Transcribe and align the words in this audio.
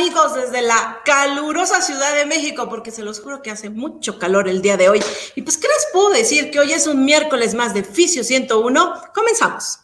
Amigos 0.00 0.34
desde 0.34 0.62
la 0.62 1.02
calurosa 1.04 1.82
Ciudad 1.82 2.14
de 2.14 2.24
México, 2.24 2.70
porque 2.70 2.90
se 2.90 3.02
los 3.02 3.20
juro 3.20 3.42
que 3.42 3.50
hace 3.50 3.68
mucho 3.68 4.18
calor 4.18 4.48
el 4.48 4.62
día 4.62 4.78
de 4.78 4.88
hoy. 4.88 5.02
Y 5.34 5.42
pues, 5.42 5.58
¿qué 5.58 5.68
les 5.68 5.88
puedo 5.92 6.08
decir? 6.08 6.50
Que 6.50 6.58
hoy 6.58 6.72
es 6.72 6.86
un 6.86 7.04
miércoles 7.04 7.52
más 7.52 7.74
de 7.74 7.84
Fisio 7.84 8.24
101. 8.24 8.94
Comenzamos. 9.14 9.80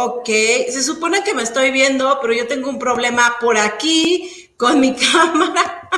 Ok, 0.00 0.28
se 0.28 0.84
supone 0.84 1.24
que 1.24 1.34
me 1.34 1.42
estoy 1.42 1.72
viendo, 1.72 2.20
pero 2.22 2.32
yo 2.32 2.46
tengo 2.46 2.70
un 2.70 2.78
problema 2.78 3.36
por 3.40 3.58
aquí 3.58 4.48
con 4.56 4.78
mi 4.78 4.94
cámara 5.12 5.90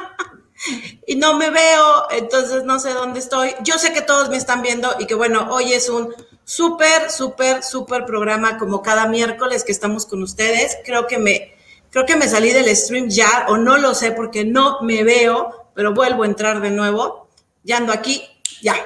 y 1.06 1.16
no 1.16 1.34
me 1.34 1.50
veo, 1.50 2.10
entonces 2.10 2.64
no 2.64 2.80
sé 2.80 2.94
dónde 2.94 3.18
estoy. 3.18 3.54
Yo 3.62 3.76
sé 3.76 3.92
que 3.92 4.00
todos 4.00 4.30
me 4.30 4.38
están 4.38 4.62
viendo 4.62 4.96
y 4.98 5.04
que 5.04 5.14
bueno, 5.14 5.48
hoy 5.50 5.74
es 5.74 5.90
un 5.90 6.14
súper, 6.44 7.10
súper, 7.10 7.62
súper 7.62 8.06
programa 8.06 8.56
como 8.56 8.80
cada 8.80 9.06
miércoles 9.06 9.64
que 9.64 9.72
estamos 9.72 10.06
con 10.06 10.22
ustedes. 10.22 10.78
Creo 10.82 11.06
que 11.06 11.18
me, 11.18 11.54
creo 11.90 12.06
que 12.06 12.16
me 12.16 12.26
salí 12.26 12.54
del 12.54 12.74
stream 12.74 13.10
ya 13.10 13.44
o 13.48 13.58
no 13.58 13.76
lo 13.76 13.94
sé 13.94 14.12
porque 14.12 14.46
no 14.46 14.80
me 14.80 15.04
veo, 15.04 15.72
pero 15.74 15.92
vuelvo 15.92 16.22
a 16.22 16.26
entrar 16.26 16.62
de 16.62 16.70
nuevo. 16.70 17.28
Ya 17.64 17.76
ando 17.76 17.92
aquí, 17.92 18.26
ya. 18.62 18.76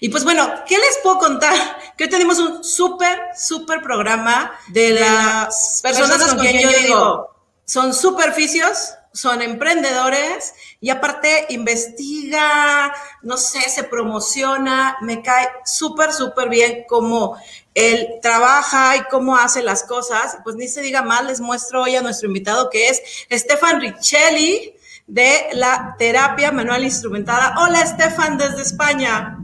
Y 0.00 0.10
pues 0.10 0.24
bueno, 0.24 0.46
¿qué 0.66 0.76
les 0.76 0.98
puedo 1.02 1.16
contar? 1.16 1.54
Que 1.96 2.04
hoy 2.04 2.10
tenemos 2.10 2.38
un 2.38 2.64
súper, 2.64 3.20
súper 3.36 3.82
programa 3.82 4.52
de 4.68 4.90
las 4.92 5.80
personas, 5.82 6.24
con, 6.26 6.38
quien, 6.38 6.60
yo 6.60 6.70
digo, 6.70 7.30
son 7.64 7.94
superficios, 7.94 8.94
son 9.12 9.42
emprendedores 9.42 10.54
y 10.80 10.90
aparte 10.90 11.46
investiga, 11.50 12.92
no 13.22 13.36
sé, 13.36 13.68
se 13.68 13.84
promociona, 13.84 14.96
me 15.02 15.22
cae 15.22 15.48
súper, 15.64 16.12
súper 16.12 16.48
bien 16.48 16.84
cómo 16.88 17.36
él 17.74 18.18
trabaja 18.22 18.96
y 18.96 19.02
cómo 19.04 19.36
hace 19.36 19.62
las 19.62 19.84
cosas. 19.84 20.38
Pues 20.44 20.56
ni 20.56 20.68
se 20.68 20.80
diga 20.80 21.02
más, 21.02 21.24
les 21.24 21.40
muestro 21.40 21.82
hoy 21.82 21.96
a 21.96 22.02
nuestro 22.02 22.28
invitado 22.28 22.70
que 22.70 22.88
es 22.88 23.02
Stefan 23.30 23.80
Richelli 23.80 24.74
de 25.06 25.48
la 25.52 25.94
terapia 25.98 26.50
manual 26.52 26.84
instrumentada. 26.84 27.54
Hola 27.58 27.86
Stefan 27.86 28.38
desde 28.38 28.62
España. 28.62 29.38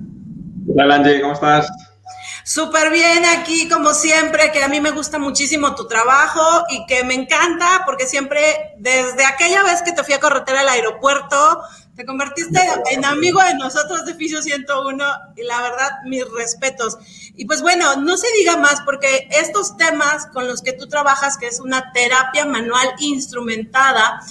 Hola 0.74 0.96
Angie, 0.96 1.20
¿cómo 1.20 1.34
estás? 1.34 1.69
Súper 2.48 2.91
bien 2.91 3.27
aquí, 3.27 3.68
como 3.68 3.92
siempre, 3.92 4.50
que 4.53 4.64
a 4.64 4.69
mí 4.69 4.81
me 4.81 4.91
gusta 4.91 5.19
muchísimo 5.19 5.75
tu 5.75 5.86
trabajo 5.86 6.64
y 6.70 6.86
que 6.86 7.04
me 7.04 7.12
encanta 7.12 7.82
porque 7.84 8.06
siempre, 8.06 8.72
desde 8.78 9.26
aquella 9.26 9.62
vez 9.64 9.82
que 9.82 9.92
te 9.92 10.03
fui 10.03 10.14
a 10.14 10.19
correter 10.19 10.56
al 10.56 10.70
aeropuerto, 10.70 11.60
te 11.94 12.06
convertiste 12.06 12.59
en 12.91 13.04
amigo 13.04 13.42
de 13.42 13.53
nosotros 13.56 14.06
de 14.06 14.14
Fisio 14.14 14.41
101 14.41 15.04
y 15.36 15.42
la 15.42 15.60
verdad, 15.60 15.91
mis 16.06 16.25
respetos. 16.38 16.97
Y 17.36 17.44
pues 17.44 17.60
bueno, 17.60 17.97
no 17.97 18.16
se 18.16 18.28
diga 18.38 18.56
más 18.56 18.80
porque 18.80 19.28
estos 19.30 19.76
temas 19.76 20.26
con 20.28 20.48
los 20.48 20.62
que 20.62 20.72
tú 20.72 20.88
trabajas, 20.88 21.36
que 21.36 21.48
es 21.48 21.60
una 21.60 21.92
terapia 21.92 22.47
manual 22.47 22.88
instrumentada, 23.00 24.22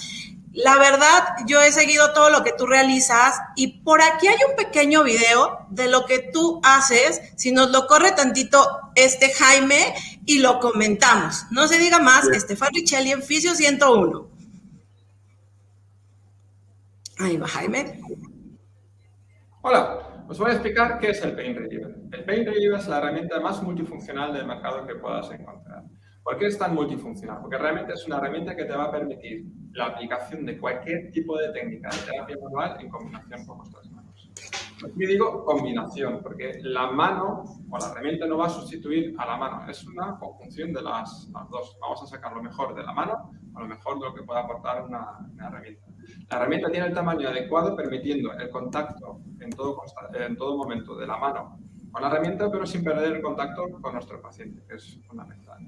la 0.58 0.76
verdad, 0.76 1.36
yo 1.46 1.62
he 1.62 1.70
seguido 1.70 2.12
todo 2.12 2.30
lo 2.30 2.42
que 2.42 2.52
tú 2.52 2.66
realizas 2.66 3.40
y 3.54 3.80
por 3.82 4.02
aquí 4.02 4.26
hay 4.26 4.38
un 4.50 4.56
pequeño 4.56 5.04
video 5.04 5.68
de 5.70 5.88
lo 5.88 6.04
que 6.04 6.18
tú 6.32 6.60
haces. 6.64 7.20
Si 7.36 7.52
nos 7.52 7.70
lo 7.70 7.86
corre 7.86 8.10
tantito 8.10 8.66
este 8.96 9.30
Jaime 9.30 9.94
y 10.26 10.40
lo 10.40 10.58
comentamos. 10.58 11.46
No 11.52 11.68
se 11.68 11.78
diga 11.78 12.00
más, 12.00 12.26
Estefan 12.26 12.70
Richelli 12.74 13.12
en 13.12 13.22
Fisio 13.22 13.54
101. 13.54 14.28
Ahí 17.20 17.36
va 17.36 17.46
Jaime. 17.46 18.00
Hola, 19.62 20.24
os 20.26 20.40
voy 20.40 20.50
a 20.50 20.54
explicar 20.54 20.98
qué 20.98 21.10
es 21.10 21.22
el 21.22 21.36
Paint 21.36 21.56
Reliever. 21.56 21.94
El 22.10 22.24
Paint 22.24 22.48
Reliever 22.48 22.80
es 22.80 22.88
la 22.88 22.98
herramienta 22.98 23.38
más 23.38 23.62
multifuncional 23.62 24.32
del 24.32 24.44
mercado 24.44 24.84
que 24.84 24.96
puedas 24.96 25.30
encontrar. 25.30 25.84
¿Por 26.24 26.36
qué 26.36 26.46
es 26.46 26.58
tan 26.58 26.74
multifuncional? 26.74 27.38
Porque 27.40 27.58
realmente 27.58 27.92
es 27.92 28.04
una 28.06 28.16
herramienta 28.16 28.56
que 28.56 28.64
te 28.64 28.74
va 28.74 28.86
a 28.86 28.90
permitir 28.90 29.46
la 29.78 29.86
aplicación 29.86 30.44
de 30.44 30.58
cualquier 30.58 31.10
tipo 31.12 31.38
de 31.38 31.50
técnica 31.50 31.88
de 31.88 31.98
terapia 32.10 32.36
manual 32.42 32.76
en 32.80 32.88
combinación 32.88 33.46
con 33.46 33.58
vuestras 33.58 33.90
manos. 33.92 34.30
Aquí 34.84 35.06
digo 35.06 35.44
combinación, 35.44 36.20
porque 36.22 36.58
la 36.62 36.90
mano 36.90 37.44
o 37.70 37.78
la 37.78 37.86
herramienta 37.86 38.26
no 38.26 38.38
va 38.38 38.46
a 38.46 38.50
sustituir 38.50 39.14
a 39.18 39.26
la 39.26 39.36
mano, 39.36 39.70
es 39.70 39.84
una 39.84 40.18
conjunción 40.18 40.72
de 40.72 40.82
las, 40.82 41.30
dos. 41.50 41.78
Vamos 41.80 42.02
a 42.02 42.06
sacar 42.06 42.32
lo 42.32 42.42
mejor 42.42 42.74
de 42.74 42.82
la 42.82 42.92
mano 42.92 43.30
o 43.54 43.60
lo 43.60 43.66
mejor 43.66 44.00
de 44.00 44.06
lo 44.06 44.14
que 44.14 44.22
pueda 44.22 44.40
aportar 44.40 44.82
una, 44.82 45.18
herramienta. 45.40 45.86
La 46.28 46.36
herramienta 46.38 46.70
tiene 46.70 46.86
el 46.86 46.94
tamaño 46.94 47.28
adecuado 47.28 47.76
permitiendo 47.76 48.32
el 48.32 48.50
contacto 48.50 49.20
en 49.40 49.50
todo, 49.50 49.82
en 50.14 50.36
todo 50.36 50.56
momento 50.56 50.96
de 50.96 51.06
la 51.06 51.16
mano 51.16 51.58
con 51.90 52.02
la 52.02 52.08
herramienta, 52.08 52.50
pero 52.50 52.66
sin 52.66 52.84
perder 52.84 53.16
el 53.16 53.22
contacto 53.22 53.66
con 53.80 53.94
nuestro 53.94 54.20
paciente, 54.20 54.62
que 54.68 54.76
es 54.76 55.00
fundamental. 55.06 55.58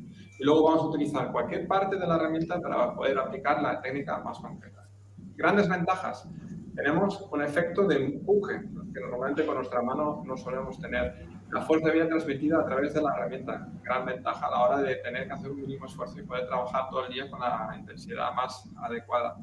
Y 0.40 0.44
luego 0.44 0.64
vamos 0.64 0.84
a 0.84 0.86
utilizar 0.86 1.30
cualquier 1.32 1.68
parte 1.68 1.96
de 1.96 2.06
la 2.06 2.16
herramienta 2.16 2.58
para 2.62 2.94
poder 2.94 3.18
aplicar 3.18 3.60
la 3.60 3.78
técnica 3.82 4.20
más 4.20 4.38
concreta. 4.38 4.88
Grandes 5.36 5.68
ventajas. 5.68 6.26
Tenemos 6.74 7.28
un 7.30 7.42
efecto 7.42 7.86
de 7.86 7.96
empuje, 8.06 8.62
que 8.94 9.00
normalmente 9.00 9.44
con 9.44 9.56
nuestra 9.56 9.82
mano 9.82 10.22
no 10.24 10.36
solemos 10.38 10.80
tener. 10.80 11.26
La 11.50 11.60
fuerza 11.60 11.90
viene 11.90 12.08
transmitida 12.08 12.58
a 12.58 12.64
través 12.64 12.94
de 12.94 13.02
la 13.02 13.14
herramienta. 13.14 13.68
Gran 13.82 14.06
ventaja 14.06 14.46
a 14.46 14.50
la 14.50 14.60
hora 14.60 14.78
de 14.78 14.94
tener 14.96 15.26
que 15.26 15.32
hacer 15.34 15.50
un 15.50 15.60
mínimo 15.60 15.84
esfuerzo 15.84 16.18
y 16.18 16.22
poder 16.22 16.46
trabajar 16.46 16.88
todo 16.88 17.04
el 17.04 17.12
día 17.12 17.30
con 17.30 17.38
la 17.38 17.76
intensidad 17.78 18.32
más 18.32 18.66
adecuada. 18.78 19.36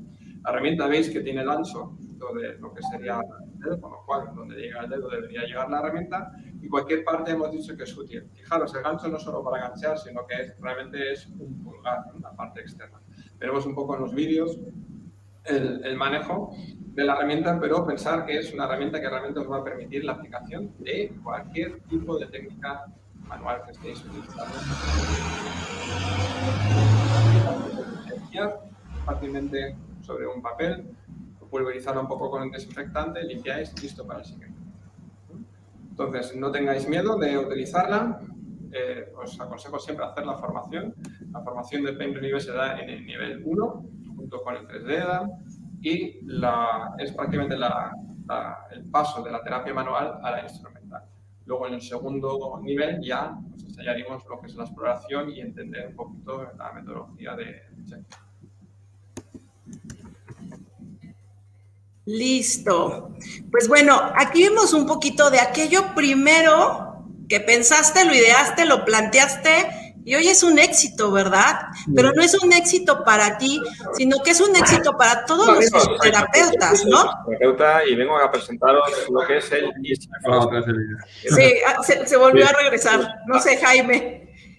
La 0.44 0.50
herramienta 0.50 0.88
veis 0.88 1.12
que 1.12 1.20
tiene 1.20 1.42
el 1.42 1.50
ancho 1.52 1.96
de 2.00 2.58
lo 2.58 2.74
que 2.74 2.82
sería 2.82 3.20
el 3.20 3.60
dedo, 3.60 3.80
con 3.82 3.92
lo 3.92 4.04
cual 4.04 4.32
donde 4.34 4.56
llega 4.56 4.82
el 4.82 4.90
dedo 4.90 5.10
debería 5.10 5.44
llegar 5.44 5.70
la 5.70 5.78
herramienta 5.78 6.32
y 6.68 6.70
cualquier 6.70 7.06
parte 7.06 7.32
hemos 7.32 7.50
dicho 7.50 7.78
que 7.78 7.84
es 7.84 7.98
útil. 7.98 8.30
Fijaros, 8.34 8.76
el 8.76 8.84
gancho 8.84 9.08
no 9.08 9.18
solo 9.18 9.42
para 9.42 9.64
enganchar, 9.64 9.98
sino 9.98 10.28
que 10.28 10.54
realmente 10.60 11.14
es 11.14 11.26
un 11.28 11.64
pulgar, 11.64 12.04
una 12.14 12.32
parte 12.32 12.60
externa. 12.60 13.00
Veremos 13.40 13.66
un 13.66 13.74
poco 13.74 13.96
en 13.96 14.02
los 14.02 14.14
vídeos 14.14 14.60
el, 15.46 15.86
el, 15.86 15.96
manejo 15.96 16.54
de 16.94 17.06
la 17.06 17.14
herramienta, 17.14 17.58
pero 17.58 17.88
pensar 17.88 18.26
que 18.26 18.38
es 18.38 18.54
una 18.54 18.66
herramienta 18.66 19.00
que 19.00 19.10
realmente 19.10 19.40
os 19.40 19.50
va 19.50 19.60
a 19.60 19.64
permitir 19.64 20.04
la 20.04 20.14
aplicación 20.14 20.74
de 20.80 21.16
cualquier 21.24 21.80
tipo 21.84 22.20
de 22.20 22.28
técnica 22.28 22.86
manual 23.30 23.62
que 23.64 23.72
estéis 23.72 24.04
utilizando. 24.04 24.58
Fácilmente 29.06 29.78
sobre 30.02 30.28
un 30.28 30.42
papel, 30.42 30.86
pulverizarlo 31.50 32.02
un 32.02 32.10
poco 32.10 32.30
con 32.30 32.44
el 32.44 32.52
desinfectante, 32.52 33.24
limpiáis, 33.24 33.74
listo 33.82 34.06
para 34.06 34.20
el 34.20 34.26
siguiente. 34.26 34.57
Entonces, 36.00 36.36
no 36.36 36.52
tengáis 36.52 36.88
miedo 36.88 37.18
de 37.18 37.40
utilizarla. 37.40 38.20
Eh, 38.72 39.12
os 39.18 39.40
aconsejo 39.42 39.80
siempre 39.80 40.06
hacer 40.06 40.28
la 40.28 40.38
formación. 40.38 40.94
La 41.32 41.42
formación 41.42 41.84
de 41.86 41.94
Paint 41.94 42.14
Relieve 42.14 42.40
se 42.40 42.52
da 42.52 42.80
en 42.80 42.88
el 42.88 43.04
nivel 43.04 43.42
1, 43.44 43.86
junto 44.16 44.44
con 44.44 44.56
el 44.58 44.68
3D 44.68 45.28
y 45.82 46.20
la, 46.24 46.94
es 47.00 47.12
prácticamente 47.14 47.56
el 47.56 48.86
paso 48.92 49.24
de 49.24 49.32
la 49.32 49.42
terapia 49.42 49.74
manual 49.74 50.20
a 50.22 50.30
la 50.30 50.44
instrumental. 50.44 51.02
Luego, 51.48 51.66
en 51.66 51.74
el 51.74 51.82
segundo 51.82 52.60
nivel, 52.62 53.02
ya 53.02 53.32
nos 53.32 53.64
enseñaremos 53.64 54.24
lo 54.30 54.40
que 54.40 54.48
es 54.48 54.56
la 54.56 54.66
exploración 54.66 55.32
y 55.32 55.42
entender 55.42 55.88
un 55.88 55.96
poquito 55.96 56.48
la 56.60 56.74
metodología 56.74 57.36
de 57.36 57.64
check. 57.86 58.27
Listo. 62.08 63.12
Pues 63.52 63.68
bueno, 63.68 64.12
aquí 64.16 64.44
vemos 64.44 64.72
un 64.72 64.88
poquito 64.88 65.30
de 65.30 65.42
aquello 65.42 65.94
primero 65.94 67.04
que 67.28 67.42
pensaste, 67.42 68.06
lo 68.06 68.16
ideaste, 68.16 68.66
lo 68.66 68.86
planteaste 68.86 69.94
y 70.06 70.16
hoy 70.16 70.30
es 70.30 70.42
un 70.42 70.58
éxito, 70.58 71.12
¿verdad? 71.12 71.64
Pero 71.94 72.14
no 72.14 72.22
es 72.22 72.34
un 72.42 72.54
éxito 72.54 73.04
para 73.04 73.38
ti, 73.38 73.62
sino 73.98 74.24
que 74.24 74.32
es 74.32 74.40
un 74.40 74.56
éxito 74.56 74.96
para 74.98 75.26
todos 75.26 75.48
los 75.48 76.00
terapeutas, 76.00 76.86
¿no? 76.86 77.04
Terapeuta 77.26 77.86
y 77.86 77.96
vengo 77.96 78.18
a 78.18 78.32
presentaros 78.32 78.86
lo 79.12 79.28
que 79.28 79.40
es 79.40 79.52
el... 79.52 79.70
Sí, 81.30 81.56
ah, 81.68 81.84
se, 81.84 82.08
se 82.08 82.16
volvió 82.16 82.48
a 82.48 82.54
regresar. 82.54 83.06
No 83.26 83.42
sé, 83.42 83.58
Jaime. 83.58 84.17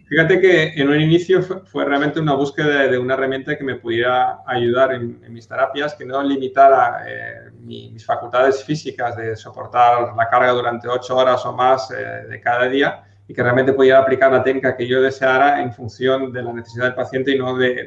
Fíjate 0.08 0.40
que 0.40 0.72
en 0.74 0.88
un 0.88 0.98
inicio 0.98 1.42
fue, 1.42 1.84
realmente 1.84 2.18
una 2.18 2.32
búsqueda 2.32 2.86
de, 2.86 2.98
una 2.98 3.12
herramienta 3.12 3.58
que 3.58 3.64
me 3.64 3.74
pudiera 3.74 4.38
ayudar 4.46 4.94
en, 4.94 5.20
mis 5.30 5.46
terapias, 5.46 5.94
que 5.94 6.06
no 6.06 6.22
limitara 6.22 7.04
eh, 7.06 7.50
mis 7.60 8.06
facultades 8.06 8.64
físicas 8.64 9.18
de 9.18 9.36
soportar 9.36 10.16
la 10.16 10.28
carga 10.30 10.52
durante 10.52 10.88
ocho 10.88 11.14
horas 11.14 11.44
o 11.44 11.52
más 11.52 11.90
eh, 11.90 12.26
de 12.26 12.40
cada 12.40 12.68
día 12.68 13.04
y 13.28 13.34
que 13.34 13.42
realmente 13.42 13.74
pudiera 13.74 13.98
aplicar 13.98 14.32
la 14.32 14.42
técnica 14.42 14.74
que 14.74 14.88
yo 14.88 15.02
deseara 15.02 15.60
en 15.60 15.74
función 15.74 16.32
de 16.32 16.42
la 16.42 16.54
necesidad 16.54 16.86
del 16.86 16.94
paciente 16.94 17.32
y 17.32 17.38
no 17.38 17.54
de, 17.58 17.86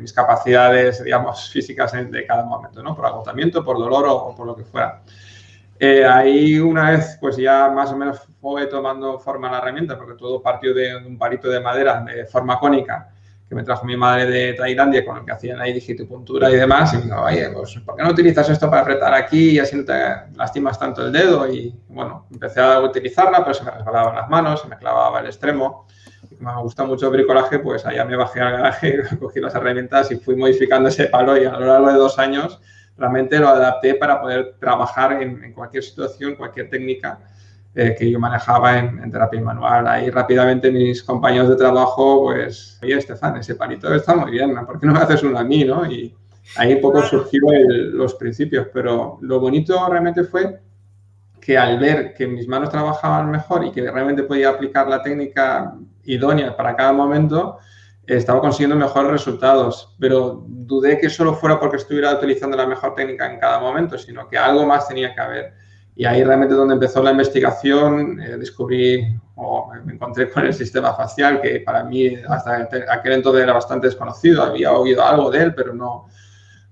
mis 0.00 0.14
capacidades, 0.14 1.04
digamos, 1.04 1.50
físicas 1.52 1.92
de 1.92 2.26
cada 2.26 2.44
momento, 2.44 2.82
¿no? 2.82 2.96
Por 2.96 3.04
agotamiento, 3.04 3.62
por 3.62 3.76
dolor 3.76 4.06
o, 4.08 4.34
por 4.34 4.46
lo 4.46 4.56
que 4.56 4.64
fuera. 4.64 5.02
Eh, 5.78 6.02
ahí 6.06 6.58
una 6.58 6.92
vez, 6.92 7.18
pues 7.20 7.36
ya 7.36 7.68
más 7.68 7.92
o 7.92 7.96
menos 7.96 8.26
fue 8.42 8.66
tomando 8.66 9.20
forma 9.20 9.48
la 9.48 9.58
herramienta, 9.58 9.96
porque 9.96 10.14
todo 10.14 10.42
partió 10.42 10.74
de 10.74 10.96
un 10.96 11.16
palito 11.16 11.48
de 11.48 11.60
madera 11.60 12.00
de 12.00 12.26
forma 12.26 12.58
cónica 12.58 13.08
que 13.48 13.54
me 13.54 13.62
trajo 13.62 13.86
mi 13.86 13.96
madre 13.96 14.26
de 14.26 14.54
Tailandia 14.54 15.04
con 15.04 15.18
el 15.18 15.24
que 15.24 15.30
hacían 15.30 15.60
ahí 15.60 15.72
digitopuntura 15.72 16.50
y 16.50 16.56
demás. 16.56 16.92
Y 16.92 16.96
me 16.96 17.02
dijo, 17.04 17.22
oye, 17.22 17.50
pues, 17.50 17.78
¿por 17.86 17.94
qué 17.94 18.02
no 18.02 18.10
utilizas 18.10 18.48
esto 18.50 18.68
para 18.68 18.82
apretar 18.82 19.14
aquí 19.14 19.50
y 19.50 19.58
así 19.60 19.76
no 19.76 19.84
te 19.84 19.94
lastimas 20.34 20.76
tanto 20.76 21.06
el 21.06 21.12
dedo? 21.12 21.46
Y 21.46 21.72
bueno, 21.88 22.26
empecé 22.32 22.60
a 22.60 22.80
utilizarla, 22.80 23.44
pero 23.44 23.54
se 23.54 23.62
me 23.62 23.70
resbalaban 23.70 24.16
las 24.16 24.28
manos, 24.28 24.62
se 24.62 24.66
me 24.68 24.76
clavaba 24.76 25.20
el 25.20 25.26
extremo. 25.26 25.86
Y 26.28 26.34
como 26.34 26.52
me 26.52 26.62
gusta 26.62 26.84
mucho 26.84 27.06
el 27.06 27.12
bricolaje, 27.12 27.60
pues 27.60 27.86
allá 27.86 28.04
me 28.04 28.16
bajé 28.16 28.40
al 28.40 28.52
garaje, 28.52 29.02
cogí 29.20 29.38
las 29.38 29.54
herramientas 29.54 30.10
y 30.10 30.16
fui 30.16 30.34
modificando 30.34 30.88
ese 30.88 31.04
palo 31.04 31.40
y 31.40 31.44
a 31.44 31.52
lo 31.52 31.66
largo 31.66 31.92
de 31.92 31.94
dos 31.94 32.18
años 32.18 32.60
realmente 32.96 33.38
lo 33.38 33.48
adapté 33.48 33.94
para 33.94 34.20
poder 34.20 34.56
trabajar 34.58 35.22
en, 35.22 35.44
en 35.44 35.52
cualquier 35.52 35.84
situación, 35.84 36.34
cualquier 36.34 36.68
técnica 36.68 37.20
eh, 37.74 37.94
que 37.98 38.10
yo 38.10 38.18
manejaba 38.18 38.78
en, 38.78 39.10
terapia 39.10 39.40
manual. 39.40 39.86
Ahí 39.86 40.10
rápidamente 40.10 40.70
mis 40.70 41.02
compañeros 41.02 41.48
de 41.48 41.56
trabajo, 41.56 42.24
pues, 42.24 42.78
oye, 42.82 42.98
Estefan, 42.98 43.36
ese 43.36 43.54
palito 43.54 43.92
está 43.94 44.14
muy 44.14 44.30
bien, 44.30 44.54
¿por 44.66 44.78
qué 44.78 44.86
no 44.86 44.92
me 44.92 45.00
haces 45.00 45.22
uno 45.22 45.38
a 45.38 45.44
mí, 45.44 45.64
no? 45.64 45.86
Y 45.90 46.14
ahí 46.56 46.74
un 46.74 46.80
poco 46.80 47.02
surgieron 47.02 47.96
los 47.96 48.14
principios, 48.14 48.66
pero 48.72 49.18
lo 49.22 49.40
bonito 49.40 49.88
realmente 49.88 50.24
fue 50.24 50.60
que 51.40 51.58
al 51.58 51.78
ver 51.78 52.14
que 52.14 52.26
mis 52.26 52.46
manos 52.46 52.70
trabajaban 52.70 53.30
mejor 53.30 53.64
y 53.64 53.72
que 53.72 53.90
realmente 53.90 54.22
podía 54.22 54.50
aplicar 54.50 54.86
la 54.86 55.02
técnica 55.02 55.74
idónea 56.04 56.56
para 56.56 56.76
cada 56.76 56.92
momento, 56.92 57.58
estaba 58.06 58.40
consiguiendo 58.40 58.76
mejores 58.76 59.10
resultados, 59.10 59.94
pero 59.98 60.44
dudé 60.46 60.98
que 60.98 61.08
solo 61.08 61.34
fuera 61.34 61.58
porque 61.58 61.76
estuviera 61.76 62.14
utilizando 62.14 62.56
la 62.56 62.66
mejor 62.66 62.94
técnica 62.94 63.32
en 63.32 63.38
cada 63.38 63.60
momento, 63.60 63.96
sino 63.98 64.28
que 64.28 64.36
algo 64.36 64.66
más 64.66 64.88
tenía 64.88 65.14
que 65.14 65.20
haber. 65.20 65.54
Y 65.94 66.06
ahí 66.06 66.24
realmente 66.24 66.54
donde 66.54 66.74
empezó 66.74 67.02
la 67.02 67.10
investigación, 67.10 68.20
eh, 68.20 68.38
descubrí 68.38 69.04
o 69.34 69.70
me 69.84 69.94
encontré 69.94 70.30
con 70.30 70.46
el 70.46 70.54
sistema 70.54 70.94
facial, 70.94 71.40
que 71.40 71.60
para 71.60 71.84
mí 71.84 72.16
hasta 72.28 72.68
aquel 72.90 73.12
entonces 73.12 73.42
era 73.42 73.52
bastante 73.52 73.88
desconocido. 73.88 74.42
Había 74.42 74.72
oído 74.72 75.04
algo 75.04 75.30
de 75.30 75.42
él, 75.42 75.54
pero 75.54 75.74
no, 75.74 76.06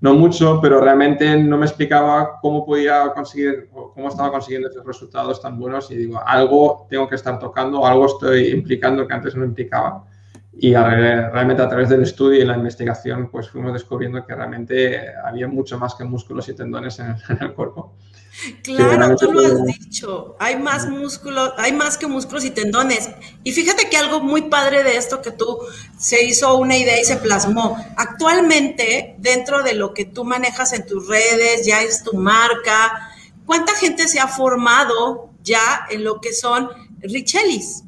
no 0.01 0.15
mucho, 0.15 0.59
pero 0.63 0.81
realmente 0.81 1.37
no 1.37 1.59
me 1.59 1.67
explicaba 1.67 2.39
cómo 2.41 2.65
podía 2.65 3.13
conseguir 3.13 3.69
cómo 3.71 4.09
estaba 4.09 4.31
consiguiendo 4.31 4.69
esos 4.71 4.87
resultados 4.87 5.43
tan 5.43 5.59
buenos 5.59 5.91
y 5.91 5.97
digo, 5.97 6.21
algo 6.25 6.87
tengo 6.89 7.07
que 7.07 7.17
estar 7.17 7.39
tocando, 7.39 7.87
algo 7.87 8.07
estoy 8.07 8.49
implicando 8.49 9.07
que 9.07 9.15
antes 9.15 9.35
no 9.37 9.45
implicaba. 9.45 10.07
Y 10.53 10.75
realmente 10.75 11.63
a 11.63 11.69
través 11.69 11.91
del 11.91 12.03
estudio 12.03 12.43
y 12.43 12.45
la 12.45 12.57
investigación, 12.57 13.31
pues 13.31 13.49
fuimos 13.49 13.73
descubriendo 13.73 14.25
que 14.27 14.35
realmente 14.35 15.15
había 15.25 15.47
mucho 15.47 15.79
más 15.79 15.95
que 15.95 16.05
músculos 16.05 16.49
y 16.49 16.55
tendones 16.55 16.99
en 16.99 17.17
el 17.41 17.53
cuerpo. 17.53 17.95
Claro, 18.63 19.17
tú 19.17 19.33
lo 19.33 19.41
has 19.41 19.65
dicho. 19.65 20.37
Hay 20.39 20.59
más 20.59 20.89
músculos, 20.89 21.53
hay 21.57 21.73
más 21.73 21.99
que 21.99 22.07
músculos 22.07 22.45
y 22.45 22.51
tendones. 22.51 23.11
Y 23.45 23.53
fíjate 23.53 23.89
que 23.89 23.97
algo 23.97 24.21
muy 24.21 24.43
padre 24.43 24.83
de 24.83 24.97
esto 24.97 25.21
que 25.21 25.31
tú 25.31 25.59
se 25.99 26.25
hizo 26.25 26.57
una 26.57 26.77
idea 26.77 27.01
y 27.01 27.05
se 27.05 27.17
plasmó. 27.17 27.77
Actualmente, 27.97 29.17
dentro 29.19 29.63
de 29.63 29.75
lo 29.75 29.95
que 29.95 30.05
tú 30.05 30.25
manejas 30.25 30.73
en 30.73 30.87
tus 30.87 31.07
redes, 31.09 31.67
ya 31.67 31.83
es 31.83 32.03
tu 32.03 32.17
marca. 32.17 33.11
¿Cuánta 33.45 33.75
gente 33.75 34.09
se 34.09 34.21
ha 34.21 34.29
formado 34.29 35.31
ya 35.43 35.87
en 35.91 36.05
lo 36.05 36.21
que 36.21 36.33
son 36.33 36.69
Richelis? 37.01 37.85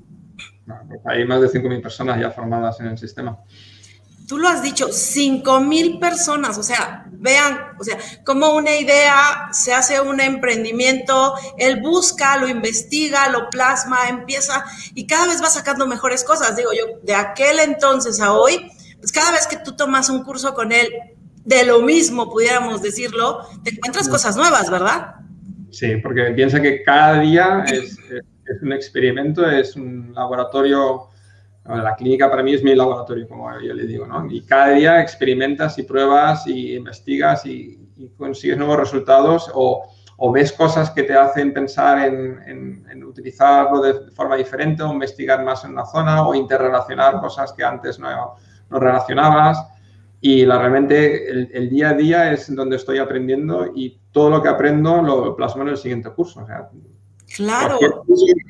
Hay 1.05 1.25
más 1.27 1.41
de 1.41 1.49
5.000 1.49 1.83
personas 1.83 2.21
ya 2.21 2.31
formadas 2.31 2.81
en 2.81 2.87
el 2.87 2.99
sistema 2.99 3.39
tú 4.27 4.39
lo 4.39 4.49
has 4.49 4.63
dicho, 4.63 4.89
5 4.91 5.61
mil 5.61 5.99
personas, 5.99 6.59
o 6.59 6.63
sea, 6.63 7.07
vean, 7.11 7.59
o 7.79 7.85
sea, 7.85 7.99
como 8.25 8.55
una 8.55 8.77
idea 8.77 9.49
se 9.53 9.73
hace 9.73 10.01
un 10.01 10.21
emprendimiento, 10.21 11.35
él 11.57 11.81
busca, 11.81 12.37
lo 12.37 12.49
investiga, 12.49 13.29
lo 13.29 13.49
plasma, 13.49 14.09
empieza 14.09 14.65
y 14.95 15.07
cada 15.07 15.27
vez 15.27 15.43
va 15.43 15.49
sacando 15.49 15.87
mejores 15.87 16.25
cosas. 16.25 16.57
Digo 16.57 16.71
yo, 16.73 16.99
de 17.03 17.15
aquel 17.15 17.61
entonces 17.61 18.21
a 18.21 18.33
hoy, 18.33 18.71
pues 18.99 19.13
cada 19.13 19.33
vez 19.33 19.47
que 19.47 19.57
tú 19.57 19.77
tomas 19.77 20.09
un 20.09 20.25
curso 20.25 20.55
con 20.55 20.73
él, 20.73 20.89
de 21.45 21.65
lo 21.65 21.81
mismo, 21.81 22.31
pudiéramos 22.31 22.83
decirlo, 22.83 23.47
te 23.65 23.71
encuentras 23.71 24.09
cosas 24.09 24.37
nuevas, 24.37 24.71
¿verdad? 24.71 25.17
Sí, 25.71 25.97
porque 25.97 26.25
piensa 26.37 26.61
que 26.61 26.83
cada 26.83 27.21
día 27.21 27.65
es, 27.67 27.99
es 28.09 28.63
un 28.63 28.73
experimento, 28.73 29.49
es 29.49 29.75
un 29.75 30.13
laboratorio 30.15 31.09
la 31.65 31.95
clínica 31.95 32.29
para 32.29 32.43
mí 32.43 32.55
es 32.55 32.65
mi 32.65 32.75
laboratorio, 32.75 33.29
como 33.29 33.49
yo 33.61 33.73
le 33.73 33.87
digo, 33.87 34.07
¿no? 34.07 34.27
Y 34.31 34.43
cada 34.43 34.71
día 34.71 35.01
experimentas 35.01 35.79
y 35.79 35.85
pruebas 35.85 36.47
y 36.47 36.75
investigas 36.75 37.47
y, 37.47 37.79
consigues 38.17 38.59
nuevos 38.59 38.79
resultados 38.79 39.49
o, 39.55 39.89
ves 40.33 40.53
cosas 40.53 40.91
que 40.91 41.05
te 41.05 41.15
hacen 41.15 41.53
pensar 41.53 42.05
en, 42.07 42.85
en, 42.91 43.05
utilizarlo 43.05 43.81
de 43.81 44.11
forma 44.13 44.37
diferente 44.37 44.83
o 44.83 44.93
investigar 44.93 45.45
más 45.45 45.65
en 45.65 45.73
una 45.73 45.85
zona 45.85 46.27
o 46.27 46.35
interrelacionar 46.35 47.21
cosas 47.21 47.53
que 47.53 47.63
antes 47.65 47.99
no, 47.99 48.37
relacionabas. 48.71 49.65
Y 50.21 50.47
la, 50.47 50.59
realmente 50.59 51.29
el, 51.29 51.69
día 51.69 51.91
a 51.91 51.95
día 51.95 52.33
es 52.33 52.55
donde 52.55 52.77
estoy 52.77 52.99
aprendiendo 52.99 53.73
y 53.75 54.01
todo 54.13 54.31
lo 54.31 54.43
que 54.43 54.49
aprendo 54.49 55.03
lo 55.03 55.37
plasmo 55.37 55.63
en 55.63 55.69
el 55.71 55.77
siguiente 55.77 56.11
curso. 56.11 56.45
Claro. 57.37 57.79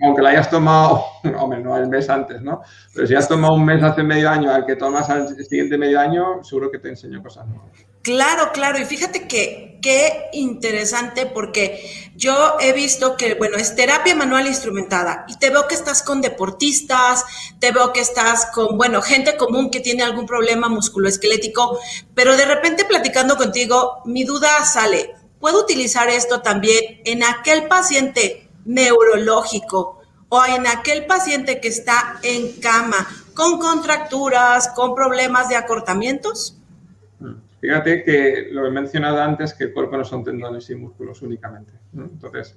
aunque 0.02 0.23
la 0.23 0.31
hayas 0.31 0.50
tomado, 0.50 1.05
hombre, 1.38 1.61
no 1.61 1.76
el 1.76 1.88
mes 1.88 2.08
antes, 2.08 2.43
¿no? 2.43 2.62
Pero 2.94 3.06
si 3.06 3.14
has 3.14 3.29
tomado 3.29 3.55
un 3.55 3.64
mes 3.64 3.82
hace 3.82 4.02
medio 4.02 4.29
año 4.29 4.50
al 4.50 4.67
que 4.67 4.76
tomas 4.76 5.08
al 5.08 5.29
siguiente 5.44 5.79
medio 5.79 6.00
año, 6.00 6.43
seguro 6.43 6.70
que 6.70 6.79
te 6.79 6.88
enseño 6.88 7.23
cosas 7.23 7.46
nuevas. 7.46 7.70
Claro, 8.02 8.50
claro. 8.52 8.81
Y 8.81 8.84
fíjate 8.84 9.29
que 9.29 9.79
qué 9.81 10.31
interesante 10.32 11.26
porque 11.26 12.11
yo 12.17 12.56
he 12.60 12.72
visto 12.72 13.17
que, 13.17 13.34
bueno, 13.34 13.56
es 13.56 13.77
terapia 13.77 14.17
manual 14.17 14.48
instrumentada 14.48 15.24
y 15.29 15.39
te 15.39 15.51
veo 15.51 15.69
que 15.69 15.77
estás 15.77 16.03
con 16.03 16.20
deportistas, 16.20 17.24
te 17.60 17.70
veo 17.70 17.93
que 17.93 18.01
estás 18.01 18.46
con, 18.46 18.77
bueno, 18.77 19.03
gente 19.03 19.36
común 19.36 19.70
que 19.70 19.79
tiene 19.81 20.03
algún 20.03 20.27
problema 20.27 20.69
musculoesquelético, 20.69 21.79
pero 22.15 22.36
de 22.36 22.44
repente 22.44 22.84
platicando 22.84 23.36
contigo, 23.36 24.03
mi 24.05 24.24
duda 24.24 24.65
sale. 24.65 25.15
¿Puedo 25.39 25.60
utilizar 25.60 26.08
esto 26.08 26.41
también 26.41 27.03
en 27.05 27.22
aquel 27.22 27.69
paciente 27.69 28.48
neurológico 28.64 30.02
o 30.28 30.44
en 30.46 30.66
aquel 30.66 31.06
paciente 31.06 31.60
que 31.60 31.69
está 31.69 32.19
en 32.22 32.60
cama 32.60 33.06
con 33.34 33.58
contracturas, 33.58 34.69
con 34.74 34.94
problemas 34.94 35.48
de 35.48 35.56
acortamientos? 35.56 36.58
Fíjate 37.60 38.02
que 38.02 38.48
lo 38.50 38.66
he 38.66 38.70
mencionado 38.70 39.22
antes, 39.22 39.54
que 39.54 39.64
el 39.64 39.72
cuerpo 39.72 39.96
no 39.96 40.04
son 40.04 40.24
tendones 40.24 40.69
y 40.70 40.74
músculos 40.74 41.22
únicamente. 41.22 41.72
Entonces, 41.94 42.56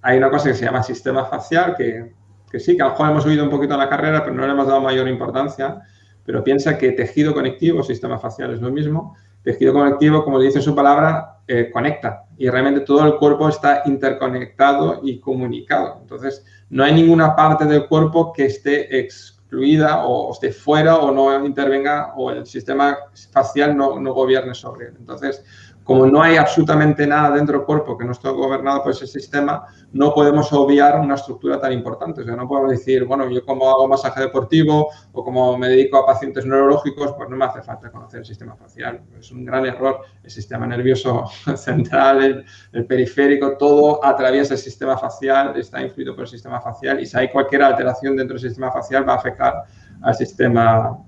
hay 0.00 0.16
una 0.16 0.30
cosa 0.30 0.48
que 0.48 0.54
se 0.54 0.64
llama 0.64 0.82
sistema 0.82 1.26
facial, 1.26 1.74
que, 1.76 2.14
que 2.50 2.58
sí, 2.58 2.74
que 2.74 2.82
a 2.82 2.86
lo 2.86 2.92
mejor 2.92 3.10
hemos 3.10 3.26
oído 3.26 3.44
un 3.44 3.50
poquito 3.50 3.74
en 3.74 3.80
la 3.80 3.88
carrera, 3.88 4.22
pero 4.22 4.34
no 4.34 4.46
le 4.46 4.52
hemos 4.52 4.66
dado 4.66 4.80
mayor 4.80 5.08
importancia. 5.08 5.82
Pero 6.24 6.42
piensa 6.42 6.78
que 6.78 6.92
tejido 6.92 7.34
conectivo, 7.34 7.82
sistema 7.82 8.18
facial 8.18 8.54
es 8.54 8.60
lo 8.60 8.70
mismo. 8.70 9.16
Tejido 9.46 9.72
conectivo, 9.72 10.24
como 10.24 10.40
dice 10.40 10.60
su 10.60 10.74
palabra, 10.74 11.38
eh, 11.46 11.70
conecta 11.72 12.24
y 12.36 12.48
realmente 12.48 12.80
todo 12.80 13.06
el 13.06 13.14
cuerpo 13.14 13.48
está 13.48 13.82
interconectado 13.86 14.98
y 15.04 15.20
comunicado. 15.20 15.98
Entonces, 16.00 16.44
no 16.68 16.82
hay 16.82 16.92
ninguna 16.92 17.36
parte 17.36 17.64
del 17.64 17.86
cuerpo 17.86 18.32
que 18.32 18.46
esté 18.46 18.98
excluida 18.98 20.04
o 20.04 20.32
esté 20.32 20.50
fuera 20.50 20.96
o 20.96 21.12
no 21.12 21.46
intervenga 21.46 22.12
o 22.16 22.32
el 22.32 22.44
sistema 22.44 22.98
facial 23.30 23.76
no, 23.76 24.00
no 24.00 24.12
gobierne 24.14 24.52
sobre 24.52 24.86
él. 24.86 24.94
Entonces, 24.98 25.44
como 25.86 26.04
no 26.04 26.20
hay 26.20 26.36
absolutamente 26.36 27.06
nada 27.06 27.30
dentro 27.30 27.58
del 27.58 27.64
cuerpo 27.64 27.96
que 27.96 28.04
no 28.04 28.10
esté 28.10 28.28
gobernado 28.28 28.82
por 28.82 28.90
ese 28.90 29.06
sistema, 29.06 29.66
no 29.92 30.12
podemos 30.12 30.52
obviar 30.52 30.98
una 30.98 31.14
estructura 31.14 31.60
tan 31.60 31.72
importante. 31.72 32.22
O 32.22 32.24
sea, 32.24 32.34
no 32.34 32.48
podemos 32.48 32.72
decir, 32.72 33.04
bueno, 33.04 33.30
yo 33.30 33.46
como 33.46 33.70
hago 33.70 33.86
masaje 33.86 34.22
deportivo 34.22 34.88
o 35.12 35.24
como 35.24 35.56
me 35.56 35.68
dedico 35.68 35.98
a 35.98 36.04
pacientes 36.04 36.44
neurológicos, 36.44 37.12
pues 37.12 37.30
no 37.30 37.36
me 37.36 37.44
hace 37.44 37.62
falta 37.62 37.92
conocer 37.92 38.18
el 38.18 38.26
sistema 38.26 38.56
facial. 38.56 39.00
Es 39.16 39.30
un 39.30 39.44
gran 39.44 39.64
error. 39.64 40.00
El 40.24 40.30
sistema 40.30 40.66
nervioso 40.66 41.24
central, 41.56 42.44
el, 42.72 42.86
periférico, 42.86 43.56
todo 43.56 44.04
atraviesa 44.04 44.54
el 44.54 44.60
sistema 44.60 44.98
facial, 44.98 45.56
está 45.56 45.80
influido 45.80 46.16
por 46.16 46.24
el 46.24 46.28
sistema 46.30 46.60
facial 46.60 46.98
y 46.98 47.06
si 47.06 47.16
hay 47.16 47.30
cualquier 47.30 47.62
alteración 47.62 48.16
dentro 48.16 48.34
del 48.34 48.42
sistema 48.42 48.72
facial 48.72 49.08
va 49.08 49.12
a 49.12 49.16
afectar 49.18 49.62
al 50.02 50.14
sistema 50.16 50.98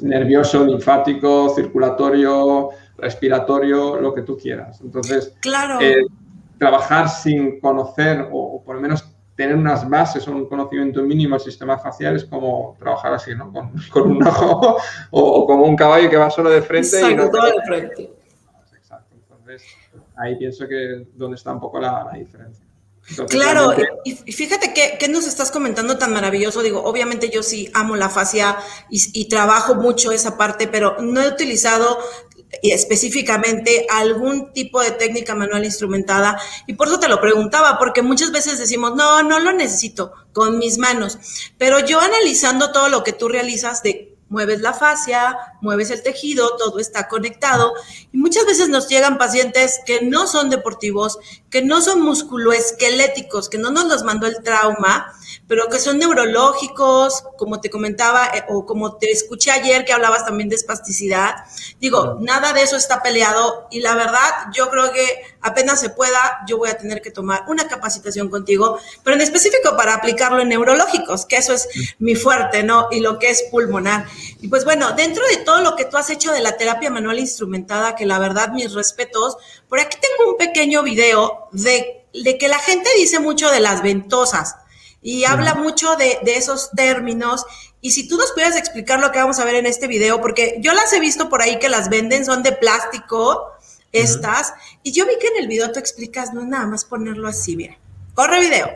nervioso, 0.00 0.64
linfático, 0.64 1.50
circulatorio, 1.54 2.70
respiratorio, 2.96 4.00
lo 4.00 4.14
que 4.14 4.22
tú 4.22 4.36
quieras. 4.36 4.80
Entonces, 4.80 5.34
claro. 5.40 5.80
Eh, 5.80 6.06
trabajar 6.58 7.08
sin 7.08 7.58
conocer 7.58 8.28
o, 8.30 8.62
por 8.64 8.76
lo 8.76 8.80
menos 8.80 9.12
tener 9.34 9.56
unas 9.56 9.88
bases 9.88 10.28
o 10.28 10.32
un 10.32 10.48
conocimiento 10.48 11.02
mínimo 11.02 11.34
del 11.34 11.44
sistema 11.44 11.78
facial 11.78 12.16
es 12.16 12.24
como 12.24 12.76
trabajar 12.78 13.14
así, 13.14 13.34
¿no? 13.34 13.52
Con, 13.52 13.72
un 14.10 14.26
ojo 14.26 14.76
o, 15.10 15.46
como 15.46 15.64
un 15.64 15.76
caballo 15.76 16.08
que 16.08 16.16
va 16.16 16.30
solo 16.30 16.50
de 16.50 16.62
frente. 16.62 17.10
y 17.10 17.14
no 17.14 17.28
todo 17.30 17.46
de 17.46 17.62
frente. 17.66 18.10
Exacto. 18.76 19.16
Entonces, 19.16 19.64
ahí 20.16 20.36
pienso 20.36 20.68
que 20.68 21.06
donde 21.14 21.36
está 21.36 21.52
un 21.52 21.60
poco 21.60 21.80
la, 21.80 22.10
diferencia. 22.14 22.64
claro, 23.28 23.74
y 24.04 24.14
fíjate 24.14 24.72
que, 24.72 25.08
nos 25.08 25.26
estás 25.26 25.50
comentando 25.50 25.98
tan 25.98 26.12
maravilloso. 26.12 26.62
Digo, 26.62 26.84
obviamente 26.84 27.28
yo 27.28 27.42
sí 27.42 27.70
amo 27.74 27.96
la 27.96 28.08
fascia 28.08 28.56
y, 28.88 29.20
y, 29.20 29.28
trabajo 29.28 29.74
mucho 29.74 30.12
esa 30.12 30.36
parte, 30.36 30.68
pero 30.68 30.96
no 31.00 31.20
he 31.20 31.28
utilizado 31.28 31.98
y 32.60 32.72
específicamente 32.72 33.86
algún 33.90 34.52
tipo 34.52 34.80
de 34.80 34.90
técnica 34.90 35.34
manual 35.34 35.64
instrumentada. 35.64 36.38
Y 36.66 36.74
por 36.74 36.88
eso 36.88 37.00
te 37.00 37.08
lo 37.08 37.20
preguntaba, 37.20 37.78
porque 37.78 38.02
muchas 38.02 38.32
veces 38.32 38.58
decimos, 38.58 38.94
no, 38.94 39.22
no 39.22 39.40
lo 39.40 39.52
necesito 39.52 40.12
con 40.32 40.58
mis 40.58 40.78
manos. 40.78 41.18
Pero 41.56 41.80
yo 41.80 42.00
analizando 42.00 42.72
todo 42.72 42.88
lo 42.88 43.04
que 43.04 43.12
tú 43.12 43.28
realizas 43.28 43.82
de 43.82 44.12
mueves 44.32 44.62
la 44.62 44.72
fascia, 44.72 45.36
mueves 45.60 45.90
el 45.90 46.02
tejido, 46.02 46.56
todo 46.56 46.78
está 46.78 47.06
conectado. 47.06 47.74
Y 48.12 48.16
muchas 48.16 48.46
veces 48.46 48.68
nos 48.68 48.88
llegan 48.88 49.18
pacientes 49.18 49.80
que 49.86 50.00
no 50.02 50.26
son 50.26 50.48
deportivos, 50.48 51.18
que 51.52 51.60
no 51.60 51.82
son 51.82 52.00
musculoesqueléticos, 52.00 53.50
que 53.50 53.58
no 53.58 53.70
nos 53.70 53.84
los 53.84 54.04
mandó 54.04 54.26
el 54.26 54.42
trauma, 54.42 55.12
pero 55.46 55.68
que 55.68 55.78
son 55.78 55.98
neurológicos, 55.98 57.24
como 57.36 57.60
te 57.60 57.68
comentaba, 57.68 58.26
eh, 58.34 58.44
o 58.48 58.64
como 58.64 58.96
te 58.96 59.10
escuché 59.10 59.50
ayer 59.50 59.84
que 59.84 59.92
hablabas 59.92 60.24
también 60.24 60.48
de 60.48 60.56
espasticidad. 60.56 61.34
Digo, 61.78 62.16
nada 62.20 62.54
de 62.54 62.62
eso 62.62 62.76
está 62.76 63.02
peleado 63.02 63.68
y 63.70 63.80
la 63.80 63.94
verdad, 63.94 64.30
yo 64.54 64.70
creo 64.70 64.92
que 64.92 65.04
apenas 65.42 65.78
se 65.78 65.90
pueda, 65.90 66.38
yo 66.48 66.56
voy 66.56 66.70
a 66.70 66.78
tener 66.78 67.02
que 67.02 67.10
tomar 67.10 67.44
una 67.48 67.68
capacitación 67.68 68.30
contigo, 68.30 68.78
pero 69.04 69.14
en 69.16 69.20
específico 69.20 69.76
para 69.76 69.94
aplicarlo 69.94 70.40
en 70.40 70.48
neurológicos, 70.48 71.26
que 71.26 71.36
eso 71.36 71.52
es 71.52 71.68
mi 71.98 72.14
fuerte, 72.14 72.62
¿no? 72.62 72.88
Y 72.90 73.00
lo 73.00 73.18
que 73.18 73.28
es 73.28 73.42
pulmonar. 73.50 74.06
Y 74.40 74.48
pues 74.48 74.64
bueno, 74.64 74.92
dentro 74.92 75.22
de 75.26 75.36
todo 75.44 75.60
lo 75.60 75.76
que 75.76 75.84
tú 75.84 75.98
has 75.98 76.08
hecho 76.08 76.32
de 76.32 76.40
la 76.40 76.56
terapia 76.56 76.88
manual 76.88 77.18
instrumentada, 77.18 77.94
que 77.94 78.06
la 78.06 78.18
verdad, 78.18 78.52
mis 78.52 78.72
respetos, 78.72 79.36
por 79.72 79.80
aquí 79.80 79.96
tengo 79.98 80.32
un 80.32 80.36
pequeño 80.36 80.82
video 80.82 81.48
de, 81.50 82.04
de 82.12 82.36
que 82.36 82.48
la 82.48 82.58
gente 82.58 82.90
dice 82.98 83.20
mucho 83.20 83.50
de 83.50 83.58
las 83.58 83.82
ventosas 83.82 84.56
y 85.00 85.24
habla 85.24 85.54
mucho 85.54 85.96
de, 85.96 86.18
de, 86.24 86.36
esos 86.36 86.72
términos. 86.72 87.46
Y 87.80 87.92
si 87.92 88.06
tú 88.06 88.18
nos 88.18 88.32
pudieras 88.32 88.58
explicar 88.58 89.00
lo 89.00 89.10
que 89.10 89.18
vamos 89.18 89.38
a 89.38 89.46
ver 89.46 89.54
en 89.54 89.64
este 89.64 89.86
video, 89.86 90.20
porque 90.20 90.56
yo 90.60 90.74
las 90.74 90.92
he 90.92 91.00
visto 91.00 91.30
por 91.30 91.40
ahí 91.40 91.58
que 91.58 91.70
las 91.70 91.88
venden, 91.88 92.26
son 92.26 92.42
de 92.42 92.52
plástico, 92.52 93.46
estas, 93.92 94.52
y 94.82 94.92
yo 94.92 95.06
vi 95.06 95.12
que 95.18 95.28
en 95.28 95.38
el 95.38 95.48
video 95.48 95.72
tú 95.72 95.78
explicas, 95.78 96.34
no 96.34 96.42
es 96.42 96.48
nada 96.48 96.66
más 96.66 96.84
ponerlo 96.84 97.26
así, 97.26 97.56
mira. 97.56 97.78
Corre 98.12 98.40
video. 98.40 98.70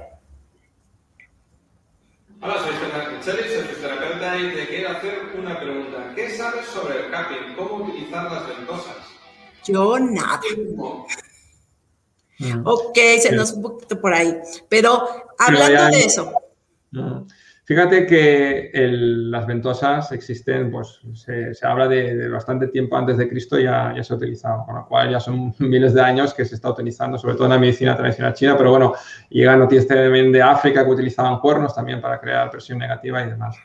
Hola, 2.40 2.56
soy 2.56 2.72
Chelis, 3.22 3.66
fisioterapeuta, 3.68 4.38
y 4.38 4.54
te 4.54 4.66
quiero 4.68 4.96
hacer 4.96 5.32
una 5.38 5.60
pregunta. 5.60 6.14
¿Qué 6.16 6.34
sabes 6.34 6.64
sobre 6.68 7.04
el 7.04 7.10
capping? 7.10 7.54
¿Cómo 7.54 7.84
utilizar 7.84 8.32
las 8.32 8.48
ventosas? 8.48 9.05
Yo 9.66 9.98
nada. 9.98 10.40
Ok, 12.64 12.98
se 13.20 13.32
nos 13.32 13.52
un 13.52 13.62
poquito 13.62 14.00
por 14.00 14.12
ahí. 14.12 14.36
Pero 14.68 15.06
hablando 15.38 15.96
de 15.96 16.04
eso. 16.04 16.32
Fíjate 17.66 18.06
que 18.06 18.70
las 18.72 19.44
ventosas 19.44 20.12
existen, 20.12 20.70
pues 20.70 21.00
se, 21.14 21.66
habla 21.66 21.88
de, 21.88 22.28
bastante 22.28 22.68
tiempo 22.68 22.96
antes 22.96 23.16
de 23.16 23.28
Cristo 23.28 23.58
ya, 23.58 23.92
ya 23.96 24.04
se 24.04 24.12
ha 24.12 24.16
utilizado, 24.16 24.64
con 24.64 24.76
lo 24.76 24.86
cual 24.86 25.10
ya 25.10 25.18
son 25.18 25.52
miles 25.58 25.92
de 25.92 26.00
años 26.00 26.32
que 26.32 26.44
se 26.44 26.54
está 26.54 26.70
utilizando, 26.70 27.18
sobre 27.18 27.34
todo 27.34 27.46
en 27.46 27.50
la 27.50 27.58
medicina 27.58 27.96
tradicional 27.96 28.34
china, 28.34 28.56
pero 28.56 28.70
bueno, 28.70 28.94
llegan 29.30 29.58
noticias 29.58 29.88
también 29.88 30.30
de 30.30 30.42
África 30.42 30.84
que 30.84 30.90
utilizaban 30.92 31.40
cuernos 31.40 31.74
también 31.74 32.00
para 32.00 32.20
crear 32.20 32.48
presión 32.50 32.78
negativa 32.78 33.20
y 33.22 33.30
demás. 33.30 33.56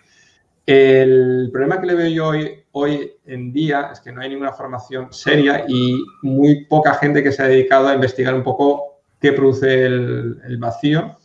El 0.65 1.49
problema 1.51 1.81
que 1.81 1.87
le 1.87 1.95
veo 1.95 2.09
yo 2.09 2.27
hoy, 2.27 2.63
hoy 2.71 3.13
en 3.25 3.51
día 3.51 3.89
es 3.91 3.99
que 3.99 4.11
no 4.11 4.21
hay 4.21 4.29
ninguna 4.29 4.53
formación 4.53 5.11
seria 5.11 5.65
y 5.67 6.03
muy 6.21 6.65
poca 6.65 6.93
gente 6.93 7.23
que 7.23 7.31
se 7.31 7.43
ha 7.43 7.47
dedicado 7.47 7.87
a 7.87 7.95
investigar 7.95 8.35
un 8.35 8.43
poco 8.43 9.01
qué 9.19 9.33
produce 9.33 9.85
el 9.85 10.57
vacío 10.59 11.17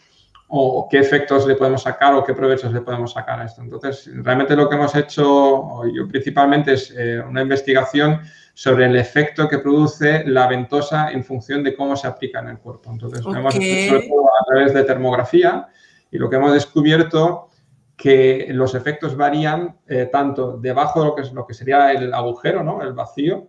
o 0.48 0.88
qué 0.88 0.98
efectos 0.98 1.46
le 1.46 1.56
podemos 1.56 1.82
sacar 1.82 2.14
o 2.14 2.24
qué 2.24 2.32
provechos 2.32 2.72
le 2.72 2.80
podemos 2.80 3.12
sacar 3.12 3.40
a 3.40 3.44
esto. 3.44 3.62
Entonces, 3.62 4.08
realmente 4.22 4.54
lo 4.54 4.68
que 4.68 4.76
hemos 4.76 4.94
hecho 4.94 5.84
yo 5.92 6.08
principalmente 6.08 6.74
es 6.74 6.94
eh, 6.96 7.20
una 7.26 7.42
investigación 7.42 8.20
sobre 8.54 8.86
el 8.86 8.96
efecto 8.96 9.48
que 9.48 9.58
produce 9.58 10.24
la 10.26 10.46
ventosa 10.46 11.10
en 11.10 11.24
función 11.24 11.62
de 11.62 11.74
cómo 11.74 11.96
se 11.96 12.06
aplica 12.06 12.40
en 12.40 12.48
el 12.48 12.58
cuerpo. 12.58 12.90
Entonces, 12.90 13.20
hemos 13.26 13.54
hecho 13.54 13.96
a 13.96 14.44
través 14.46 14.72
de 14.72 14.84
termografía 14.84 15.68
y 16.10 16.18
lo 16.18 16.30
que 16.30 16.36
hemos 16.36 16.52
descubierto 16.52 17.48
que 17.96 18.48
los 18.50 18.74
efectos 18.74 19.16
varían 19.16 19.78
eh, 19.88 20.08
tanto 20.12 20.58
debajo 20.58 21.00
de 21.00 21.06
lo 21.06 21.14
que, 21.14 21.22
es, 21.22 21.32
lo 21.32 21.46
que 21.46 21.54
sería 21.54 21.92
el 21.92 22.12
agujero, 22.12 22.62
¿no? 22.62 22.82
el 22.82 22.92
vacío, 22.92 23.48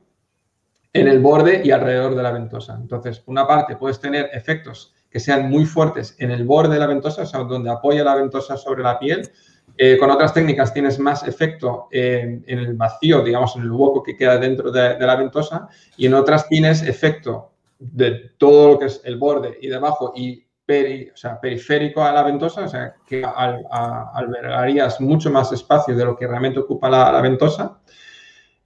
en 0.94 1.08
el 1.08 1.20
borde 1.20 1.62
y 1.64 1.72
alrededor 1.72 2.16
de 2.16 2.24
la 2.24 2.32
ventosa. 2.32 2.78
Entonces, 2.80 3.22
una 3.26 3.46
parte 3.46 3.76
puedes 3.76 4.00
tener 4.00 4.30
efectos 4.34 4.96
que 5.10 5.20
sean 5.20 5.50
muy 5.50 5.66
fuertes 5.66 6.16
en 6.20 6.32
el 6.32 6.46
borde 6.46 6.76
de 6.76 6.80
la 6.80 6.88
ventosa, 6.88 7.24
o 7.24 7.26
sea, 7.26 7.42
donde 7.42 7.70
apoya 7.70 8.04
la 8.04 8.16
ventosa 8.16 8.56
sobre 8.56 8.84
la 8.84 8.98
piel. 8.98 9.30
Eh, 9.78 9.98
con 9.98 10.10
otras 10.10 10.34
técnicas 10.34 10.74
tienes 10.74 10.98
más 10.98 11.28
efecto 11.28 11.88
en 11.92 12.44
el 12.48 12.74
vacío, 12.74 13.22
digamos, 13.22 13.56
en 13.58 13.64
el 13.64 13.72
hueco 13.72 14.02
que 14.02 14.16
queda 14.16 14.38
dentro 14.38 14.72
de, 14.72 14.98
la 14.98 15.16
ventosa, 15.16 15.68
y 15.98 16.08
en 16.08 16.14
otras 16.16 16.48
tienes 16.48 16.82
efecto 16.82 17.52
de 17.78 18.32
todo 18.38 18.72
lo 18.72 18.80
que 18.80 18.86
es 18.86 19.02
el 19.04 19.18
borde 19.18 19.58
y 19.62 19.68
debajo 19.68 20.14
y 20.16 20.47
o 20.70 21.16
sea, 21.16 21.40
periférico 21.40 22.04
a 22.04 22.12
la 22.12 22.24
ventosa, 22.24 22.66
o 22.66 22.68
sea, 22.68 22.96
que 23.06 23.24
albergarías 23.24 25.00
mucho 25.00 25.30
más 25.30 25.52
espacio 25.54 25.96
de 25.96 26.04
lo 26.04 26.18
que 26.18 26.28
realmente 26.28 26.60
ocupa 26.60 26.90
la, 26.90 27.22
ventosa. 27.22 27.80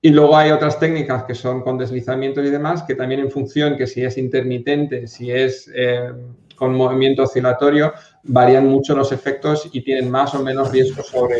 Y 0.01 0.09
luego 0.09 0.35
hay 0.35 0.49
otras 0.49 0.79
técnicas 0.79 1.25
que 1.25 1.35
son 1.35 1.61
con 1.61 1.77
deslizamiento 1.77 2.41
y 2.41 2.49
demás, 2.49 2.81
que 2.83 2.95
también 2.95 3.21
en 3.21 3.29
función 3.29 3.77
que 3.77 3.85
si 3.85 4.03
es 4.03 4.17
intermitente, 4.17 5.05
si 5.05 5.31
es 5.31 5.71
eh, 5.75 6.11
con 6.55 6.73
movimiento 6.73 7.23
oscilatorio, 7.23 7.93
varían 8.23 8.67
mucho 8.67 8.95
los 8.95 9.11
efectos 9.11 9.69
y 9.71 9.81
tienen 9.81 10.09
más 10.09 10.33
o 10.33 10.41
menos 10.41 10.71
riesgo 10.71 11.03
sobre 11.03 11.35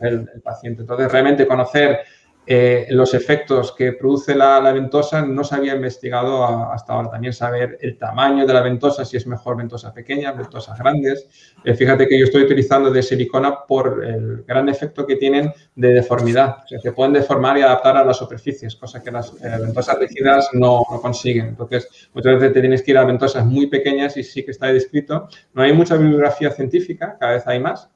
el, 0.00 0.30
el 0.34 0.40
paciente. 0.40 0.80
Entonces, 0.80 1.12
realmente 1.12 1.46
conocer 1.46 2.00
eh, 2.46 2.86
los 2.90 3.14
efectos 3.14 3.72
que 3.72 3.92
produce 3.92 4.34
la, 4.34 4.60
ventosa 4.72 5.22
no 5.22 5.44
se 5.44 5.54
había 5.54 5.74
investigado 5.74 6.44
hasta 6.72 6.94
ahora. 6.94 7.10
También 7.10 7.32
saber 7.32 7.78
el 7.80 7.98
tamaño 7.98 8.46
de 8.46 8.52
la 8.52 8.62
ventosa, 8.62 9.04
si 9.04 9.16
es 9.16 9.26
mejor 9.26 9.56
ventosa 9.56 9.92
pequeña, 9.92 10.32
ventosas 10.32 10.78
grandes. 10.78 11.28
Eh, 11.64 11.74
fíjate 11.74 12.08
que 12.08 12.18
yo 12.18 12.24
estoy 12.24 12.42
utilizando 12.42 12.90
de 12.90 13.02
silicona 13.02 13.64
por 13.66 14.04
el 14.04 14.42
gran 14.44 14.68
efecto 14.68 15.06
que 15.06 15.16
tienen 15.16 15.52
de 15.74 15.88
deformidad. 15.92 16.56
O 16.64 16.68
sea, 16.68 16.80
que 16.82 16.92
pueden 16.92 17.12
deformar 17.12 17.58
y 17.58 17.62
adaptar 17.62 17.96
a 17.96 18.04
las 18.04 18.16
superficies, 18.16 18.74
cosa 18.74 19.02
que 19.02 19.10
las 19.10 19.32
eh, 19.42 19.58
ventosas 19.60 19.98
rígidas 19.98 20.48
no, 20.52 20.82
no, 20.90 21.00
consiguen. 21.00 21.48
Entonces, 21.48 21.88
muchas 22.14 22.34
veces 22.34 22.52
te 22.54 22.60
tienes 22.60 22.82
que 22.82 22.90
ir 22.90 22.98
a 22.98 23.04
ventosas 23.04 23.44
muy 23.44 23.66
pequeñas 23.66 24.16
y 24.16 24.24
sí 24.24 24.44
que 24.44 24.50
está 24.50 24.72
descrito. 24.72 25.28
No 25.52 25.62
hay 25.62 25.72
mucha 25.72 25.96
bibliografía 25.96 26.50
científica, 26.50 27.16
cada 27.20 27.34
vez 27.34 27.46
hay 27.46 27.60
más 27.60 27.90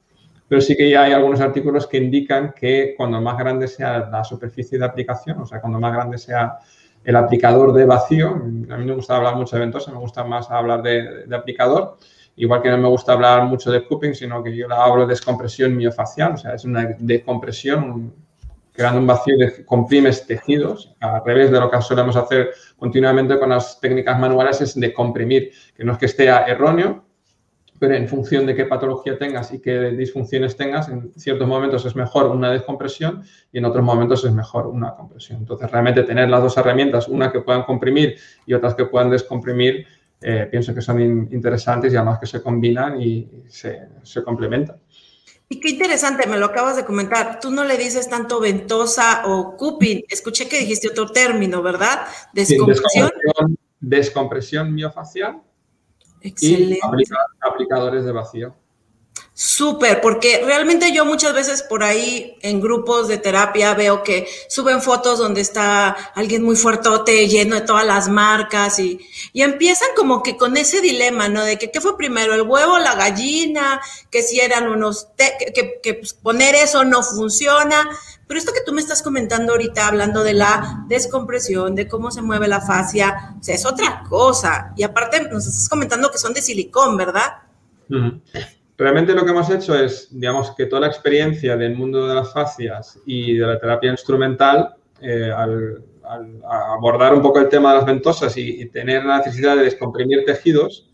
pero 0.47 0.61
sí 0.61 0.75
que 0.75 0.89
ya 0.89 1.03
hay 1.03 1.13
algunos 1.13 1.41
artículos 1.41 1.87
que 1.87 1.97
indican 1.97 2.53
que 2.53 2.93
cuando 2.95 3.19
más 3.19 3.37
grande 3.37 3.67
sea 3.67 4.09
la 4.11 4.23
superficie 4.23 4.77
de 4.77 4.85
aplicación, 4.85 5.41
o 5.41 5.45
sea, 5.45 5.59
cuando 5.59 5.79
más 5.79 5.93
grande 5.93 6.17
sea 6.17 6.59
el 7.03 7.15
aplicador 7.15 7.73
de 7.73 7.85
vacío, 7.85 8.29
a 8.29 8.37
mí 8.37 8.65
no 8.67 8.77
me 8.85 8.95
gusta 8.95 9.15
hablar 9.15 9.35
mucho 9.35 9.55
de 9.55 9.61
ventosa, 9.61 9.91
me 9.91 9.99
gusta 9.99 10.23
más 10.23 10.49
hablar 10.49 10.81
de, 10.81 11.25
aplicador, 11.35 11.97
igual 12.35 12.61
que 12.61 12.69
no 12.69 12.77
me 12.77 12.87
gusta 12.87 13.13
hablar 13.13 13.43
mucho 13.45 13.71
de 13.71 13.85
cupping, 13.85 14.13
sino 14.13 14.43
que 14.43 14.55
yo 14.55 14.71
hablo 14.71 15.03
de 15.03 15.13
descompresión 15.13 15.75
miofacial, 15.75 16.33
o 16.33 16.37
sea, 16.37 16.53
es 16.53 16.65
una 16.65 16.95
decompresión, 16.99 18.13
creando 18.71 18.99
un 18.99 19.07
vacío 19.07 19.37
de 19.37 19.65
comprimes 19.65 20.27
tejidos, 20.27 20.95
al 20.99 21.23
revés 21.23 21.49
de 21.51 21.59
lo 21.59 21.71
que 21.71 21.81
solemos 21.81 22.15
hacer 22.15 22.51
continuamente 22.77 23.39
con 23.39 23.49
las 23.49 23.79
técnicas 23.79 24.19
manuales, 24.19 24.61
es 24.61 24.79
de 24.79 24.93
comprimir, 24.93 25.51
que 25.75 25.83
no 25.83 25.93
es 25.93 25.97
que 25.97 26.07
esté 26.07 26.25
erróneo, 26.25 27.04
pero 27.79 27.95
en 27.95 28.07
función 28.07 28.45
de 28.45 28.55
qué 28.55 28.65
patología 28.65 29.17
tengas 29.17 29.53
y 29.53 29.59
qué 29.59 29.91
disfunciones 29.91 30.55
tengas, 30.55 30.87
en 30.87 31.11
ciertos 31.15 31.47
momentos 31.47 31.85
es 31.85 31.95
mejor 31.95 32.27
una 32.27 32.51
descompresión 32.51 33.23
y 33.51 33.57
en 33.57 33.65
otros 33.65 33.83
momentos 33.83 34.23
es 34.23 34.31
mejor 34.31 34.67
una 34.67 34.95
compresión. 34.95 35.39
Entonces, 35.39 35.69
realmente 35.69 36.03
tener 36.03 36.29
las 36.29 36.41
dos 36.41 36.57
herramientas, 36.57 37.07
una 37.07 37.31
que 37.31 37.41
puedan 37.41 37.63
comprimir 37.63 38.17
y 38.45 38.53
otras 38.53 38.75
que 38.75 38.85
puedan 38.85 39.09
descomprimir, 39.09 39.85
eh, 40.21 40.47
pienso 40.49 40.73
que 40.73 40.81
son 40.81 41.01
interesantes 41.01 41.91
y 41.91 41.97
además 41.97 42.19
que 42.19 42.27
se 42.27 42.41
combinan 42.41 43.01
y 43.01 43.29
se, 43.49 43.89
se 44.03 44.23
complementan. 44.23 44.77
Y 45.47 45.59
qué 45.59 45.69
interesante, 45.69 46.27
me 46.27 46.37
lo 46.37 46.47
acabas 46.47 46.75
de 46.75 46.85
comentar. 46.85 47.39
Tú 47.39 47.51
no 47.51 47.63
le 47.65 47.77
dices 47.77 48.09
tanto 48.09 48.39
ventosa 48.39 49.23
o 49.27 49.55
cupping. 49.55 50.05
Escuché 50.09 50.47
que 50.47 50.59
dijiste 50.59 50.89
otro 50.89 51.07
término, 51.07 51.61
¿verdad? 51.61 52.07
Descompresión. 52.33 53.11
descompresión 53.79 54.73
miofacial 54.73 55.41
Excelente. 56.25 56.79
Y 56.81 57.47
aplicadores 57.47 58.03
de 58.03 58.11
vacío. 58.11 58.55
Súper, 59.37 59.99
porque 59.99 60.41
realmente 60.45 60.93
yo 60.93 61.03
muchas 61.03 61.33
veces 61.33 61.61
por 61.61 61.83
ahí 61.83 62.37
en 62.41 62.61
grupos 62.61 63.09
de 63.09 63.17
terapia 63.17 63.73
veo 63.73 64.01
que 64.01 64.27
suben 64.47 64.81
fotos 64.81 65.19
donde 65.19 65.41
está 65.41 65.89
alguien 66.15 66.41
muy 66.41 66.55
fuertote, 66.55 67.27
lleno 67.27 67.55
de 67.55 67.61
todas 67.61 67.85
las 67.85 68.07
marcas 68.07 68.79
y, 68.79 69.05
y 69.33 69.41
empiezan 69.41 69.89
como 69.93 70.23
que 70.23 70.37
con 70.37 70.55
ese 70.55 70.79
dilema, 70.79 71.27
¿no? 71.27 71.43
De 71.43 71.57
que 71.57 71.69
qué 71.69 71.81
fue 71.81 71.97
primero, 71.97 72.33
el 72.33 72.43
huevo 72.43 72.79
la 72.79 72.95
gallina, 72.95 73.81
que 74.09 74.23
si 74.23 74.39
eran 74.39 74.69
unos, 74.69 75.09
que, 75.17 75.81
que, 75.83 75.93
pues, 75.95 76.13
poner 76.13 76.55
eso 76.55 76.85
no 76.85 77.03
funciona. 77.03 77.89
Pero 78.27 78.39
esto 78.39 78.53
que 78.53 78.61
tú 78.65 78.73
me 78.73 78.81
estás 78.81 79.03
comentando 79.03 79.53
ahorita, 79.53 79.87
hablando 79.87 80.23
de 80.23 80.33
la 80.33 80.85
descompresión, 80.87 81.75
de 81.75 81.87
cómo 81.87 82.09
se 82.09 82.21
mueve 82.21 82.47
la 82.47 82.61
fascia, 82.61 83.35
es 83.45 83.65
otra 83.65 84.03
cosa. 84.09 84.73
Y 84.75 84.83
aparte 84.83 85.29
nos 85.29 85.45
estás 85.45 85.69
comentando 85.69 86.09
que 86.11 86.17
son 86.17 86.33
de 86.33 86.41
silicón, 86.41 86.97
¿verdad? 86.97 87.33
Realmente 88.77 89.13
lo 89.13 89.23
que 89.23 89.31
hemos 89.31 89.49
hecho 89.49 89.75
es, 89.75 90.09
digamos, 90.11 90.51
que 90.55 90.65
toda 90.65 90.81
la 90.81 90.87
experiencia 90.87 91.55
del 91.55 91.75
mundo 91.75 92.07
de 92.07 92.15
las 92.15 92.33
fascias 92.33 92.99
y 93.05 93.37
de 93.37 93.45
la 93.45 93.59
terapia 93.59 93.91
instrumental, 93.91 94.75
eh, 95.01 95.31
al, 95.31 95.83
abordar 96.47 97.13
un 97.13 97.21
poco 97.21 97.39
el 97.39 97.49
tema 97.49 97.71
de 97.71 97.77
las 97.77 97.85
ventosas 97.85 98.35
y, 98.37 98.65
tener 98.67 99.05
la 99.05 99.17
necesidad 99.17 99.55
de 99.55 99.63
descomprimir 99.63 100.25
tejidos, 100.25 100.89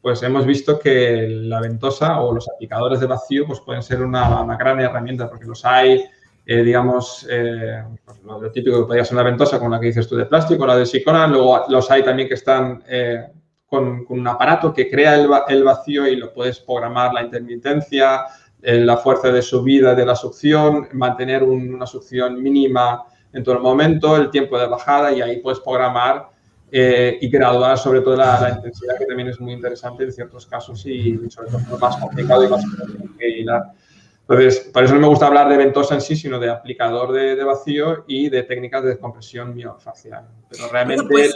pues 0.00 0.22
hemos 0.22 0.46
visto 0.46 0.78
que 0.78 1.26
la 1.28 1.60
ventosa 1.60 2.20
o 2.20 2.32
los 2.34 2.48
aplicadores 2.48 3.00
de 3.00 3.06
vacío 3.06 3.46
pues 3.46 3.60
pueden 3.60 3.82
ser 3.82 4.02
una, 4.02 4.44
gran 4.56 4.80
herramienta 4.80 5.28
porque 5.28 5.46
los 5.46 5.64
hay, 5.64 6.04
eh, 6.44 6.62
digamos, 6.62 7.26
eh, 7.30 7.82
lo, 8.24 8.50
típico 8.50 8.80
que 8.80 8.86
podría 8.86 9.04
ser 9.04 9.14
una 9.14 9.22
ventosa 9.22 9.58
como 9.58 9.70
la 9.70 9.80
que 9.80 9.86
dices 9.86 10.08
tú 10.08 10.16
de 10.16 10.26
plástico, 10.26 10.66
la 10.66 10.76
de 10.76 10.86
sicona, 10.86 11.26
luego 11.26 11.64
los 11.68 11.90
hay 11.90 12.02
también 12.02 12.28
que 12.28 12.34
están 12.34 12.82
eh, 12.88 13.28
con, 13.66 14.04
un 14.08 14.26
aparato 14.26 14.72
que 14.72 14.90
crea 14.90 15.14
el, 15.14 15.28
el, 15.48 15.64
vacío 15.64 16.06
y 16.06 16.16
lo 16.16 16.32
puedes 16.32 16.60
programar 16.60 17.14
la 17.14 17.22
intermitencia, 17.22 18.24
la 18.60 18.96
fuerza 18.96 19.32
de 19.32 19.42
subida 19.42 19.94
de 19.94 20.06
la 20.06 20.14
succión, 20.14 20.88
mantener 20.92 21.42
una 21.42 21.84
succión 21.84 22.40
mínima 22.40 23.02
en 23.32 23.42
todo 23.42 23.56
el 23.56 23.60
momento, 23.60 24.16
el 24.16 24.30
tiempo 24.30 24.58
de 24.58 24.66
bajada 24.66 25.12
y 25.12 25.20
ahí 25.20 25.40
puedes 25.40 25.58
programar 25.60 26.28
eh, 26.74 27.18
y 27.20 27.28
graduar 27.28 27.76
sobre 27.76 28.00
todo 28.00 28.16
la, 28.16 28.50
intensidad, 28.56 28.96
que 28.98 29.04
también 29.04 29.28
es 29.28 29.38
muy 29.38 29.52
interesante 29.52 30.04
en 30.04 30.12
ciertos 30.12 30.46
casos 30.46 30.86
y 30.86 31.18
sobre 31.28 31.50
todo 31.50 31.78
más 31.78 31.98
complicado 31.98 32.44
y 32.44 32.48
más 32.48 32.64
hilar. 33.20 33.72
Entonces, 34.32 34.70
por 34.72 34.82
eso 34.82 34.94
no 34.94 35.00
me 35.00 35.08
gusta 35.08 35.26
hablar 35.26 35.50
de 35.50 35.58
ventosa 35.58 35.94
en 35.94 36.00
sí, 36.00 36.16
sino 36.16 36.38
de 36.38 36.48
aplicador 36.48 37.12
de, 37.12 37.44
vacío 37.44 38.04
y 38.06 38.30
de 38.30 38.42
técnicas 38.44 38.82
de 38.82 38.88
descompresión 38.88 39.54
miofacial. 39.54 40.26
Pero 40.48 40.68
realmente... 40.68 41.04
Pues, 41.04 41.34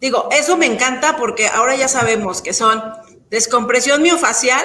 digo, 0.00 0.28
eso 0.30 0.56
me 0.56 0.66
encanta 0.66 1.16
porque 1.16 1.48
ahora 1.48 1.74
ya 1.74 1.88
sabemos 1.88 2.42
que 2.42 2.52
son 2.52 2.80
descompresión 3.28 4.02
miofacial 4.02 4.64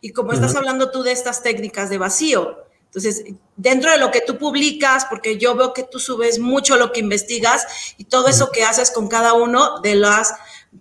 y 0.00 0.12
como 0.12 0.32
estás 0.32 0.54
hablando 0.54 0.92
tú 0.92 1.02
de 1.02 1.10
estas 1.10 1.42
técnicas 1.42 1.90
de 1.90 1.98
vacío. 1.98 2.64
Entonces, 2.84 3.24
dentro 3.56 3.90
de 3.90 3.98
lo 3.98 4.12
que 4.12 4.20
tú 4.20 4.38
publicas, 4.38 5.06
porque 5.06 5.36
yo 5.36 5.56
veo 5.56 5.72
que 5.72 5.82
tú 5.82 5.98
subes 5.98 6.38
mucho 6.38 6.76
lo 6.76 6.92
que 6.92 7.00
investigas 7.00 7.94
y 7.98 8.04
todo 8.04 8.28
eso 8.28 8.52
que 8.52 8.62
haces 8.62 8.92
con 8.92 9.08
cada 9.08 9.32
uno 9.32 9.80
de 9.80 9.96
las 9.96 10.32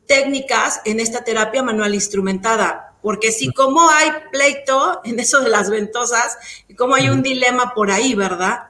técnicas 0.06 0.82
en 0.86 1.00
esta 1.00 1.24
terapia 1.24 1.64
manual 1.64 1.96
instrumentada. 1.96 2.89
Porque 3.02 3.32
sí, 3.32 3.52
como 3.54 3.90
hay 3.90 4.10
pleito 4.32 5.02
en 5.04 5.20
eso 5.20 5.42
de 5.42 5.50
las 5.50 5.70
ventosas 5.70 6.38
y 6.68 6.76
como 6.76 6.96
hay 6.96 7.10
un 7.10 7.22
dilema 7.22 7.74
por 7.74 7.92
ahí, 7.92 8.14
¿verdad? 8.16 8.70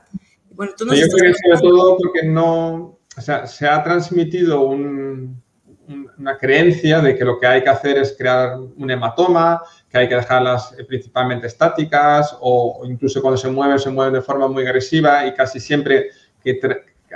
Bueno, 0.51 0.74
tú 0.77 0.86
yo 0.86 1.07
creo 1.07 1.33
que 1.33 1.57
sobre 1.57 1.69
todo 1.69 1.98
porque 1.98 2.24
no, 2.24 3.00
o 3.17 3.21
sea, 3.21 3.48
se 3.48 3.67
ha 3.67 3.83
transmitido 3.83 4.62
una 4.62 6.38
creencia 6.38 7.01
de 7.01 7.17
que 7.17 7.25
lo 7.25 7.39
que 7.39 7.48
hay 7.48 7.63
que 7.63 7.69
hacer 7.69 7.98
es 7.98 8.15
crear 8.17 8.57
un 8.59 8.91
hematoma, 8.91 9.63
que 9.89 9.98
hay 9.98 10.07
que 10.07 10.15
dejarlas 10.15 10.74
eh, 10.77 10.83
principalmente 10.83 11.48
estáticas 11.48 12.38
o, 12.39 12.81
incluso 12.86 13.21
cuando 13.21 13.38
se 13.38 13.50
mueven, 13.50 13.79
se 13.79 13.89
mueven 13.89 14.13
de 14.13 14.21
forma 14.21 14.48
muy 14.48 14.63
agresiva 14.65 15.25
y 15.25 15.33
casi 15.33 15.59
siempre 15.59 16.09
que 16.43 16.59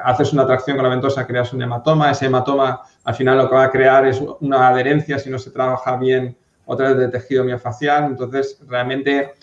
haces 0.04 0.34
una 0.34 0.46
tracción 0.46 0.76
con 0.78 0.84
la 0.84 0.90
ventosa 0.90 1.28
creas 1.28 1.54
un 1.54 1.62
hematoma. 1.62 2.12
Ese 2.12 2.26
hematoma 2.26 2.82
al 3.04 3.16
final 3.16 3.38
lo 3.38 3.50
que 3.50 3.56
va 3.56 3.66
a 3.66 3.72
crear 3.72 4.06
es 4.08 4.22
una 4.40 4.70
adherencia 4.70 5.20
si 5.20 5.30
no 5.30 5.38
se 5.38 5.52
trabaja 5.52 5.98
bien 5.98 6.36
otra 6.74 6.90
vez 6.90 6.98
de 6.98 7.08
tejido 7.10 7.44
miofacial. 7.44 8.06
Entonces, 8.06 8.60
realmente, 8.68 9.34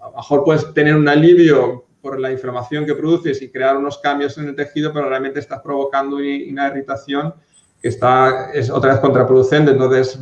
a 0.00 0.10
lo 0.10 0.16
mejor 0.16 0.44
puedes 0.44 0.72
tener 0.74 0.94
un 0.94 1.08
alivio 1.08 1.86
por 2.00 2.20
la 2.20 2.30
inflamación 2.30 2.86
que 2.86 2.94
produces 2.94 3.42
y 3.42 3.50
crear 3.50 3.76
unos 3.76 3.98
cambios 3.98 4.38
en 4.38 4.48
el 4.48 4.56
tejido, 4.56 4.92
pero 4.92 5.08
realmente 5.08 5.40
estás 5.40 5.60
provocando 5.60 6.16
una 6.16 6.68
irritación 6.68 7.34
que 7.80 7.88
está, 7.88 8.50
es 8.52 8.70
otra 8.70 8.92
vez 8.92 9.00
contraproducente. 9.00 9.72
Entonces, 9.72 10.18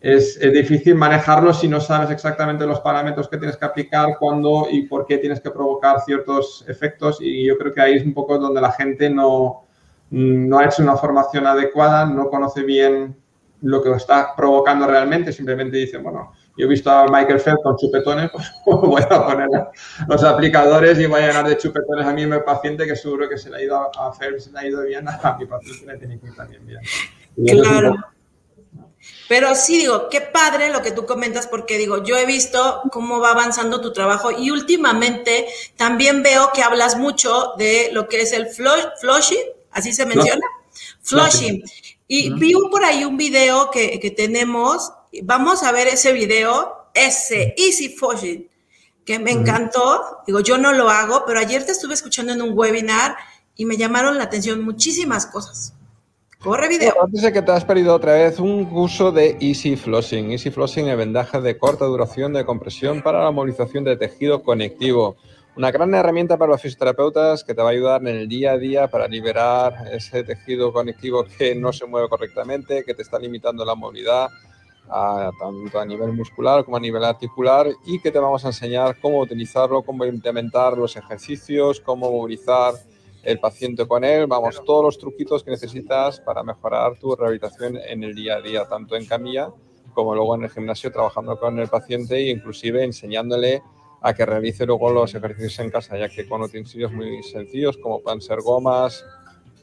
es, 0.00 0.40
difícil 0.40 0.96
manejarlo 0.96 1.54
si 1.54 1.68
no 1.68 1.80
sabes 1.80 2.10
exactamente 2.10 2.66
los 2.66 2.80
parámetros 2.80 3.28
que 3.28 3.38
tienes 3.38 3.56
que 3.56 3.64
aplicar, 3.64 4.16
cuándo 4.18 4.66
y 4.70 4.82
por 4.82 5.06
qué 5.06 5.18
tienes 5.18 5.40
que 5.40 5.50
provocar 5.50 6.00
ciertos 6.00 6.64
efectos. 6.66 7.18
Y 7.20 7.46
yo 7.46 7.56
creo 7.56 7.72
que 7.72 7.80
ahí 7.80 7.94
es 7.94 8.04
un 8.04 8.12
poco 8.12 8.38
donde 8.38 8.60
la 8.60 8.72
gente 8.72 9.08
no, 9.08 9.64
no 10.10 10.58
ha 10.58 10.64
hecho 10.64 10.82
una 10.82 10.96
formación 10.96 11.46
adecuada, 11.46 12.04
no 12.06 12.28
conoce 12.28 12.62
bien 12.62 13.21
lo 13.62 13.82
que 13.82 13.90
está 13.92 14.34
provocando 14.36 14.86
realmente, 14.86 15.32
simplemente 15.32 15.76
dice, 15.76 15.98
bueno, 15.98 16.32
yo 16.56 16.66
he 16.66 16.68
visto 16.68 16.90
a 16.90 17.06
Michael 17.06 17.40
Phelps 17.40 17.62
con 17.62 17.76
chupetones, 17.76 18.30
pues 18.64 18.80
voy 18.80 19.02
a 19.02 19.26
poner 19.26 19.48
los 20.06 20.24
aplicadores 20.24 20.98
y 20.98 21.06
voy 21.06 21.22
a 21.22 21.28
llenar 21.28 21.48
de 21.48 21.56
chupetones 21.56 22.06
a 22.06 22.12
mi 22.12 22.26
paciente 22.44 22.86
que 22.86 22.96
seguro 22.96 23.28
que 23.28 23.38
se 23.38 23.50
le 23.50 23.56
ha 23.56 23.62
ido 23.62 23.90
a 23.98 24.12
Phelps, 24.12 24.44
se 24.44 24.52
le 24.52 24.58
ha 24.58 24.66
ido 24.66 24.82
bien, 24.82 25.08
a 25.22 25.36
mi 25.38 25.46
paciente 25.46 25.86
le 25.86 25.98
tiene 25.98 26.20
que 26.20 26.26
ir 26.26 26.34
también 26.34 26.66
bien. 26.66 26.80
claro. 27.62 27.96
Pero 29.28 29.54
sí 29.54 29.78
digo, 29.78 30.08
qué 30.10 30.20
padre 30.20 30.70
lo 30.70 30.82
que 30.82 30.92
tú 30.92 31.06
comentas, 31.06 31.46
porque 31.46 31.78
digo, 31.78 32.04
yo 32.04 32.16
he 32.16 32.26
visto 32.26 32.82
cómo 32.92 33.18
va 33.18 33.30
avanzando 33.30 33.80
tu 33.80 33.92
trabajo 33.92 34.30
y 34.30 34.50
últimamente 34.50 35.46
también 35.76 36.22
veo 36.22 36.50
que 36.52 36.62
hablas 36.62 36.96
mucho 36.96 37.54
de 37.56 37.90
lo 37.92 38.08
que 38.08 38.20
es 38.20 38.32
el 38.32 38.46
flushing, 38.46 39.44
así 39.70 39.92
se 39.92 40.06
menciona, 40.06 40.46
flushing. 41.00 41.64
Y 42.14 42.28
vi 42.28 42.52
por 42.70 42.84
ahí 42.84 43.06
un 43.06 43.16
video 43.16 43.70
que, 43.70 43.98
que, 43.98 44.10
tenemos, 44.10 44.92
vamos 45.22 45.62
a 45.62 45.72
ver 45.72 45.88
ese 45.88 46.12
video, 46.12 46.90
ese 46.92 47.54
Easy 47.56 47.88
Flushing, 47.88 48.50
que 49.02 49.18
me 49.18 49.30
encantó. 49.30 50.18
Digo, 50.26 50.40
yo 50.40 50.58
no 50.58 50.74
lo 50.74 50.90
hago, 50.90 51.24
pero 51.26 51.38
ayer 51.38 51.64
te 51.64 51.72
estuve 51.72 51.94
escuchando 51.94 52.34
en 52.34 52.42
un 52.42 52.50
webinar 52.52 53.16
y 53.56 53.64
me 53.64 53.78
llamaron 53.78 54.18
la 54.18 54.24
atención 54.24 54.62
muchísimas 54.62 55.24
cosas. 55.24 55.72
Corre 56.38 56.68
video. 56.68 57.02
Antes 57.02 57.22
de 57.22 57.32
que 57.32 57.40
te 57.40 57.50
has 57.50 57.64
perdido 57.64 57.94
otra 57.94 58.12
vez 58.12 58.38
un 58.38 58.66
curso 58.66 59.10
de 59.10 59.38
Easy 59.40 59.76
Flossing. 59.76 60.32
Easy 60.32 60.50
Flossing 60.50 60.88
es 60.88 60.98
vendaje 60.98 61.40
de 61.40 61.56
corta 61.56 61.86
duración 61.86 62.34
de 62.34 62.44
compresión 62.44 63.00
para 63.00 63.24
la 63.24 63.30
movilización 63.30 63.84
de 63.84 63.96
tejido 63.96 64.42
conectivo. 64.42 65.16
Una 65.54 65.70
gran 65.70 65.94
herramienta 65.94 66.38
para 66.38 66.52
los 66.52 66.62
fisioterapeutas 66.62 67.44
que 67.44 67.54
te 67.54 67.60
va 67.60 67.68
a 67.68 67.72
ayudar 67.72 68.00
en 68.00 68.16
el 68.16 68.26
día 68.26 68.52
a 68.52 68.58
día 68.58 68.88
para 68.88 69.06
liberar 69.06 69.86
ese 69.92 70.24
tejido 70.24 70.72
conectivo 70.72 71.26
que 71.26 71.54
no 71.54 71.74
se 71.74 71.84
mueve 71.84 72.08
correctamente, 72.08 72.82
que 72.84 72.94
te 72.94 73.02
está 73.02 73.18
limitando 73.18 73.62
la 73.62 73.74
movilidad, 73.74 74.30
tanto 75.38 75.78
a 75.78 75.84
nivel 75.84 76.14
muscular 76.14 76.64
como 76.64 76.78
a 76.78 76.80
nivel 76.80 77.04
articular, 77.04 77.68
y 77.84 78.00
que 78.00 78.10
te 78.10 78.18
vamos 78.18 78.42
a 78.46 78.48
enseñar 78.48 78.98
cómo 78.98 79.18
utilizarlo, 79.20 79.82
cómo 79.82 80.06
implementar 80.06 80.78
los 80.78 80.96
ejercicios, 80.96 81.80
cómo 81.80 82.10
movilizar 82.10 82.72
el 83.22 83.38
paciente 83.38 83.86
con 83.86 84.04
él, 84.04 84.26
vamos, 84.26 84.62
todos 84.64 84.82
los 84.82 84.98
truquitos 84.98 85.44
que 85.44 85.50
necesitas 85.50 86.18
para 86.20 86.42
mejorar 86.42 86.98
tu 86.98 87.14
rehabilitación 87.14 87.76
en 87.76 88.02
el 88.02 88.14
día 88.14 88.36
a 88.36 88.40
día, 88.40 88.66
tanto 88.66 88.96
en 88.96 89.04
camilla 89.04 89.50
como 89.92 90.14
luego 90.14 90.34
en 90.34 90.44
el 90.44 90.50
gimnasio 90.50 90.90
trabajando 90.90 91.38
con 91.38 91.58
el 91.58 91.68
paciente 91.68 92.16
e 92.16 92.30
inclusive 92.30 92.82
enseñándole 92.82 93.62
a 94.02 94.14
que 94.14 94.26
realice 94.26 94.66
luego 94.66 94.90
los 94.90 95.14
ejercicios 95.14 95.58
en 95.60 95.70
casa, 95.70 95.96
ya 95.96 96.08
que 96.08 96.26
con 96.28 96.42
utensilios 96.42 96.92
muy 96.92 97.22
sencillos 97.22 97.78
como 97.78 98.00
pueden 98.00 98.20
ser 98.20 98.40
gomas 98.40 99.04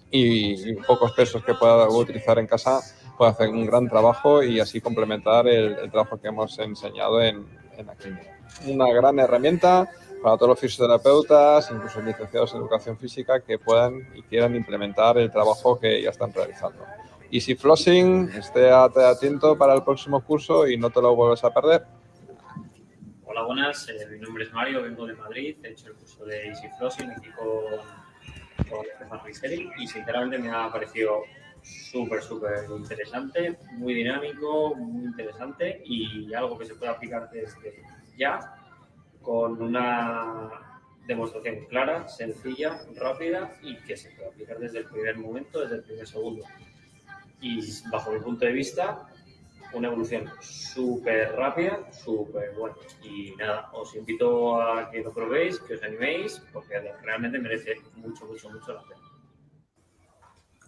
y, 0.10 0.74
pocos 0.88 1.12
pesos 1.12 1.44
que 1.44 1.54
pueda 1.54 1.88
utilizar 1.90 2.40
en 2.40 2.48
casa, 2.48 2.80
puede 3.18 3.32
hacer 3.32 3.50
un 3.50 3.66
gran 3.66 3.88
trabajo 3.90 4.42
y 4.42 4.60
así 4.60 4.80
complementar 4.80 5.48
el, 5.48 5.92
trabajo 5.92 6.20
que 6.20 6.30
hemos 6.30 6.58
enseñado 6.60 7.22
en, 7.22 7.46
en 7.78 7.86
la 7.86 7.96
clínica. 7.96 8.40
Una 8.66 8.92
gran 8.92 9.20
herramienta 9.20 9.90
para 10.24 10.38
todos 10.38 10.50
los 10.50 10.60
fisioterapeutas, 10.60 11.70
incluso 11.72 12.02
licenciados 12.02 12.54
en 12.54 12.60
educación 12.60 12.98
física 12.98 13.42
que 13.42 13.60
puedan 13.60 14.08
y 14.16 14.22
quieran 14.24 14.56
implementar 14.56 15.18
el 15.18 15.32
trabajo 15.32 15.80
que 15.80 16.02
ya 16.02 16.10
están 16.10 16.34
realizando. 16.34 16.84
Easy 17.32 17.56
Flossing, 17.56 18.30
esté 18.38 18.72
atento 18.72 19.58
para 19.58 19.76
el 19.76 19.84
próximo 19.84 20.24
curso 20.24 20.68
y 20.68 20.78
no 20.78 20.90
te 20.90 21.02
lo 21.02 21.16
vuelvas 21.16 21.44
a 21.44 21.54
perder. 21.54 21.99
Hola, 23.40 23.48
buenas. 23.48 23.88
Eh, 23.88 24.06
mi 24.12 24.20
nombre 24.20 24.44
es 24.44 24.52
Mario, 24.52 24.84
vengo 24.84 25.08
de 25.08 25.14
Madrid. 25.14 25.56
He 25.64 25.70
hecho 25.70 25.88
el 25.88 25.94
curso 25.94 26.26
de 26.26 26.48
Easy 26.48 26.68
Flossing 26.78 27.10
aquí 27.10 27.30
con, 27.30 28.68
con 28.70 28.86
Stefan 28.86 29.72
y 29.78 29.88
sinceramente 29.88 30.38
me 30.40 30.52
ha 30.52 30.70
parecido 30.70 31.24
súper, 31.62 32.22
súper 32.22 32.66
interesante, 32.70 33.58
muy 33.78 33.94
dinámico, 33.94 34.76
muy 34.76 35.06
interesante 35.06 35.82
y 35.86 36.34
algo 36.34 36.58
que 36.58 36.66
se 36.66 36.76
puede 36.76 36.92
aplicar 36.92 37.30
desde 37.32 37.82
ya 38.18 38.42
con 39.22 39.62
una 39.62 40.50
demostración 41.08 41.66
clara, 41.68 42.10
sencilla, 42.10 42.82
rápida 42.98 43.54
y 43.62 43.78
que 43.78 43.96
se 43.96 44.10
puede 44.10 44.32
aplicar 44.32 44.60
desde 44.60 44.80
el 44.80 44.86
primer 44.86 45.18
momento, 45.18 45.62
desde 45.62 45.78
el 45.78 45.84
primer 45.84 46.06
segundo. 46.06 46.44
Y 47.40 47.62
bajo 47.90 48.12
mi 48.12 48.20
punto 48.20 48.46
de 48.46 48.52
vista, 48.52 49.09
una 49.74 49.88
evolución 49.88 50.32
súper 50.42 51.36
rápida, 51.36 51.92
súper 51.92 52.54
buena. 52.54 52.76
Y 53.04 53.36
nada, 53.36 53.70
os 53.74 53.96
invito 53.96 54.62
a 54.62 54.90
que 54.90 55.02
lo 55.02 55.14
probéis, 55.14 55.60
que 55.60 55.76
os 55.76 55.84
animéis, 55.84 56.42
porque 56.52 56.80
realmente 57.02 57.40
merece 57.40 57.76
mucho, 57.96 58.26
mucho, 58.26 58.50
mucho 58.50 58.74
la 58.74 58.84
pena. 58.84 59.00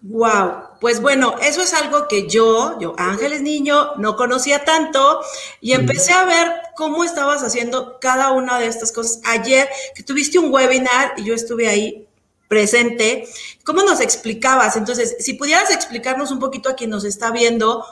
Wow, 0.03 0.79
pues 0.79 0.99
bueno, 0.99 1.35
eso 1.43 1.61
es 1.61 1.75
algo 1.75 2.07
que 2.07 2.27
yo, 2.27 2.79
yo 2.79 2.95
Ángeles 2.97 3.43
Niño, 3.43 3.95
no 3.97 4.15
conocía 4.15 4.63
tanto 4.65 5.21
y 5.59 5.73
empecé 5.73 6.11
a 6.11 6.25
ver 6.25 6.47
cómo 6.75 7.03
estabas 7.03 7.43
haciendo 7.43 7.99
cada 7.99 8.31
una 8.31 8.59
de 8.59 8.65
estas 8.65 8.91
cosas. 8.91 9.21
Ayer 9.25 9.69
que 9.93 10.01
tuviste 10.01 10.39
un 10.39 10.51
webinar 10.51 11.13
y 11.17 11.25
yo 11.25 11.35
estuve 11.35 11.69
ahí 11.69 12.07
presente, 12.47 13.27
¿cómo 13.63 13.83
nos 13.83 14.01
explicabas? 14.01 14.75
Entonces, 14.75 15.17
si 15.19 15.35
pudieras 15.35 15.69
explicarnos 15.69 16.31
un 16.31 16.39
poquito 16.39 16.69
a 16.69 16.75
quien 16.75 16.89
nos 16.89 17.05
está 17.05 17.29
viendo, 17.29 17.85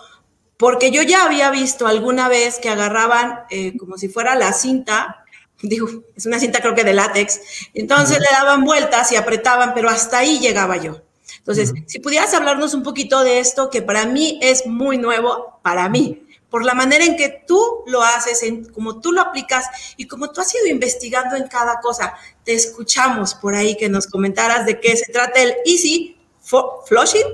porque 0.60 0.92
yo 0.92 1.02
ya 1.02 1.24
había 1.24 1.50
visto 1.50 1.88
alguna 1.88 2.30
vez 2.30 2.60
que 2.60 2.70
agarraban 2.70 3.46
eh, 3.50 3.76
como 3.78 3.98
si 3.98 4.10
fuera 4.10 4.36
la 4.36 4.54
cinta 4.54 5.26
digo, 5.62 5.88
es 6.16 6.26
una 6.26 6.40
cinta 6.40 6.62
creo 6.62 6.76
que 6.76 6.84
de 6.84 6.94
látex, 6.94 7.42
entonces 7.74 8.20
le 8.20 8.28
daban 8.32 8.64
vueltas 8.64 9.12
y 9.12 9.16
apretaban, 9.16 9.74
pero 9.74 9.90
hasta 9.90 10.20
ahí 10.20 10.40
llegaba 10.40 10.78
yo. 10.78 11.02
Entonces, 11.38 11.74
si 11.86 12.00
pudieras 12.00 12.34
hablarnos 12.34 12.74
un 12.74 12.84
poquito 12.84 13.24
de 13.24 13.40
esto, 13.40 13.70
que 13.70 13.82
para 13.82 14.06
mí 14.06 14.40
es 14.42 14.66
muy 14.66 14.98
nuevo, 14.98 15.60
para 15.64 15.90
mí, 15.90 16.26
por 16.50 16.66
la 16.66 16.74
manera 16.74 17.06
en 17.06 17.16
que 17.16 17.44
tú 17.48 17.84
lo 17.88 18.02
haces, 18.04 18.44
en 18.44 18.66
cómo 18.66 19.00
tú 19.00 19.12
lo 19.12 19.22
aplicas 19.22 19.66
y 19.98 20.08
como 20.08 20.32
tú 20.32 20.42
has 20.42 20.54
ido 20.56 20.68
investigando 20.68 21.36
en 21.36 21.48
cada 21.48 21.80
cosa. 21.80 22.16
Te 22.44 22.54
escuchamos 22.54 23.36
por 23.36 23.56
ahí 23.56 23.78
que 23.78 23.90
nos 23.90 24.08
comentaras 24.08 24.66
de 24.66 24.80
qué 24.80 24.96
se 24.98 25.12
trata 25.12 25.42
el 25.42 25.56
Easy 25.66 26.18
Flushing. 26.42 27.28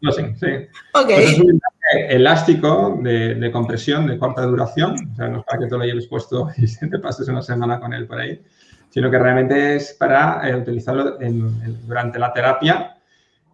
Flushing, 0.00 0.36
sí. 0.38 0.46
Ok. 0.94 1.06
Pues 1.06 1.32
es 1.32 1.38
un 1.40 1.60
elástico 2.08 2.98
de, 3.02 3.50
compresión 3.52 4.06
de 4.06 4.18
corta 4.18 4.42
duración, 4.42 4.94
o 5.12 5.16
sea, 5.16 5.28
no 5.28 5.40
es 5.40 5.44
para 5.44 5.58
que 5.60 5.66
tú 5.66 5.78
lo 5.78 5.84
lleves 5.84 6.06
puesto 6.06 6.50
y 6.56 6.66
te 6.66 6.98
pases 6.98 7.28
una 7.28 7.42
semana 7.42 7.80
con 7.80 7.92
él 7.92 8.06
por 8.06 8.20
ahí, 8.20 8.40
sino 8.90 9.10
que 9.10 9.18
realmente 9.18 9.76
es 9.76 9.94
para 9.94 10.48
eh, 10.48 10.56
utilizarlo 10.56 11.18
durante 11.86 12.18
la 12.18 12.32
terapia 12.32 12.96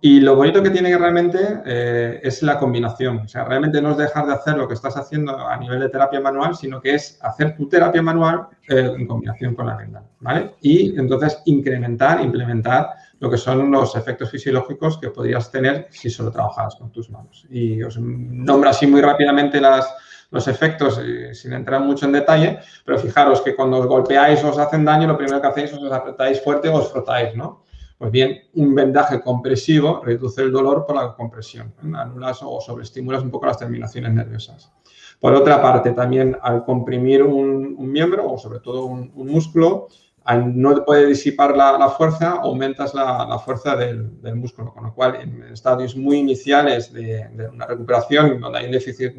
y 0.01 0.21
lo 0.21 0.37
bonito 0.37 0.63
que 0.63 0.71
tiene 0.71 0.97
realmente 0.97 1.39
eh, 1.67 2.21
es 2.23 2.43
la 2.45 2.59
combinación. 2.59 3.19
O 3.19 3.29
sea, 3.29 3.45
realmente 3.45 3.83
no 3.83 3.91
es 3.91 3.97
dejar 3.97 4.27
de 4.27 4.35
hacer 4.35 4.57
lo 4.57 4.69
que 4.69 4.75
estás 4.75 4.97
haciendo 4.97 5.37
a 5.37 5.57
nivel 5.57 5.81
de 5.81 5.89
terapia 5.89 6.21
manual, 6.21 6.55
sino 6.55 6.81
que 6.81 6.95
es 6.95 7.19
hacer 7.21 7.57
tu 7.57 7.69
terapia 7.69 8.01
manual 8.01 8.47
eh, 8.69 8.93
en 8.97 9.07
combinación 9.09 9.57
con 9.57 9.67
la 9.67 9.77
venda, 9.77 10.05
¿vale? 10.21 10.55
Y 10.61 10.97
entonces 10.99 11.43
incrementar, 11.47 12.21
implementar 12.21 12.91
lo 13.21 13.31
que 13.31 13.37
son 13.37 13.71
los 13.71 13.97
efectos 13.97 14.31
fisiológicos 14.31 14.99
que 14.99 15.11
podrías 15.11 15.51
tener 15.51 15.89
si 15.91 16.11
solo 16.11 16.31
trabajas 16.31 16.77
con 16.77 16.91
tus 16.93 17.11
manos. 17.11 17.47
Y 17.51 17.83
os 17.83 17.99
nombro 17.99 18.71
así 18.71 18.87
muy 18.87 19.01
rápidamente 19.01 19.61
las, 19.61 19.93
los 20.31 20.47
efectos 20.49 21.01
eh, 21.03 21.35
sin 21.35 21.53
entrar 21.53 21.81
mucho 21.81 22.07
en 22.07 22.13
detalle, 22.13 22.59
pero 22.85 22.99
fijaros 22.99 23.41
que 23.41 23.57
cuando 23.57 23.79
os 23.79 23.87
golpeáis 23.87 24.43
o 24.45 24.51
os 24.51 24.59
hacen 24.59 24.85
daño, 24.85 25.09
lo 25.09 25.17
primero 25.17 25.41
que 25.41 25.47
hacéis 25.49 25.73
es 25.73 25.79
os 25.79 25.93
apretáis 25.93 26.43
fuerte 26.43 26.69
o 26.69 26.77
os 26.77 26.91
frotáis, 26.91 27.35
¿no? 27.35 27.65
Pues 27.99 28.13
bien, 28.13 28.43
un 28.55 28.77
vendaje 28.77 29.21
compresivo 29.21 30.01
reduce 30.05 30.43
el 30.43 30.53
dolor 30.53 30.87
por 30.87 30.95
la 30.95 31.15
compresión, 31.15 31.75
anulas 31.97 32.39
o 32.43 32.61
sobreestimulas 32.61 33.25
un 33.25 33.31
poco 33.33 33.47
las 33.47 33.59
terminaciones 33.59 34.13
nerviosas. 34.13 34.71
Por 35.19 35.35
otra 35.35 35.61
parte, 35.61 35.91
también 35.91 36.37
al 36.41 36.65
comprimir 36.65 37.25
un, 37.25 37.77
miembro 37.91 38.31
o 38.31 38.39
sobre 38.39 38.61
todo 38.61 38.85
un, 38.85 39.11
músculo, 39.15 39.89
no 40.37 40.85
puede 40.85 41.07
disipar 41.07 41.57
la, 41.57 41.89
fuerza, 41.89 42.41
aumentas 42.43 42.95
la, 42.95 43.39
fuerza 43.39 43.77
del, 43.77 44.11
músculo, 44.35 44.73
con 44.75 44.85
lo 44.85 44.95
cual 44.95 45.17
en 45.17 45.43
estadios 45.53 45.97
muy 45.97 46.19
iniciales 46.19 46.93
de, 46.93 47.27
una 47.53 47.67
recuperación, 47.67 48.41
donde 48.41 48.59
hay 48.59 48.67
un 48.67 48.73
déficit 48.73 49.13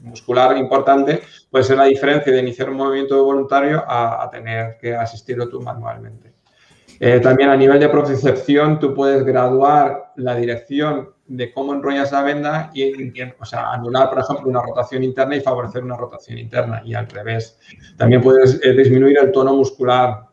muscular 0.00 0.56
importante, 0.56 1.22
puede 1.50 1.64
ser 1.64 1.76
la 1.76 1.84
diferencia 1.84 2.32
de 2.32 2.40
iniciar 2.40 2.70
un 2.70 2.76
movimiento 2.76 3.22
voluntario 3.24 3.84
a, 3.86 4.24
a 4.24 4.30
tener 4.30 4.76
que 4.78 4.94
asistirlo 4.94 5.48
tú 5.48 5.60
manualmente. 5.60 6.30
Eh, 7.02 7.18
también 7.18 7.48
a 7.48 7.56
nivel 7.56 7.80
de 7.80 7.88
propiocepción, 7.88 8.78
tú 8.78 8.92
puedes 8.92 9.24
graduar 9.24 10.12
la 10.16 10.34
dirección 10.34 11.08
de 11.26 11.50
cómo 11.50 11.72
enrollas 11.72 12.12
la 12.12 12.22
venda 12.22 12.70
y, 12.74 12.92
o 13.38 13.44
sea, 13.46 13.72
anular, 13.72 14.10
por 14.10 14.18
ejemplo, 14.18 14.48
una 14.48 14.60
rotación 14.60 15.02
interna 15.02 15.34
y 15.34 15.40
favorecer 15.40 15.82
una 15.82 15.96
rotación 15.96 16.36
interna 16.36 16.82
y 16.84 16.92
al 16.92 17.08
revés. 17.08 17.58
También 17.96 18.20
puedes 18.20 18.60
eh, 18.62 18.74
disminuir 18.74 19.16
el 19.16 19.32
tono 19.32 19.54
muscular 19.54 20.26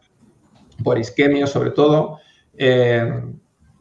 por 0.84 0.98
isquemia, 0.98 1.48
sobre 1.48 1.72
todo. 1.72 2.20
Eh, 2.58 3.22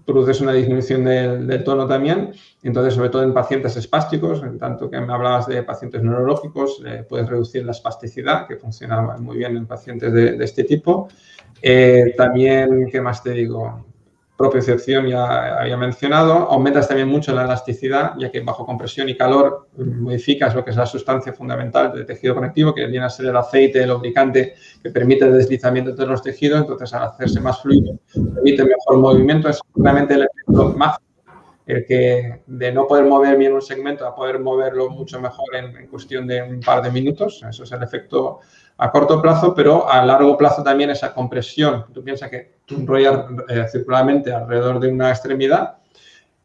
produces 0.04 0.40
una 0.40 0.52
disminución 0.52 1.04
del, 1.04 1.64
tono 1.64 1.86
también. 1.86 2.32
Entonces, 2.62 2.94
sobre 2.94 3.08
todo 3.08 3.24
en 3.24 3.34
pacientes 3.34 3.76
espásticos, 3.76 4.42
en 4.42 4.58
tanto 4.58 4.88
que 4.88 5.00
me 5.00 5.12
hablabas 5.12 5.46
de 5.48 5.62
pacientes 5.64 6.02
neurológicos, 6.02 6.80
puedes 7.08 7.28
reducir 7.28 7.64
la 7.64 7.72
espasticidad, 7.72 8.46
que 8.46 8.56
funciona 8.56 9.02
muy 9.18 9.38
bien 9.38 9.56
en 9.56 9.66
pacientes 9.66 10.12
de 10.12 10.44
este 10.44 10.62
tipo. 10.62 11.08
Eh, 11.62 12.14
también, 12.16 12.88
¿qué 12.90 13.00
más 13.00 13.22
te 13.22 13.30
digo? 13.30 13.85
Propiocepción 14.36 15.06
ya 15.06 15.60
había 15.60 15.76
mencionado. 15.78 16.32
Aumentas 16.50 16.88
también 16.88 17.08
mucho 17.08 17.34
la 17.34 17.44
elasticidad, 17.44 18.12
ya 18.18 18.30
que 18.30 18.40
bajo 18.40 18.66
compresión 18.66 19.08
y 19.08 19.16
calor 19.16 19.68
modificas 19.76 20.54
lo 20.54 20.62
que 20.62 20.72
es 20.72 20.76
la 20.76 20.84
sustancia 20.84 21.32
fundamental 21.32 21.92
del 21.92 22.04
tejido 22.04 22.34
conectivo, 22.34 22.74
que 22.74 22.86
viene 22.86 23.06
a 23.06 23.10
ser 23.10 23.26
el 23.26 23.36
aceite, 23.36 23.82
el 23.82 23.88
lubricante 23.88 24.54
que 24.82 24.90
permite 24.90 25.24
el 25.24 25.32
deslizamiento 25.32 25.92
de 25.92 26.06
los 26.06 26.22
tejidos. 26.22 26.60
Entonces, 26.60 26.92
al 26.92 27.04
hacerse 27.04 27.40
más 27.40 27.62
fluido, 27.62 27.98
permite 28.12 28.64
mejor 28.64 28.98
movimiento. 28.98 29.48
Es 29.48 29.58
realmente 29.74 30.14
el 30.14 30.22
efecto 30.24 30.74
más 30.76 30.98
el 31.66 31.84
que 31.84 32.42
de 32.46 32.72
no 32.72 32.86
poder 32.86 33.04
mover 33.04 33.36
bien 33.36 33.52
un 33.52 33.60
segmento 33.60 34.06
a 34.06 34.14
poder 34.14 34.38
moverlo 34.38 34.88
mucho 34.88 35.20
mejor 35.20 35.56
en, 35.56 35.88
cuestión 35.88 36.26
de 36.26 36.42
un 36.42 36.60
par 36.60 36.80
de 36.80 36.90
minutos. 36.92 37.44
Eso 37.48 37.64
es 37.64 37.72
el 37.72 37.82
efecto 37.82 38.38
a 38.78 38.90
corto 38.90 39.20
plazo, 39.20 39.52
pero 39.54 39.90
a 39.90 40.04
largo 40.04 40.36
plazo 40.36 40.62
también 40.62 40.90
esa 40.90 41.12
compresión. 41.12 41.86
Tú 41.92 42.04
piensas 42.04 42.30
que 42.30 42.58
tú 42.64 42.76
enrollas 42.76 43.24
eh, 43.48 43.66
circularmente 43.70 44.32
alrededor 44.32 44.78
de 44.78 44.88
una 44.88 45.10
extremidad 45.10 45.78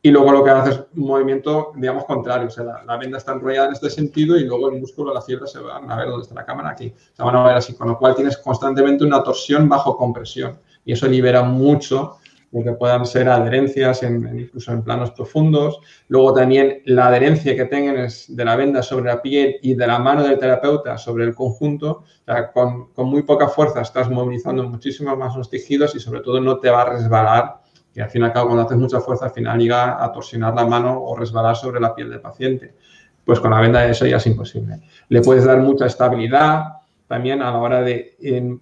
y 0.01 0.09
luego 0.09 0.31
lo 0.31 0.43
que 0.43 0.49
haces 0.49 0.75
es 0.75 0.81
un 0.97 1.05
movimiento, 1.05 1.73
digamos, 1.75 2.05
contrario. 2.05 2.47
O 2.47 2.51
sea, 2.51 2.83
la, 2.83 2.97
venda 2.97 3.19
está 3.19 3.33
enrollada 3.33 3.67
en 3.67 3.73
este 3.73 3.91
sentido 3.91 4.35
y 4.35 4.45
luego 4.45 4.69
el 4.69 4.79
músculo, 4.79 5.13
la 5.13 5.21
fibra 5.21 5.45
se 5.45 5.59
van 5.59 5.91
a 5.91 5.95
ver 5.97 6.07
dónde 6.07 6.23
está 6.23 6.33
la 6.33 6.45
cámara 6.45 6.71
aquí. 6.71 6.91
Se 7.13 7.21
van 7.21 7.35
a 7.35 7.43
ver 7.43 7.57
así, 7.57 7.75
con 7.75 7.89
lo 7.89 7.99
cual 7.99 8.15
tienes 8.15 8.37
constantemente 8.39 9.03
una 9.03 9.21
torsión 9.21 9.69
bajo 9.69 9.95
compresión 9.95 10.57
y 10.83 10.93
eso 10.93 11.07
libera 11.07 11.43
mucho 11.43 12.17
que 12.51 12.73
puedan 12.73 13.05
ser 13.05 13.29
adherencias 13.29 14.03
en, 14.03 14.39
incluso 14.39 14.73
en 14.73 14.83
planos 14.83 15.11
profundos. 15.11 15.79
Luego 16.09 16.33
también 16.33 16.81
la 16.85 17.07
adherencia 17.07 17.55
que 17.55 17.65
tengan 17.65 17.97
es 17.97 18.35
de 18.35 18.43
la 18.43 18.57
venda 18.57 18.83
sobre 18.83 19.05
la 19.05 19.21
piel 19.21 19.55
y 19.61 19.73
de 19.73 19.87
la 19.87 19.99
mano 19.99 20.23
del 20.23 20.37
terapeuta 20.37 20.97
sobre 20.97 21.23
el 21.23 21.33
conjunto. 21.33 22.03
O 22.03 22.25
sea, 22.25 22.51
con, 22.51 22.91
con, 22.91 23.07
muy 23.07 23.23
poca 23.23 23.47
fuerza 23.47 23.81
estás 23.81 24.09
movilizando 24.09 24.67
muchísimo 24.67 25.15
más 25.15 25.35
los 25.35 25.49
tejidos 25.49 25.95
y 25.95 25.99
sobre 25.99 26.19
todo 26.19 26.41
no 26.41 26.59
te 26.59 26.69
va 26.69 26.81
a 26.81 26.89
resbalar. 26.89 27.61
Y 27.93 28.01
al 28.01 28.09
fin 28.09 28.21
y 28.21 28.25
al 28.25 28.33
cabo, 28.33 28.47
cuando 28.47 28.63
haces 28.63 28.77
mucha 28.77 28.99
fuerza, 28.99 29.25
al 29.25 29.31
final 29.31 29.59
llega 29.59 30.03
a 30.03 30.11
torsionar 30.11 30.53
la 30.53 30.65
mano 30.65 31.01
o 31.01 31.15
resbalar 31.15 31.55
sobre 31.55 31.79
la 31.79 31.95
piel 31.95 32.09
del 32.09 32.21
paciente. 32.21 32.75
Pues 33.23 33.39
con 33.39 33.51
la 33.51 33.61
venda 33.61 33.85
eso 33.85 34.05
ya 34.05 34.17
es 34.17 34.27
imposible. 34.27 34.81
Le 35.09 35.21
puedes 35.21 35.45
dar 35.45 35.59
mucha 35.59 35.85
estabilidad, 35.85 36.80
también 37.11 37.41
a 37.41 37.51
la 37.51 37.57
hora 37.57 37.81
de 37.81 38.15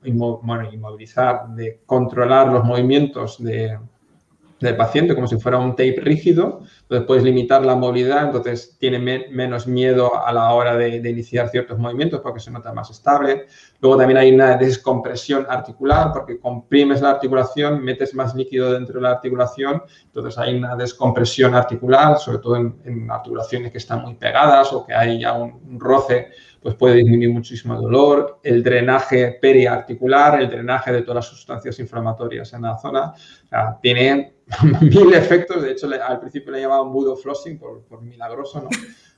inmovilizar, 0.05 1.49
de 1.49 1.81
controlar 1.85 2.47
los 2.47 2.63
movimientos 2.63 3.37
de, 3.43 3.77
del 4.59 4.75
paciente 4.75 5.13
como 5.13 5.27
si 5.27 5.37
fuera 5.37 5.59
un 5.59 5.73
tape 5.73 5.99
rígido, 6.01 6.61
entonces 6.81 7.05
puedes 7.05 7.23
limitar 7.23 7.63
la 7.63 7.75
movilidad, 7.75 8.25
entonces 8.25 8.75
tiene 8.79 8.97
menos 9.29 9.67
miedo 9.67 10.19
a 10.25 10.33
la 10.33 10.51
hora 10.51 10.75
de, 10.75 10.97
iniciar 10.97 11.49
ciertos 11.49 11.77
movimientos 11.77 12.21
porque 12.21 12.39
se 12.39 12.49
nota 12.49 12.73
más 12.73 12.89
estable. 12.89 13.45
Luego 13.81 13.97
también 13.97 14.17
hay 14.17 14.33
una 14.33 14.57
descompresión 14.57 15.45
articular 15.47 16.11
porque 16.11 16.39
comprimes 16.39 17.01
la 17.01 17.11
articulación, 17.11 17.83
metes 17.83 18.15
más 18.15 18.33
líquido 18.33 18.73
dentro 18.73 18.95
de 18.95 19.01
la 19.01 19.11
articulación, 19.11 19.83
entonces 20.05 20.39
hay 20.39 20.55
una 20.55 20.75
descompresión 20.75 21.53
articular, 21.53 22.17
sobre 22.17 22.39
todo 22.39 22.55
en, 22.55 23.11
articulaciones 23.11 23.71
que 23.71 23.77
están 23.77 24.01
muy 24.01 24.15
pegadas 24.15 24.73
o 24.73 24.87
que 24.87 24.95
hay 24.95 25.19
ya 25.19 25.33
un 25.33 25.79
roce 25.79 26.29
pues 26.61 26.75
puede 26.75 26.95
disminuir 26.95 27.29
muchísimo 27.29 27.75
el 27.75 27.81
dolor, 27.81 28.39
el 28.43 28.61
drenaje 28.63 29.37
periarticular, 29.41 30.41
el 30.41 30.49
drenaje 30.49 30.91
de 30.91 31.01
todas 31.01 31.15
las 31.15 31.25
sustancias 31.27 31.79
inflamatorias 31.79 32.51
en 32.53 32.63
la 32.63 32.77
zona. 32.77 33.13
O 33.45 33.47
sea, 33.47 33.77
tiene 33.81 34.33
mil 34.81 35.13
efectos. 35.13 35.61
De 35.61 35.71
hecho, 35.71 35.87
al 35.87 36.19
principio 36.19 36.51
le 36.51 36.61
llamaban 36.61 36.91
budo 36.91 37.15
flossing 37.15 37.57
por, 37.57 37.83
por 37.83 38.01
milagroso, 38.01 38.61
¿no? 38.61 38.69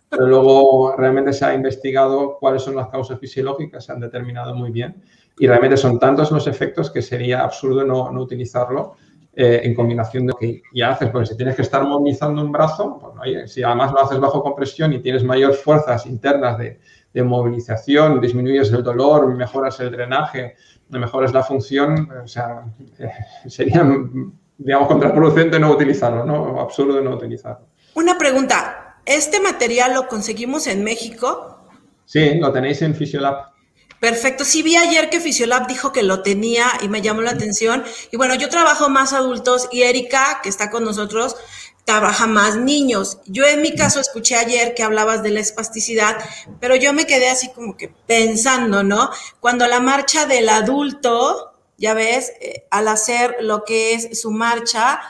Pero 0.09 0.27
luego 0.27 0.93
realmente 0.97 1.31
se 1.31 1.45
ha 1.45 1.53
investigado 1.53 2.37
cuáles 2.37 2.63
son 2.63 2.75
las 2.75 2.89
causas 2.89 3.17
fisiológicas, 3.17 3.85
se 3.85 3.93
han 3.93 4.01
determinado 4.01 4.53
muy 4.53 4.69
bien. 4.69 5.01
Y 5.39 5.47
realmente 5.47 5.77
son 5.77 5.97
tantos 5.99 6.29
los 6.31 6.47
efectos 6.47 6.91
que 6.91 7.01
sería 7.01 7.41
absurdo 7.41 7.85
no, 7.85 8.11
no 8.11 8.21
utilizarlo 8.21 8.95
eh, 9.33 9.61
en 9.63 9.73
combinación 9.73 10.25
de 10.25 10.33
lo 10.33 10.37
que 10.37 10.61
ya 10.73 10.91
haces. 10.91 11.09
Porque 11.09 11.27
si 11.27 11.37
tienes 11.37 11.55
que 11.55 11.61
estar 11.61 11.85
movilizando 11.85 12.41
un 12.41 12.51
brazo, 12.51 12.99
pues, 12.99 13.53
si 13.53 13.63
además 13.63 13.93
lo 13.93 14.01
haces 14.01 14.19
bajo 14.19 14.43
compresión 14.43 14.91
y 14.91 14.99
tienes 14.99 15.23
mayor 15.23 15.53
fuerzas 15.53 16.05
internas 16.05 16.57
de, 16.57 16.81
de 17.13 17.23
movilización, 17.23 18.21
disminuyes 18.21 18.71
el 18.71 18.83
dolor, 18.83 19.33
mejoras 19.35 19.79
el 19.79 19.91
drenaje, 19.91 20.55
mejoras 20.89 21.33
la 21.33 21.43
función, 21.43 22.09
o 22.23 22.27
sea, 22.27 22.63
eh, 22.99 23.09
sería, 23.47 23.85
digamos, 24.57 24.87
contraproducente 24.87 25.59
no 25.59 25.71
utilizarlo, 25.71 26.25
¿no? 26.25 26.59
Absurdo 26.59 27.01
no 27.01 27.11
utilizarlo. 27.11 27.67
Una 27.93 28.17
pregunta, 28.17 28.97
¿este 29.05 29.39
material 29.39 29.93
lo 29.93 30.07
conseguimos 30.07 30.67
en 30.67 30.83
México? 30.83 31.59
Sí, 32.05 32.35
lo 32.39 32.51
tenéis 32.51 32.81
en 32.81 32.95
Fisiolab. 32.95 33.51
Perfecto. 34.01 34.43
Sí 34.43 34.63
vi 34.63 34.75
ayer 34.75 35.11
que 35.11 35.19
Fisiolab 35.19 35.67
dijo 35.67 35.93
que 35.93 36.01
lo 36.01 36.23
tenía 36.23 36.65
y 36.81 36.89
me 36.89 37.03
llamó 37.03 37.21
la 37.21 37.31
atención. 37.31 37.83
Y 38.11 38.17
bueno, 38.17 38.33
yo 38.33 38.49
trabajo 38.49 38.89
más 38.89 39.13
adultos 39.13 39.69
y 39.71 39.83
Erika, 39.83 40.39
que 40.41 40.49
está 40.49 40.71
con 40.71 40.83
nosotros, 40.83 41.35
trabaja 41.91 42.25
más 42.25 42.55
niños. 42.55 43.17
Yo 43.25 43.45
en 43.45 43.61
mi 43.61 43.75
caso 43.75 43.99
escuché 43.99 44.37
ayer 44.37 44.73
que 44.73 44.81
hablabas 44.81 45.23
de 45.23 45.29
la 45.31 45.41
espasticidad, 45.41 46.17
pero 46.61 46.77
yo 46.77 46.93
me 46.93 47.05
quedé 47.05 47.29
así 47.29 47.49
como 47.49 47.75
que 47.75 47.89
pensando, 47.89 48.81
¿no? 48.81 49.09
Cuando 49.41 49.67
la 49.67 49.81
marcha 49.81 50.25
del 50.25 50.47
adulto, 50.47 51.53
ya 51.77 51.93
ves, 51.93 52.31
eh, 52.39 52.65
al 52.71 52.87
hacer 52.87 53.35
lo 53.41 53.65
que 53.65 53.93
es 53.93 54.21
su 54.21 54.31
marcha, 54.31 55.01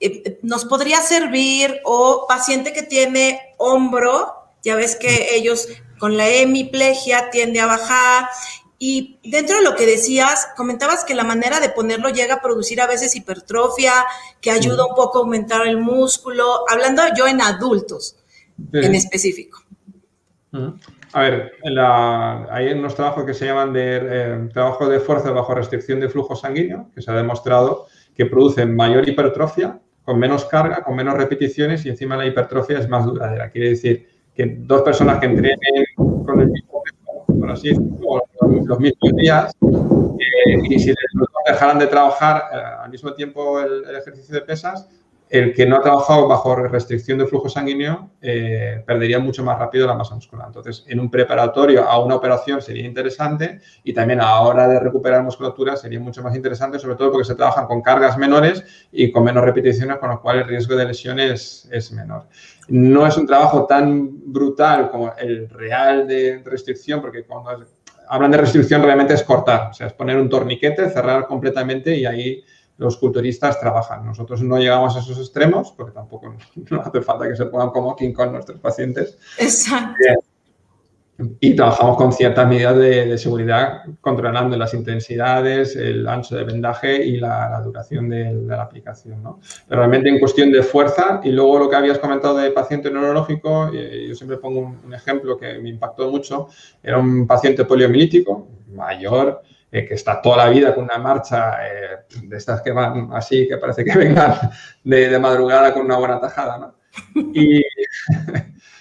eh, 0.00 0.40
nos 0.42 0.64
podría 0.64 1.00
servir 1.02 1.80
o 1.84 2.26
paciente 2.28 2.72
que 2.72 2.82
tiene 2.82 3.54
hombro, 3.58 4.34
ya 4.64 4.74
ves 4.74 4.96
que 4.96 5.36
ellos 5.36 5.68
con 6.00 6.16
la 6.16 6.28
hemiplegia 6.28 7.30
tiende 7.30 7.60
a 7.60 7.66
bajar 7.66 8.28
Y 8.86 9.18
dentro 9.24 9.56
de 9.56 9.64
lo 9.64 9.74
que 9.76 9.86
decías, 9.86 10.52
comentabas 10.58 11.06
que 11.06 11.14
la 11.14 11.24
manera 11.24 11.58
de 11.58 11.70
ponerlo 11.70 12.10
llega 12.10 12.34
a 12.34 12.42
producir 12.42 12.82
a 12.82 12.86
veces 12.86 13.16
hipertrofia, 13.16 13.92
que 14.42 14.50
ayuda 14.50 14.84
un 14.84 14.94
poco 14.94 15.16
a 15.16 15.22
aumentar 15.22 15.66
el 15.66 15.78
músculo, 15.78 16.44
hablando 16.68 17.00
yo 17.16 17.26
en 17.26 17.40
adultos 17.40 18.22
en 18.74 18.94
específico. 18.94 19.62
A 21.14 21.20
ver, 21.22 21.52
hay 22.50 22.72
unos 22.72 22.94
trabajos 22.94 23.24
que 23.24 23.32
se 23.32 23.46
llaman 23.46 23.72
de 23.72 24.00
eh, 24.02 24.48
trabajo 24.52 24.86
de 24.86 25.00
fuerza 25.00 25.30
bajo 25.30 25.54
restricción 25.54 25.98
de 25.98 26.10
flujo 26.10 26.36
sanguíneo, 26.36 26.90
que 26.94 27.00
se 27.00 27.10
ha 27.10 27.14
demostrado 27.14 27.86
que 28.14 28.26
producen 28.26 28.76
mayor 28.76 29.08
hipertrofia, 29.08 29.80
con 30.02 30.18
menos 30.18 30.44
carga, 30.44 30.82
con 30.82 30.94
menos 30.94 31.14
repeticiones 31.14 31.86
y 31.86 31.88
encima 31.88 32.18
la 32.18 32.26
hipertrofia 32.26 32.80
es 32.80 32.88
más 32.90 33.06
duradera. 33.06 33.48
Quiere 33.48 33.70
decir 33.70 34.06
que 34.34 34.56
dos 34.58 34.82
personas 34.82 35.20
que 35.20 35.26
entrenen 35.26 35.86
con 35.96 36.38
el 36.38 36.50
mismo 36.50 36.82
por 37.44 37.50
así 37.50 37.68
decirlo, 37.68 38.23
los 38.64 38.78
mismos 38.78 39.12
días, 39.16 39.52
eh, 39.62 40.58
y 40.68 40.78
si 40.78 40.94
dejaran 41.46 41.78
de 41.78 41.86
trabajar 41.86 42.44
eh, 42.52 42.56
al 42.84 42.90
mismo 42.90 43.12
tiempo 43.14 43.60
el 43.60 43.84
ejercicio 43.96 44.34
de 44.34 44.40
pesas, 44.42 44.88
el 45.30 45.52
que 45.52 45.66
no 45.66 45.76
ha 45.76 45.80
trabajado 45.80 46.28
bajo 46.28 46.54
restricción 46.54 47.18
de 47.18 47.26
flujo 47.26 47.48
sanguíneo 47.48 48.10
eh, 48.20 48.82
perdería 48.86 49.18
mucho 49.18 49.42
más 49.42 49.58
rápido 49.58 49.86
la 49.86 49.94
masa 49.94 50.14
muscular. 50.14 50.46
Entonces, 50.46 50.84
en 50.86 51.00
un 51.00 51.10
preparatorio 51.10 51.88
a 51.88 51.98
una 51.98 52.14
operación 52.14 52.60
sería 52.62 52.86
interesante 52.86 53.60
y 53.82 53.92
también 53.92 54.20
a 54.20 54.26
la 54.26 54.40
hora 54.42 54.68
de 54.68 54.78
recuperar 54.78 55.22
musculatura 55.22 55.76
sería 55.76 55.98
mucho 55.98 56.22
más 56.22 56.36
interesante, 56.36 56.78
sobre 56.78 56.96
todo 56.96 57.10
porque 57.10 57.26
se 57.26 57.34
trabajan 57.34 57.66
con 57.66 57.82
cargas 57.82 58.16
menores 58.18 58.64
y 58.92 59.10
con 59.10 59.24
menos 59.24 59.42
repeticiones, 59.44 59.98
con 59.98 60.10
lo 60.10 60.20
cual 60.20 60.38
el 60.38 60.46
riesgo 60.46 60.76
de 60.76 60.84
lesiones 60.84 61.68
es 61.72 61.90
menor. 61.90 62.26
No 62.68 63.06
es 63.06 63.16
un 63.16 63.26
trabajo 63.26 63.66
tan 63.66 64.32
brutal 64.32 64.90
como 64.90 65.14
el 65.16 65.48
real 65.48 66.06
de 66.06 66.42
restricción, 66.44 67.00
porque 67.00 67.24
cuando 67.24 67.50
hablan 68.14 68.30
de 68.30 68.38
restricción 68.38 68.80
realmente 68.80 69.12
es 69.12 69.24
cortar, 69.24 69.70
o 69.70 69.74
sea, 69.74 69.88
es 69.88 69.92
poner 69.92 70.16
un 70.18 70.28
torniquete, 70.28 70.88
cerrar 70.88 71.26
completamente 71.26 71.96
y 71.96 72.06
ahí 72.06 72.44
los 72.76 72.96
culturistas 72.96 73.58
trabajan. 73.58 74.06
Nosotros 74.06 74.40
no 74.40 74.56
llegamos 74.56 74.94
a 74.94 75.00
esos 75.00 75.18
extremos 75.18 75.72
porque 75.72 75.92
tampoco 75.92 76.32
no 76.70 76.80
hace 76.80 77.02
falta 77.02 77.28
que 77.28 77.34
se 77.34 77.46
pongan 77.46 77.70
como 77.70 77.96
King 77.96 78.12
con 78.12 78.30
nuestros 78.30 78.60
pacientes. 78.60 79.18
Exacto. 79.36 79.96
Y 81.38 81.54
trabajamos 81.54 81.96
con 81.96 82.12
ciertas 82.12 82.48
medidas 82.48 82.76
de, 82.76 83.16
seguridad, 83.18 83.82
controlando 84.00 84.56
las 84.56 84.74
intensidades, 84.74 85.76
el 85.76 86.08
ancho 86.08 86.34
de 86.34 86.42
vendaje 86.42 87.04
y 87.04 87.18
la, 87.18 87.60
duración 87.64 88.08
de, 88.08 88.32
la 88.32 88.62
aplicación. 88.62 89.22
¿no? 89.22 89.38
Pero 89.68 89.80
realmente 89.80 90.08
en 90.08 90.18
cuestión 90.18 90.50
de 90.50 90.62
fuerza, 90.62 91.20
y 91.22 91.30
luego 91.30 91.60
lo 91.60 91.70
que 91.70 91.76
habías 91.76 92.00
comentado 92.00 92.38
de 92.38 92.50
paciente 92.50 92.90
neurológico, 92.90 93.70
eh, 93.72 94.06
yo 94.08 94.14
siempre 94.16 94.38
pongo 94.38 94.60
un, 94.60 94.80
un, 94.84 94.94
ejemplo 94.94 95.36
que 95.36 95.58
me 95.60 95.68
impactó 95.68 96.10
mucho, 96.10 96.48
era 96.82 96.98
un 96.98 97.28
paciente 97.28 97.64
poliomilítico, 97.64 98.48
mayor, 98.74 99.42
eh, 99.74 99.84
que 99.84 99.94
está 99.94 100.22
toda 100.22 100.36
la 100.36 100.50
vida 100.50 100.72
con 100.72 100.84
una 100.84 100.98
marcha 100.98 101.66
eh, 101.66 102.04
de 102.22 102.36
estas 102.36 102.62
que 102.62 102.70
van 102.70 103.08
así, 103.12 103.48
que 103.48 103.56
parece 103.56 103.84
que 103.84 103.92
vengan 103.98 104.32
de, 104.84 105.18
madrugada 105.18 105.74
con 105.74 105.84
una 105.86 105.96
buena 105.96 106.20
tajada, 106.20 106.58
¿no? 106.58 106.74
Y, 107.34 107.60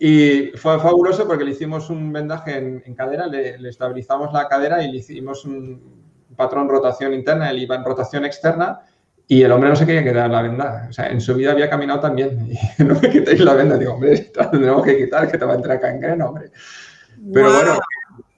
y, 0.00 0.52
fue 0.56 0.80
fabuloso 0.80 1.28
porque 1.28 1.44
le 1.44 1.50
hicimos 1.50 1.90
un 1.90 2.10
vendaje 2.10 2.56
en, 2.56 2.94
cadera, 2.94 3.26
le, 3.26 3.68
estabilizamos 3.68 4.32
la 4.32 4.48
cadera 4.48 4.82
y 4.82 4.90
le 4.90 4.96
hicimos 4.96 5.44
un 5.44 6.00
patrón 6.34 6.68
rotación 6.70 7.12
interna, 7.12 7.50
él 7.50 7.58
iba 7.58 7.76
en 7.76 7.84
rotación 7.84 8.24
externa 8.24 8.80
y 9.28 9.42
el 9.42 9.52
hombre 9.52 9.68
no 9.68 9.76
se 9.76 9.84
quería 9.84 10.02
quitar 10.02 10.30
la 10.30 10.42
venda. 10.42 10.86
O 10.88 10.92
sea, 10.92 11.06
en 11.08 11.20
su 11.20 11.34
vida 11.34 11.52
había 11.52 11.68
caminado 11.68 12.00
también 12.00 12.50
y 12.78 12.82
no 12.82 12.98
me 12.98 13.10
quitéis 13.10 13.40
la 13.40 13.54
venda. 13.54 13.76
Digo, 13.76 13.92
hombre, 13.92 14.32
la 14.34 14.50
tendremos 14.50 14.82
que 14.84 14.96
quitar, 14.96 15.30
que 15.30 15.38
te 15.38 15.44
va 15.44 15.52
a 15.52 15.56
entrar 15.56 15.78
cangreno, 15.78 16.28
hombre. 16.28 16.50
Pero 17.32 17.52
bueno, 17.52 17.78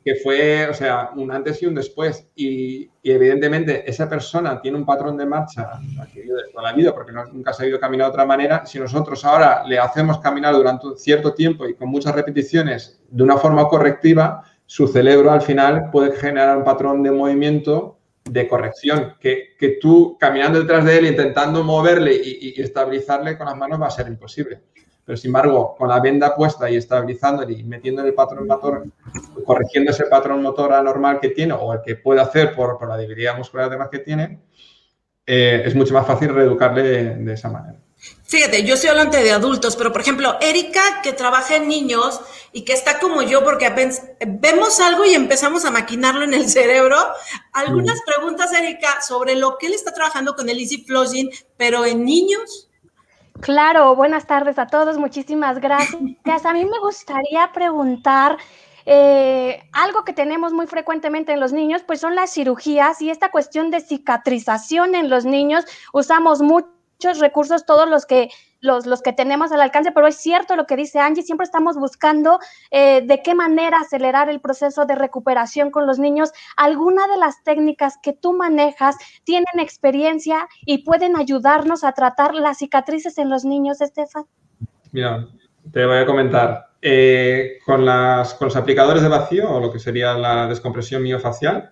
que 0.05 0.17
fue, 0.17 0.69
o 0.69 0.75
sea, 0.75 1.11
un 1.17 1.31
antes 1.31 1.63
y 1.63 1.67
un 1.67 1.75
después. 1.75 2.29
Y, 2.35 2.91
evidentemente 3.05 3.89
esa 3.91 4.09
persona 4.09 4.61
tiene 4.61 4.79
un 4.79 4.87
patrón 4.87 5.17
de 5.17 5.27
marcha 5.27 5.73
adquirido 6.01 6.37
de 6.37 6.53
toda 6.53 6.63
la 6.63 6.73
vida 6.73 6.95
porque 6.95 7.13
nunca 7.33 7.51
ha 7.51 7.55
sabido 7.55 7.81
caminar 7.81 8.07
de 8.07 8.11
otra 8.13 8.25
manera. 8.25 8.65
Si 8.65 8.79
nosotros 8.79 9.25
ahora 9.25 9.65
le 9.67 9.79
hacemos 9.79 10.19
caminar 10.21 10.55
durante 10.55 10.87
un 10.87 10.97
cierto 10.97 11.35
tiempo 11.35 11.67
y 11.67 11.75
con 11.75 11.89
muchas 11.89 12.15
repeticiones 12.15 13.01
de 13.11 13.23
una 13.23 13.37
forma 13.37 13.67
correctiva, 13.67 14.45
su 14.67 14.87
cerebro 14.87 15.33
al 15.33 15.43
final 15.43 15.91
puede 15.91 16.13
generar 16.13 16.57
un 16.57 16.65
patrón 16.65 17.03
de 17.03 17.11
movimiento 17.11 17.99
de 18.25 18.47
corrección, 18.47 19.15
que, 19.19 19.57
que 19.59 19.79
tú 19.81 20.17
caminando 20.19 20.61
detrás 20.61 20.85
de 20.85 20.99
él, 20.99 21.07
intentando 21.07 21.65
moverle 21.65 22.15
y 22.15 22.61
estabilizarle 22.61 23.37
con 23.37 23.47
las 23.47 23.57
manos 23.57 23.83
va 23.83 23.89
a 23.89 23.91
ser 23.91 24.07
imposible. 24.07 24.61
Pero 25.05 25.17
sin 25.17 25.31
embargo, 25.31 25.75
con 25.77 25.89
la 25.89 26.01
venda 26.01 26.35
puesta 26.35 26.71
y 26.71 26.77
estabilizándole 26.77 27.55
y 27.55 27.65
metiendo 27.65 28.03
en 28.03 28.09
el 28.09 28.15
patrón 28.15 28.47
motor, 28.47 28.85
corrigiendo 29.45 29.91
ese 29.91 30.05
patrón 30.05 30.43
motor 30.43 30.73
anormal 30.73 31.19
que 31.19 31.31
tiene 31.31 31.55
o 31.55 31.73
el 31.73 31.81
que 31.85 31.97
puede 31.97 32.21
hacer 32.21 32.55
por, 32.55 32.79
por 32.79 32.89
la 32.89 32.97
debilidad 32.97 33.37
muscular 33.37 33.67
además 33.67 33.89
que 33.91 33.99
tiene, 33.99 34.39
eh, 35.27 35.63
es 35.65 35.75
mucho 35.75 35.95
más 35.95 36.07
fácil 36.07 36.35
reeducarle 36.35 36.83
de, 36.83 37.33
esa 37.33 37.49
manera. 37.49 37.79
Fíjate, 38.25 38.65
yo 38.65 38.75
estoy 38.75 38.91
hablando 38.91 39.17
de 39.17 39.31
adultos, 39.31 39.77
pero 39.77 39.93
por 39.93 40.01
ejemplo, 40.01 40.37
Erika 40.41 41.01
que 41.03 41.13
trabaja 41.13 41.57
en 41.57 41.69
niños 41.69 42.21
y 42.53 42.65
que 42.65 42.73
está 42.73 42.99
como 42.99 43.23
yo 43.23 43.45
porque 43.45 43.71
vemos 44.27 44.81
algo 44.81 45.05
y 45.05 45.15
empezamos 45.15 45.65
a 45.65 45.71
maquinarlo 45.71 46.25
en 46.25 46.35
el 46.35 46.49
cerebro. 46.49 46.97
Algunas 47.53 48.01
preguntas, 48.03 48.53
Erika, 48.53 49.01
sobre 49.01 49.37
lo 49.37 49.59
que 49.59 49.67
él 49.67 49.75
está 49.75 49.95
trabajando 49.95 50.35
con 50.35 50.49
el 50.49 50.59
Easy 50.59 50.85
Flossing, 50.85 51.31
pero 51.57 51.85
en 51.85 52.05
niños. 52.05 52.69
Claro, 53.43 53.97
buenas 53.97 54.29
tardes 54.29 54.57
a 54.61 54.69
todos, 54.69 54.99
muchísimas 54.99 55.59
gracias. 55.59 56.47
A 56.47 56.53
mí 56.53 56.65
me 56.65 56.79
gustaría 56.79 57.51
preguntar 57.53 58.39
eh, 58.87 59.65
algo 59.73 60.05
que 60.05 60.13
tenemos 60.13 60.53
muy 60.53 60.69
frecuentemente 60.69 61.33
en 61.33 61.41
los 61.41 61.53
niños, 61.53 61.83
pues 61.85 61.99
son 61.99 62.15
las 62.15 62.33
cirugías 62.33 63.03
y 63.03 63.11
esta 63.11 63.33
cuestión 63.33 63.73
de 63.73 63.81
cicatrización 63.81 64.95
en 64.95 65.11
los 65.11 65.25
niños. 65.25 65.65
Usamos 65.93 66.41
muchos 66.41 67.19
recursos, 67.19 67.67
todos 67.67 67.89
los 67.89 68.07
que 68.07 68.31
los, 68.63 68.87
los, 68.87 69.03
que 69.03 69.13
tenemos 69.13 69.53
al 69.53 69.61
alcance, 69.61 69.93
pero 69.93 70.07
es 70.07 70.17
cierto 70.17 70.57
lo 70.57 70.67
que 70.67 70.77
dice 70.77 70.99
Angie, 70.99 71.23
siempre 71.23 71.45
estamos 71.45 71.77
buscando 71.77 72.39
eh, 72.71 73.03
de 73.05 73.21
qué 73.23 73.35
manera 73.35 73.79
acelerar 73.79 74.31
el 74.31 74.41
proceso 74.41 74.87
de 74.87 74.95
recuperación 74.95 75.71
con 75.71 75.87
los 75.87 75.99
niños. 75.99 76.33
¿Alguna 76.57 77.07
de 77.09 77.19
las 77.19 77.43
técnicas 77.45 77.99
que 78.03 78.15
tú 78.15 78.33
manejas 78.33 78.97
tienen 79.25 79.59
experiencia 79.59 80.49
y 80.65 80.85
pueden 80.85 81.17
ayudarnos 81.17 81.85
a 81.85 81.93
tratar 81.93 82.35
las 82.35 82.59
cicatrices 82.59 83.19
en 83.19 83.29
los 83.29 83.45
niños, 83.45 83.81
Estefan? 83.81 84.25
Mira, 84.93 85.27
te 85.71 85.85
voy 85.85 85.99
a 85.99 86.07
comentar. 86.07 86.73
Eh, 86.85 87.59
con, 87.65 87.87
las, 87.87 88.35
con 88.35 88.47
los 88.47 88.57
aplicadores 88.57 89.05
de 89.05 89.09
vacío, 89.09 89.49
o 89.49 89.61
lo 89.61 89.73
que 89.73 89.79
sería 89.79 90.15
la 90.15 90.49
descompresión 90.49 91.01
miofacial, 91.01 91.71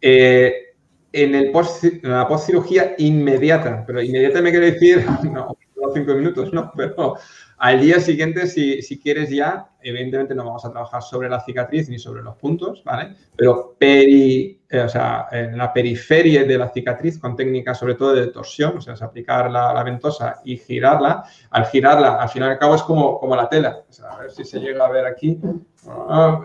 eh, 0.00 0.76
en, 1.12 1.34
el 1.34 1.50
post, 1.50 1.82
en 1.82 2.00
la 2.10 2.28
postcirugía 2.28 2.94
inmediata, 2.98 3.82
pero 3.84 4.00
inmediata 4.00 4.40
me 4.40 4.52
quiere 4.52 4.70
decir, 4.70 5.04
no, 5.32 5.58
cinco 5.92 6.14
minutos, 6.14 6.52
¿no? 6.52 6.72
Pero 6.76 7.16
al 7.58 7.80
día 7.80 8.00
siguiente, 8.00 8.46
si, 8.46 8.80
si, 8.80 8.98
quieres 8.98 9.28
ya, 9.28 9.68
evidentemente 9.82 10.34
no 10.34 10.44
vamos 10.44 10.64
a 10.64 10.70
trabajar 10.70 11.02
sobre 11.02 11.28
la 11.28 11.40
cicatriz 11.40 11.88
ni 11.90 11.98
sobre 11.98 12.22
los 12.22 12.36
puntos, 12.36 12.82
¿vale? 12.84 13.14
Pero 13.36 13.76
peri, 13.78 14.60
eh, 14.68 14.80
o 14.80 14.88
sea, 14.88 15.26
en 15.30 15.58
la 15.58 15.72
periferia 15.72 16.44
de 16.44 16.56
la 16.56 16.70
cicatriz 16.70 17.18
con 17.18 17.36
técnicas 17.36 17.78
sobre 17.78 17.96
todo 17.96 18.14
de 18.14 18.28
torsión, 18.28 18.78
o 18.78 18.80
sea, 18.80 18.94
es 18.94 19.02
aplicar 19.02 19.50
la, 19.50 19.82
ventosa 19.82 20.40
y 20.44 20.56
girarla. 20.56 21.24
Al 21.50 21.66
girarla, 21.66 22.14
al 22.14 22.28
fin 22.30 22.42
y 22.42 22.46
al 22.46 22.58
cabo 22.58 22.76
es 22.76 22.82
como, 22.82 23.20
como 23.20 23.36
la 23.36 23.48
tela. 23.48 23.82
O 23.88 23.92
sea, 23.92 24.10
a 24.10 24.20
ver 24.20 24.30
si 24.30 24.44
se 24.44 24.58
llega 24.58 24.86
a 24.86 24.90
ver 24.90 25.04
aquí. 25.04 25.38
Ah, 25.86 26.42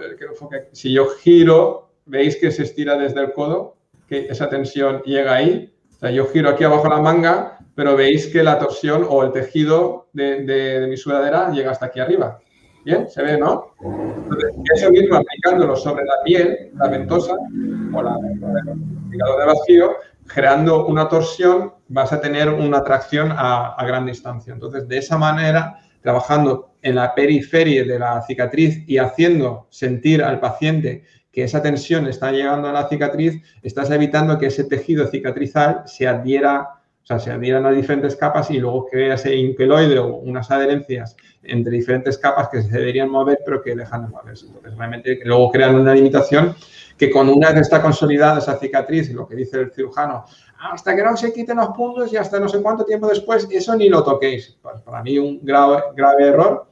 si 0.73 0.91
yo 0.91 1.07
giro, 1.21 1.91
veis 2.05 2.35
que 2.35 2.51
se 2.51 2.63
estira 2.63 2.97
desde 2.97 3.21
el 3.21 3.33
codo, 3.33 3.77
que 4.07 4.27
esa 4.27 4.49
tensión 4.49 5.01
llega 5.03 5.33
ahí. 5.33 5.74
O 5.95 5.99
sea, 5.99 6.11
yo 6.11 6.25
giro 6.27 6.49
aquí 6.49 6.63
abajo 6.63 6.87
la 6.87 6.99
manga 6.99 7.55
pero 7.75 7.95
veis 7.95 8.27
que 8.27 8.41
la 8.41 8.57
torsión 8.57 9.05
o 9.07 9.23
el 9.23 9.31
tejido 9.33 10.07
de, 10.13 10.87
mi 10.89 10.95
sudadera 10.97 11.51
llega 11.51 11.71
hasta 11.71 11.87
aquí 11.87 11.99
arriba. 11.99 12.39
Bien, 12.85 13.09
se 13.09 13.21
ve, 13.21 13.37
¿no? 13.37 13.73
Entonces, 13.81 14.51
eso 14.75 14.91
mismo 14.91 15.15
aplicándolo 15.15 15.75
sobre 15.75 16.05
la 16.05 16.23
piel, 16.23 16.71
la 16.75 16.87
ventosa 16.87 17.33
o 17.33 18.01
la, 18.01 18.13
aplicador 18.13 19.39
de 19.39 19.45
vacío, 19.45 19.95
creando 20.27 20.85
una 20.85 21.09
torsión, 21.09 21.73
vas 21.87 22.13
a 22.13 22.21
tener 22.21 22.49
una 22.49 22.83
tracción 22.83 23.31
a, 23.31 23.73
a, 23.73 23.85
gran 23.85 24.05
distancia. 24.05 24.53
Entonces, 24.53 24.87
de 24.87 24.99
esa 24.99 25.17
manera, 25.17 25.79
trabajando 26.01 26.75
en 26.81 26.95
la 26.95 27.13
periferia 27.15 27.83
de 27.83 27.99
la 27.99 28.21
cicatriz 28.21 28.83
y 28.87 28.99
haciendo 28.99 29.67
sentir 29.71 30.23
al 30.23 30.39
paciente 30.39 31.03
que 31.35 31.43
esa 31.43 31.61
tensión 31.61 32.07
está 32.07 32.31
llegando 32.31 32.69
a 32.69 32.71
la 32.71 32.87
cicatriz, 32.87 33.43
estás 33.61 33.91
evitando 33.91 34.39
que 34.39 34.45
ese 34.45 34.63
tejido 34.63 35.05
cicatrizal 35.07 35.83
se 35.85 36.07
adhiera 36.07 36.69
o 37.03 37.07
sea, 37.07 37.19
se 37.19 37.29
adhieran 37.29 37.63
a 37.67 37.71
diferentes 37.71 38.15
capas 38.15 38.49
y 38.49 38.57
luego 38.57 38.87
crea 38.87 39.13
ese 39.13 39.35
inqueloide 39.35 39.99
o 39.99 40.15
unas 40.15 40.49
adherencias 40.49 41.15
entre 41.43 41.73
diferentes 41.73 42.17
capas 42.17 42.49
que 42.49 42.63
se 42.63 42.71
deberían 42.71 43.11
mover 43.11 43.41
pero 43.45 43.61
que 43.61 43.75
dejan 43.75 44.05
de 44.05 44.07
moverse. 44.07 44.47
Entonces, 44.47 44.75
realmente 44.75 45.19
luego 45.23 45.51
crean 45.51 45.75
una 45.75 45.93
limitación 45.93 46.55
que 46.97 47.11
con 47.11 47.29
una 47.29 47.51
vez 47.51 47.61
está 47.61 47.79
consolidada 47.79 48.39
esa 48.39 48.57
cicatriz, 48.57 49.11
lo 49.13 49.27
que 49.27 49.35
dice 49.35 49.59
el 49.59 49.71
cirujano, 49.71 50.25
hasta 50.71 50.95
que 50.95 51.03
no 51.03 51.15
se 51.15 51.31
quiten 51.31 51.57
los 51.57 51.67
puntos 51.75 52.11
y 52.11 52.17
hasta 52.17 52.39
no 52.39 52.49
sé 52.49 52.59
cuánto 52.61 52.85
tiempo 52.85 53.07
después, 53.07 53.47
eso 53.51 53.75
ni 53.75 53.87
lo 53.87 54.03
toquéis. 54.03 54.57
Pues 54.59 54.81
para 54.81 55.03
mí 55.03 55.19
un 55.19 55.41
grave, 55.43 55.83
grave 55.95 56.29
error 56.29 56.67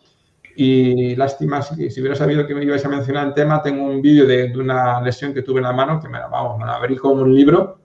Y 0.56 1.16
lástima, 1.16 1.62
si, 1.62 1.90
si 1.90 2.00
hubiera 2.00 2.16
sabido 2.16 2.46
que 2.46 2.54
me 2.54 2.64
ibais 2.64 2.86
a 2.86 2.90
mencionar 2.90 3.28
el 3.28 3.34
tema, 3.34 3.62
tengo 3.62 3.86
un 3.86 4.02
vídeo 4.02 4.26
de, 4.26 4.52
una 4.56 5.02
lesión 5.02 5.34
que 5.34 5.42
tuve 5.42 5.60
en 5.60 5.64
la 5.64 5.74
mano 5.74 6.00
que 6.00 6.08
me 6.08 6.20
la, 6.20 6.28
vamos, 6.28 6.60
me 6.60 6.66
la 6.66 6.76
abrí 6.76 6.96
como 6.96 7.24
un 7.24 7.34
libro 7.34 7.80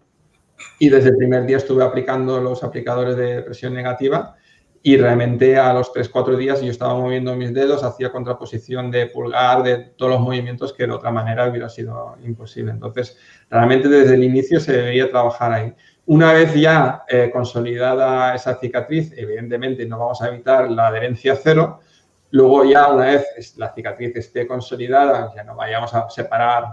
y 0.79 0.89
desde 0.89 1.11
el 1.11 1.17
primer 1.17 1.47
día 1.47 1.57
estuve 1.57 1.83
aplicando 1.83 2.41
los 2.41 2.63
aplicadores 2.63 3.17
de 3.17 3.43
presión 3.43 3.75
negativa 3.75 4.37
y 4.83 4.97
realmente 4.97 5.57
a 5.57 5.73
los 5.73 5.93
3-4 5.93 6.37
días 6.37 6.61
yo 6.63 6.71
estaba 6.71 6.95
moviendo 6.95 7.35
mis 7.35 7.53
dedos, 7.53 7.83
hacía 7.83 8.13
contraposición 8.13 8.91
de 8.91 9.07
pulgar, 9.07 9.63
de 9.63 9.77
todos 9.97 10.13
los 10.13 10.21
movimientos 10.21 10.73
que 10.73 10.87
de 10.87 10.93
otra 10.93 11.11
manera 11.11 11.49
hubiera 11.49 11.69
sido 11.69 12.17
imposible. 12.25 12.71
Entonces, 12.71 13.19
realmente 13.51 13.89
desde 13.89 14.15
el 14.15 14.25
inicio 14.25 14.61
se 14.61 14.73
debía 14.73 15.11
trabajar 15.11 15.53
ahí. 15.53 15.75
Una 16.07 16.33
vez 16.33 16.55
ya 16.55 17.03
eh, 17.09 17.29
consolidada 17.33 18.35
esa 18.35 18.55
cicatriz, 18.59 19.13
evidentemente 19.17 19.85
no 19.85 19.99
vamos 19.99 20.23
a 20.23 20.29
evitar 20.29 20.71
la 20.71 20.87
adherencia 20.87 21.37
cero, 21.37 21.81
luego 22.31 22.65
ya 22.65 22.89
una 22.89 23.07
vez 23.07 23.57
la 23.57 23.73
cicatriz 23.73 24.15
esté 24.17 24.47
consolidada, 24.47 25.33
ya 25.35 25.45
no 25.45 25.57
vayamos 25.57 25.95
a 25.95 26.09
separar 26.11 26.65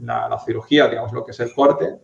la, 0.00 0.38
cirugía, 0.44 0.88
digamos 0.88 1.12
lo 1.12 1.24
que 1.24 1.30
es 1.30 1.40
el 1.40 1.52
corte, 1.54 1.96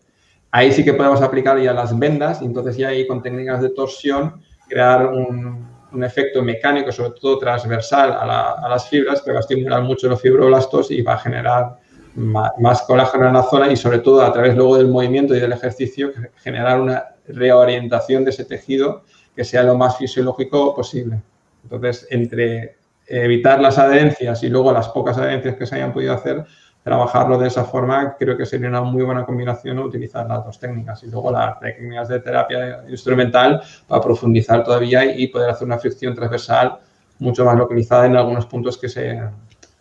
ahí 0.51 0.73
sí 0.73 0.85
que 0.85 0.95
podemos 0.95 1.21
aplicar 1.21 1.59
ya 1.61 1.73
las 1.73 1.99
vendas 1.99 2.43
y 2.43 2.47
entonces 2.47 2.77
ya 2.77 2.89
ahí 2.89 3.07
con 3.07 3.23
técnicas 3.23 3.61
de 3.61 3.71
torsión 3.71 4.43
crear 4.69 5.07
un, 5.07 5.71
efecto 6.03 6.43
mecánico, 6.43 6.91
sobre 6.91 7.11
todo 7.21 7.39
transversal 7.39 8.13
a, 8.13 8.67
las 8.67 8.89
fibras, 8.89 9.21
que 9.21 9.31
va 9.31 9.37
a 9.37 9.41
estimular 9.41 9.83
mucho 9.83 10.09
los 10.09 10.23
fibroblastos 10.23 10.91
y 10.91 11.03
va 11.03 11.15
a 11.15 11.19
generar 11.19 11.77
más, 12.15 12.53
más, 12.59 12.81
colágeno 12.83 13.29
en 13.29 13.35
la 13.35 13.43
zona 13.43 13.71
y 13.71 13.77
sobre 13.77 13.99
todo 13.99 14.23
a 14.23 14.33
través 14.33 14.57
luego 14.57 14.79
del 14.79 14.89
movimiento 14.89 15.35
y 15.35 15.41
del 15.41 15.53
ejercicio 15.53 16.13
generar 16.37 16.81
una 16.81 17.05
reorientación 17.29 18.25
de 18.25 18.31
ese 18.31 18.47
tejido 18.47 19.03
que 19.37 19.45
sea 19.45 19.65
lo 19.65 19.77
más 19.77 19.99
fisiológico 19.99 20.75
posible. 20.75 21.21
Entonces, 21.63 22.07
entre 22.09 22.77
evitar 23.07 23.61
las 23.61 23.79
adherencias 23.79 24.43
y 24.43 24.49
luego 24.49 24.73
las 24.73 24.89
pocas 24.89 25.19
adherencias 25.19 25.57
que 25.57 25.67
se 25.67 25.77
hayan 25.77 25.93
podido 25.93 26.15
hacer, 26.15 26.45
trabajarlo 26.83 27.39
de 27.39 27.49
esa 27.49 27.65
forma, 27.65 28.17
creo 28.19 28.37
que 28.37 28.45
sería 28.45 28.69
una 28.69 28.83
muy 28.83 29.05
buena 29.05 29.25
combinación 29.25 29.79
utilizar 29.79 30.27
las 30.27 30.45
dos 30.45 30.59
técnicas 30.59 31.03
y 31.05 31.07
luego 31.07 31.31
las 31.31 31.61
técnicas 31.61 32.09
de 32.09 32.21
terapia 32.21 32.85
instrumental 32.89 33.63
para 33.87 34.03
profundizar 34.03 34.65
todavía 34.65 35.05
y 35.05 35.29
poder 35.29 35.51
hacer 35.51 35.67
una 35.67 35.79
fricción 35.79 36.15
transversal 36.15 36.79
mucho 37.19 37.45
más 37.45 37.57
localizada 37.57 38.07
en 38.07 38.17
algunos 38.17 38.47
puntos 38.47 38.77
que 38.77 38.89
se, 38.89 39.21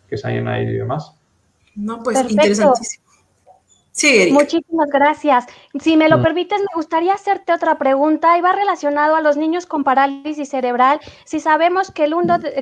que 0.08 0.16
se 0.16 0.28
hayan 0.28 0.46
añadido 0.46 0.86
más. 0.86 1.12
No, 1.74 2.02
pues 2.02 2.18
Perfecto. 2.18 2.34
interesantísimo. 2.34 3.11
Sí, 3.92 4.22
Erika. 4.22 4.38
Muchísimas 4.38 4.88
gracias. 4.88 5.46
Si 5.78 5.98
me 5.98 6.08
lo 6.08 6.18
mm. 6.18 6.22
permites, 6.22 6.60
me 6.60 6.74
gustaría 6.74 7.12
hacerte 7.12 7.52
otra 7.52 7.76
pregunta 7.76 8.36
y 8.38 8.40
va 8.40 8.52
relacionado 8.52 9.16
a 9.16 9.20
los 9.20 9.36
niños 9.36 9.66
con 9.66 9.84
parálisis 9.84 10.48
cerebral. 10.48 10.98
Si 11.24 11.40
sabemos 11.40 11.90
que 11.90 12.04
el, 12.04 12.14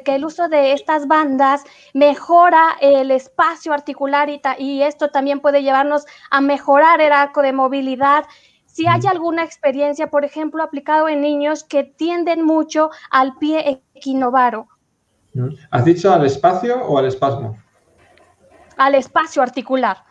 que 0.05 0.17
el 0.17 0.25
uso 0.25 0.49
de 0.49 0.73
estas 0.73 1.07
bandas 1.07 1.63
mejora 1.95 2.77
el 2.81 3.13
espacio 3.13 3.73
articular 3.73 4.29
y, 4.29 4.41
y, 4.59 4.83
esto 4.83 5.11
también 5.11 5.39
puede 5.39 5.63
llevarnos 5.63 6.05
a 6.33 6.41
mejorar 6.41 7.01
el 7.01 7.13
arco 7.13 7.43
de 7.43 7.53
movilidad, 7.53 8.25
si 8.67 8.87
hay 8.87 9.01
alguna 9.09 9.45
experiencia, 9.45 10.11
por 10.11 10.25
ejemplo, 10.25 10.63
aplicado 10.63 11.09
en 11.09 11.21
niños 11.21 11.65
que 11.65 11.85
tienden 11.85 12.45
mucho 12.45 12.91
al 13.11 13.37
pie 13.37 13.83
equinovaro. 13.95 14.69
¿Has 15.71 15.85
dicho 15.85 16.13
al 16.13 16.27
espacio 16.27 16.83
o 16.85 16.99
al 16.99 17.07
espasmo? 17.07 17.57
Al 18.77 18.95
espacio 18.95 19.43
articular. 19.43 20.10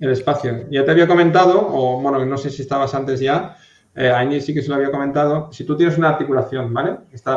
El 0.00 0.10
espacio. 0.10 0.66
Ya 0.70 0.84
te 0.84 0.90
había 0.90 1.06
comentado, 1.06 1.68
o 1.70 2.00
bueno, 2.00 2.24
no 2.24 2.36
sé 2.36 2.50
si 2.50 2.62
estabas 2.62 2.94
antes 2.94 3.20
ya, 3.20 3.56
eh, 3.96 4.40
sí 4.40 4.52
que 4.52 4.60
se 4.60 4.68
lo 4.68 4.74
había 4.74 4.90
comentado, 4.90 5.52
si 5.52 5.64
tú 5.64 5.76
tienes 5.76 5.96
una 5.96 6.08
articulación, 6.08 6.74
¿vale? 6.74 6.96
Está 7.12 7.36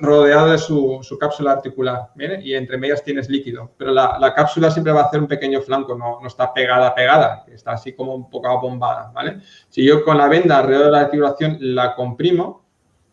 rodeada 0.00 0.52
de 0.52 0.58
su, 0.58 1.00
su, 1.02 1.18
cápsula 1.18 1.50
articular, 1.50 2.10
¿vale? 2.14 2.40
Y 2.44 2.54
entre 2.54 2.78
medias 2.78 3.02
tienes 3.02 3.28
líquido, 3.28 3.72
pero 3.76 3.90
la, 3.90 4.16
la, 4.20 4.32
cápsula 4.32 4.70
siempre 4.70 4.92
va 4.92 5.00
a 5.00 5.04
hacer 5.06 5.18
un 5.18 5.26
pequeño 5.26 5.60
flanco, 5.62 5.96
no, 5.96 6.20
no 6.20 6.28
está 6.28 6.54
pegada, 6.54 6.94
pegada, 6.94 7.44
está 7.52 7.72
así 7.72 7.92
como 7.92 8.14
un 8.14 8.30
poco 8.30 8.46
abombada, 8.46 9.10
¿vale? 9.12 9.40
Si 9.68 9.84
yo 9.84 10.04
con 10.04 10.16
la 10.16 10.28
venda 10.28 10.58
alrededor 10.58 10.86
de 10.86 10.92
la 10.92 11.00
articulación 11.00 11.58
la 11.60 11.96
comprimo, 11.96 12.64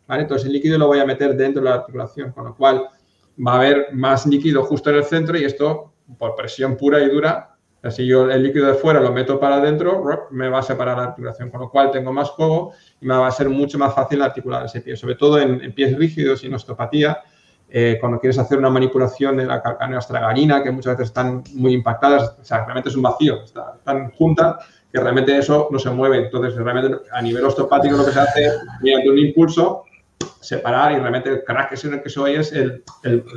¿vale? 0.06 0.22
Entonces 0.22 0.46
el 0.46 0.54
líquido 0.54 0.78
lo 0.78 0.86
voy 0.86 1.00
a 1.00 1.06
meter 1.06 1.36
dentro 1.36 1.64
de 1.64 1.70
la 1.70 1.76
articulación, 1.78 2.32
con 2.32 2.46
lo 2.46 2.56
cual 2.56 2.88
va 3.46 3.54
a 3.54 3.56
haber 3.56 3.88
más 3.94 4.28
líquido 4.28 4.64
justo 4.64 4.92
en 4.92 4.98
el 4.98 5.04
centro 5.04 5.36
y 5.36 5.46
esto, 5.46 5.94
por 6.20 6.36
presión 6.36 6.78
pura 6.78 7.00
y 7.02 7.10
dura, 7.10 7.57
si 7.92 8.06
yo 8.06 8.30
el 8.30 8.44
líquido 8.44 8.68
de 8.68 8.74
fuera 8.74 9.00
lo 9.00 9.12
meto 9.12 9.40
para 9.40 9.58
adentro, 9.58 10.28
me 10.32 10.50
va 10.50 10.60
a 10.60 10.64
separar 10.64 10.98
la 10.98 11.04
articulación, 11.06 11.50
con 11.50 11.62
lo 11.62 11.70
cual 11.70 11.92
tengo 11.92 12.12
más 12.12 12.30
juego 12.30 12.74
y 13.00 13.06
me 13.06 13.16
va 13.16 13.28
a 13.28 13.32
ser 13.32 13.50
mucho 13.50 13.78
más 13.78 13.94
fácil 13.94 14.22
articular 14.22 14.66
ese 14.66 14.82
pie, 14.82 14.96
sobre 14.96 15.16
todo 15.16 15.40
en, 15.40 15.72
pies 15.74 15.98
rígidos 15.98 16.44
y 16.44 16.48
en 16.48 16.54
osteopatía, 16.54 17.20
eh, 17.70 17.98
cuando 18.00 18.20
quieres 18.20 18.40
hacer 18.40 18.58
una 18.58 18.70
manipulación 18.70 19.38
de 19.38 19.46
la 19.46 19.62
calcánea 19.62 19.98
astragalina, 19.98 20.64
que 20.64 20.72
muchas 20.72 20.94
veces 20.94 21.10
están 21.10 21.44
muy 21.54 21.74
impactadas, 21.74 22.36
o 22.40 22.44
sea, 22.44 22.64
realmente 22.64 22.90
es 22.90 22.96
un 22.96 23.02
vacío, 23.02 23.44
está 23.44 23.78
tan 23.84 24.12
junta 24.12 24.60
que 24.92 25.00
realmente 25.00 25.38
eso 25.38 25.68
no 25.70 25.78
se 25.78 25.90
mueve. 25.90 26.18
Entonces, 26.18 26.56
realmente 26.56 26.98
a 27.12 27.22
nivel 27.22 27.44
osteopático 27.44 27.98
lo 27.98 28.06
que 28.06 28.12
se 28.12 28.20
hace 28.20 28.52
mediante 28.82 29.10
un 29.10 29.18
impulso, 29.18 29.84
separar 30.40 30.94
y 30.94 30.96
realmente 30.96 31.30
el 31.30 31.44
crack 31.44 31.70
que 31.70 32.10
se 32.10 32.20
oye 32.20 32.40
es 32.40 32.54
el, 32.54 32.84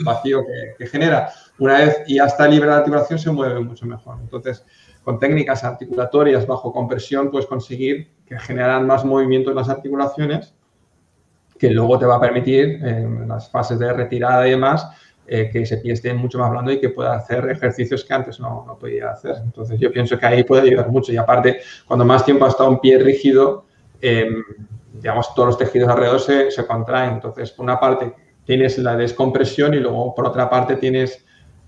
vacío 0.05 0.43
que, 0.47 0.75
que 0.79 0.87
genera 0.87 1.31
una 1.61 1.79
vez 1.79 2.03
ya 2.09 2.25
está 2.25 2.49
libre 2.49 2.69
la 2.69 2.79
articulación, 2.79 3.19
se 3.19 3.31
mueve 3.31 3.61
mucho 3.61 3.87
mejor. 3.87 4.17
Entonces, 4.21 4.65
con 5.05 5.19
técnicas 5.19 5.63
articulatorias 5.63 6.47
bajo 6.47 6.73
compresión, 6.73 7.31
puedes 7.31 7.47
conseguir 7.47 8.11
que 8.27 8.39
generan 8.39 8.87
más 8.87 9.05
movimiento 9.05 9.51
en 9.51 9.57
las 9.57 9.69
articulaciones, 9.69 10.55
que 11.59 11.71
luego 11.71 11.99
te 11.99 12.07
va 12.07 12.17
a 12.17 12.21
permitir, 12.21 12.83
en 12.83 13.29
las 13.29 13.51
fases 13.51 13.79
de 13.79 13.93
retirada 13.93 14.47
y 14.49 14.53
demás, 14.53 14.89
eh, 15.27 15.51
que 15.53 15.63
ese 15.63 15.77
pie 15.77 15.93
esté 15.93 16.15
mucho 16.15 16.39
más 16.39 16.51
blando 16.51 16.73
y 16.73 16.81
que 16.81 16.89
pueda 16.89 17.15
hacer 17.15 17.49
ejercicios 17.51 18.05
que 18.05 18.15
antes 18.15 18.41
no, 18.41 18.65
no, 18.67 18.79
podía 18.79 19.11
hacer. 19.11 19.37
Entonces, 19.45 19.79
yo 19.79 19.93
pienso 19.93 20.19
que 20.19 20.27
ahí 20.27 20.43
puede 20.43 20.63
ayudar 20.63 20.89
mucho. 20.89 21.13
Y 21.13 21.19
aparte, 21.19 21.61
cuando 21.87 22.05
más 22.07 22.25
tiempo 22.25 22.47
ha 22.47 22.49
estado 22.49 22.71
un 22.71 22.81
pie 22.81 22.99
rígido, 22.99 23.67
eh, 24.01 24.29
digamos, 24.95 25.35
todos 25.35 25.49
los 25.49 25.59
tejidos 25.59 25.91
alrededor 25.91 26.21
se, 26.21 26.51
se 26.51 26.67
contraen. 26.67 27.13
Entonces, 27.13 27.51
por 27.51 27.65
una 27.65 27.79
parte, 27.79 28.15
tienes 28.45 28.79
la 28.79 28.97
descompresión 28.97 29.75
y 29.75 29.79
luego, 29.79 30.15
por 30.15 30.27
otra 30.27 30.49
parte, 30.49 30.77
tienes 30.77 31.25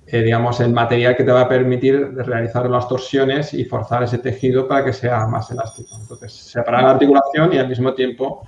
eh, 0.07 0.23
digamos, 0.23 0.61
el 0.61 0.73
material 0.73 1.17
que 1.17 1.25
te 1.25 1.33
va 1.33 1.43
a 1.43 1.49
permitir 1.49 2.15
realizar 2.17 2.69
las 2.69 2.89
torsiones 2.89 3.55
y 3.55 3.65
forzar 3.65 4.03
ese 4.03 4.19
tejido 4.19 4.67
para 4.67 4.85
que 4.85 4.93
sea 4.93 5.27
más 5.27 5.51
elástico. 5.51 5.97
Entonces, 6.01 6.33
separar 6.33 6.83
la 6.83 6.91
articulación 6.91 7.53
y 7.53 7.59
al 7.59 7.69
mismo 7.69 7.95
tiempo, 7.95 8.43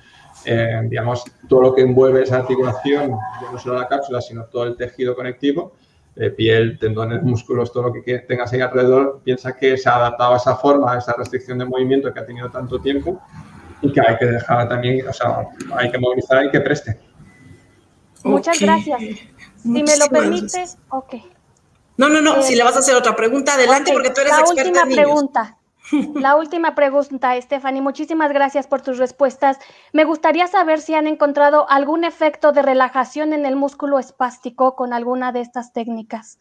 eh, 0.44 0.80
digamos, 0.84 1.24
todo 1.48 1.62
lo 1.62 1.74
que 1.74 1.82
envuelve 1.82 2.22
esa 2.22 2.38
articulación, 2.38 3.12
no 3.52 3.58
solo 3.58 3.78
la 3.78 3.88
cápsula, 3.88 4.20
sino 4.20 4.44
todo 4.46 4.64
el 4.64 4.76
tejido 4.76 5.14
conectivo, 5.14 5.74
eh, 6.16 6.30
piel, 6.30 6.78
tendones, 6.78 7.22
músculos, 7.22 7.72
todo 7.72 7.84
lo 7.84 7.92
que 7.92 8.18
tengas 8.18 8.52
ahí 8.52 8.60
alrededor, 8.60 9.20
piensa 9.24 9.56
que 9.56 9.76
se 9.76 9.88
ha 9.88 9.96
adaptado 9.96 10.34
a 10.34 10.36
esa 10.36 10.56
forma, 10.56 10.92
a 10.92 10.98
esa 10.98 11.14
restricción 11.14 11.58
de 11.58 11.64
movimiento 11.64 12.12
que 12.12 12.20
ha 12.20 12.26
tenido 12.26 12.50
tanto 12.50 12.80
tiempo 12.80 13.20
y 13.80 13.92
que 13.92 14.00
hay 14.00 14.16
que 14.18 14.26
dejar 14.26 14.68
también, 14.68 15.08
o 15.08 15.12
sea, 15.12 15.48
hay 15.76 15.90
que 15.90 15.98
movilizar 15.98 16.44
y 16.44 16.50
que 16.50 16.60
preste. 16.60 16.98
Muchas 18.24 18.56
okay. 18.56 18.66
gracias. 18.66 19.00
Si 19.62 19.68
me 19.68 19.96
lo 19.96 20.06
permite, 20.10 20.64
ok. 20.90 21.14
No, 21.96 22.08
no, 22.08 22.20
no, 22.20 22.36
eh, 22.36 22.42
si 22.42 22.56
le 22.56 22.64
vas 22.64 22.76
a 22.76 22.80
hacer 22.80 22.94
otra 22.96 23.14
pregunta, 23.14 23.54
adelante, 23.54 23.90
okay, 23.90 23.94
porque 23.94 24.10
tú 24.10 24.20
eres 24.20 24.32
la 24.32 24.40
experta 24.40 24.62
última 24.62 24.82
en 24.82 24.88
niños. 24.88 25.04
pregunta. 25.04 25.58
La 26.14 26.36
última 26.36 26.74
pregunta, 26.74 27.38
Stephanie. 27.40 27.82
Muchísimas 27.82 28.32
gracias 28.32 28.66
por 28.66 28.80
tus 28.80 28.96
respuestas. 28.98 29.58
Me 29.92 30.04
gustaría 30.04 30.46
saber 30.46 30.80
si 30.80 30.94
han 30.94 31.06
encontrado 31.06 31.70
algún 31.70 32.04
efecto 32.04 32.52
de 32.52 32.62
relajación 32.62 33.34
en 33.34 33.44
el 33.44 33.54
músculo 33.54 33.98
espástico 33.98 34.76
con 34.76 34.94
alguna 34.94 35.30
de 35.32 35.40
estas 35.42 35.74
técnicas. 35.74 36.38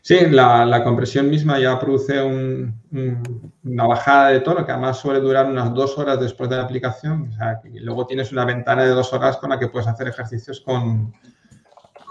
Sí, 0.00 0.30
la, 0.30 0.64
la 0.64 0.84
compresión 0.84 1.28
misma 1.28 1.58
ya 1.58 1.76
produce 1.78 2.22
un, 2.22 2.80
un, 2.92 3.52
una 3.64 3.86
bajada 3.88 4.28
de 4.28 4.40
tono 4.40 4.64
que 4.64 4.70
además 4.70 4.98
suele 4.98 5.18
durar 5.18 5.46
unas 5.46 5.74
dos 5.74 5.98
horas 5.98 6.20
después 6.20 6.48
de 6.48 6.56
la 6.56 6.62
aplicación. 6.62 7.30
O 7.30 7.36
sea, 7.36 7.60
y 7.64 7.80
luego 7.80 8.06
tienes 8.06 8.30
una 8.30 8.44
ventana 8.44 8.84
de 8.84 8.90
dos 8.90 9.12
horas 9.12 9.38
con 9.38 9.50
la 9.50 9.58
que 9.58 9.66
puedes 9.66 9.88
hacer 9.88 10.06
ejercicios 10.06 10.60
con, 10.60 11.12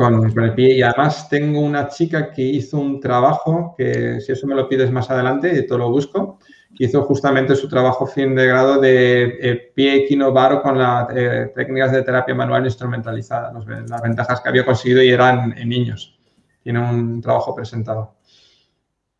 con, 0.01 0.31
con, 0.31 0.43
el 0.43 0.53
pie. 0.53 0.75
Y 0.75 0.81
además 0.81 1.29
tengo 1.29 1.59
una 1.61 1.87
chica 1.87 2.31
que 2.31 2.41
hizo 2.41 2.77
un 2.77 2.99
trabajo, 2.99 3.75
que 3.77 4.19
si 4.21 4.31
eso 4.31 4.47
me 4.47 4.55
lo 4.55 4.67
pides 4.67 4.91
más 4.91 5.09
adelante, 5.09 5.57
y 5.57 5.67
te 5.67 5.77
lo 5.77 5.89
busco, 5.89 6.39
que 6.75 6.85
hizo 6.85 7.03
justamente 7.03 7.55
su 7.55 7.67
trabajo 7.67 8.05
fin 8.05 8.35
de 8.35 8.47
grado 8.47 8.79
de 8.79 9.23
eh, 9.41 9.71
pie 9.75 10.03
equinovaro 10.03 10.61
con 10.61 10.77
las 10.77 11.07
eh, 11.15 11.51
técnicas 11.53 11.91
de 11.91 12.03
terapia 12.03 12.35
manual 12.35 12.65
instrumentalizada, 12.65 13.51
los, 13.51 13.65
las 13.67 14.01
ventajas 14.01 14.41
que 14.41 14.49
había 14.49 14.65
conseguido 14.65 15.01
y 15.03 15.09
eran 15.09 15.57
en 15.57 15.69
niños. 15.69 16.17
Tiene 16.63 16.79
un 16.79 17.21
trabajo 17.21 17.55
presentado. 17.55 18.15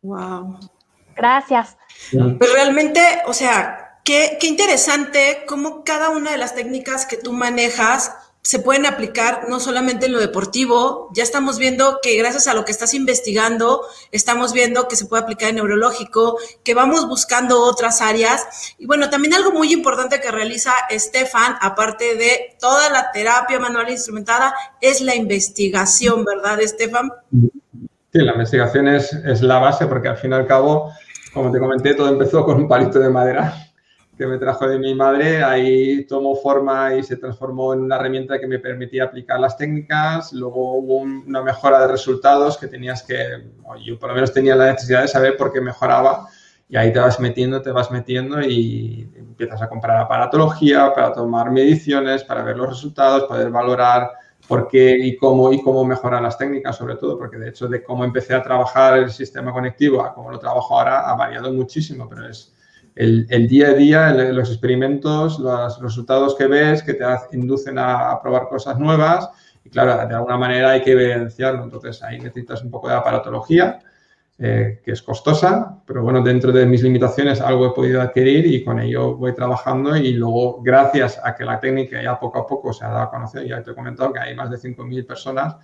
Wow. 0.02 0.58
Gracias. 1.14 1.76
Pues 2.10 2.52
realmente, 2.54 3.00
o 3.26 3.32
sea, 3.34 3.98
qué, 4.04 4.38
qué 4.40 4.46
interesante 4.46 5.44
cómo 5.46 5.84
cada 5.84 6.10
una 6.10 6.32
de 6.32 6.38
las 6.38 6.54
técnicas 6.54 7.06
que 7.06 7.16
tú 7.16 7.32
manejas 7.32 8.14
se 8.42 8.58
pueden 8.58 8.86
aplicar 8.86 9.48
no 9.48 9.60
solamente 9.60 10.06
en 10.06 10.12
lo 10.12 10.18
deportivo, 10.18 11.10
ya 11.14 11.22
estamos 11.22 11.58
viendo 11.58 12.00
que 12.02 12.16
gracias 12.16 12.48
a 12.48 12.54
lo 12.54 12.64
que 12.64 12.72
estás 12.72 12.92
investigando, 12.92 13.82
estamos 14.10 14.52
viendo 14.52 14.88
que 14.88 14.96
se 14.96 15.06
puede 15.06 15.22
aplicar 15.22 15.50
en 15.50 15.56
neurológico, 15.56 16.38
que 16.64 16.74
vamos 16.74 17.06
buscando 17.06 17.62
otras 17.62 18.00
áreas. 18.02 18.74
Y 18.78 18.86
bueno, 18.86 19.10
también 19.10 19.34
algo 19.34 19.52
muy 19.52 19.72
importante 19.72 20.20
que 20.20 20.32
realiza 20.32 20.72
Estefan, 20.90 21.54
aparte 21.60 22.16
de 22.16 22.56
toda 22.58 22.90
la 22.90 23.12
terapia 23.12 23.60
manual 23.60 23.90
instrumentada, 23.90 24.52
es 24.80 25.00
la 25.00 25.14
investigación, 25.14 26.24
¿verdad, 26.24 26.60
Estefan? 26.60 27.12
Sí, 27.30 28.18
la 28.18 28.32
investigación 28.32 28.88
es, 28.88 29.12
es 29.12 29.40
la 29.40 29.60
base 29.60 29.86
porque 29.86 30.08
al 30.08 30.16
fin 30.16 30.32
y 30.32 30.34
al 30.34 30.48
cabo, 30.48 30.92
como 31.32 31.52
te 31.52 31.60
comenté, 31.60 31.94
todo 31.94 32.08
empezó 32.08 32.44
con 32.44 32.56
un 32.56 32.68
palito 32.68 32.98
de 32.98 33.08
madera 33.08 33.71
que 34.16 34.26
me 34.26 34.38
trajo 34.38 34.68
de 34.68 34.78
mi 34.78 34.94
madre, 34.94 35.42
ahí 35.42 36.04
tomó 36.04 36.36
forma 36.36 36.94
y 36.94 37.02
se 37.02 37.16
transformó 37.16 37.72
en 37.72 37.80
una 37.80 37.96
herramienta 37.96 38.38
que 38.38 38.46
me 38.46 38.58
permitía 38.58 39.04
aplicar 39.04 39.40
las 39.40 39.56
técnicas, 39.56 40.32
luego 40.32 40.74
hubo 40.74 40.96
una 40.98 41.42
mejora 41.42 41.80
de 41.80 41.88
resultados 41.88 42.58
que 42.58 42.66
tenías 42.66 43.02
que, 43.02 43.16
yo 43.84 43.98
por 43.98 44.10
lo 44.10 44.14
menos 44.14 44.32
tenía 44.32 44.54
la 44.54 44.72
necesidad 44.72 45.02
de 45.02 45.08
saber 45.08 45.36
por 45.36 45.52
qué 45.52 45.60
mejoraba. 45.60 46.28
Y 46.68 46.76
ahí 46.76 46.90
te 46.90 47.00
vas 47.00 47.20
metiendo, 47.20 47.60
te 47.60 47.70
vas 47.70 47.90
metiendo 47.90 48.40
y 48.40 49.06
empiezas 49.14 49.60
a 49.60 49.68
comprar 49.68 49.98
aparatología 49.98 50.94
para 50.94 51.12
tomar 51.12 51.50
mediciones, 51.50 52.24
para 52.24 52.42
ver 52.42 52.56
los 52.56 52.70
resultados, 52.70 53.24
poder 53.24 53.50
valorar 53.50 54.10
por 54.48 54.68
qué 54.68 54.96
y 54.98 55.16
cómo 55.16 55.52
y 55.52 55.62
cómo 55.62 55.84
mejorar 55.84 56.22
las 56.22 56.38
técnicas, 56.38 56.76
sobre 56.76 56.96
todo, 56.96 57.18
porque 57.18 57.36
de 57.36 57.50
hecho 57.50 57.68
de 57.68 57.82
cómo 57.82 58.04
empecé 58.04 58.34
a 58.34 58.42
trabajar 58.42 58.98
el 58.98 59.10
sistema 59.10 59.52
conectivo 59.52 60.02
a 60.02 60.14
cómo 60.14 60.30
lo 60.30 60.38
trabajo 60.38 60.78
ahora 60.78 61.10
ha 61.10 61.14
variado 61.14 61.52
muchísimo, 61.52 62.08
pero 62.08 62.26
es 62.26 62.51
el, 62.94 63.48
día 63.48 63.68
a 63.68 63.74
día, 63.74 64.10
los 64.10 64.50
experimentos, 64.50 65.38
los 65.38 65.80
resultados 65.80 66.34
que 66.34 66.46
ves 66.46 66.82
que 66.82 66.94
te 66.94 67.04
inducen 67.32 67.78
a, 67.78 68.20
probar 68.22 68.48
cosas 68.48 68.78
nuevas 68.78 69.30
y 69.64 69.70
claro, 69.70 70.06
de 70.06 70.14
alguna 70.14 70.36
manera 70.36 70.70
hay 70.70 70.82
que 70.82 70.92
evidenciarlo. 70.92 71.64
Entonces 71.64 72.02
ahí 72.02 72.18
necesitas 72.18 72.62
un 72.62 72.70
poco 72.70 72.88
de 72.88 72.94
aparatología, 72.94 73.78
eh, 74.38 74.80
que 74.84 74.92
es 74.92 75.02
costosa, 75.02 75.78
pero 75.86 76.02
bueno, 76.02 76.22
dentro 76.22 76.52
de 76.52 76.66
mis 76.66 76.82
limitaciones 76.82 77.40
algo 77.40 77.66
he 77.66 77.70
podido 77.70 78.02
adquirir 78.02 78.46
y 78.46 78.64
con 78.64 78.80
ello 78.80 79.14
voy 79.14 79.34
trabajando 79.34 79.96
y 79.96 80.12
luego 80.14 80.60
gracias 80.62 81.20
a 81.22 81.34
que 81.34 81.44
la 81.44 81.60
técnica 81.60 82.02
ya 82.02 82.18
poco 82.18 82.40
a 82.40 82.46
poco 82.46 82.72
se 82.72 82.84
ha 82.84 82.88
dado 82.88 83.02
a 83.02 83.10
conocer, 83.10 83.46
ya 83.46 83.62
te 83.62 83.70
he 83.70 83.74
comentado 83.74 84.12
que 84.12 84.20
hay 84.20 84.34
más 84.34 84.50
de 84.50 84.56
5.000 84.56 85.06
personas, 85.06 85.56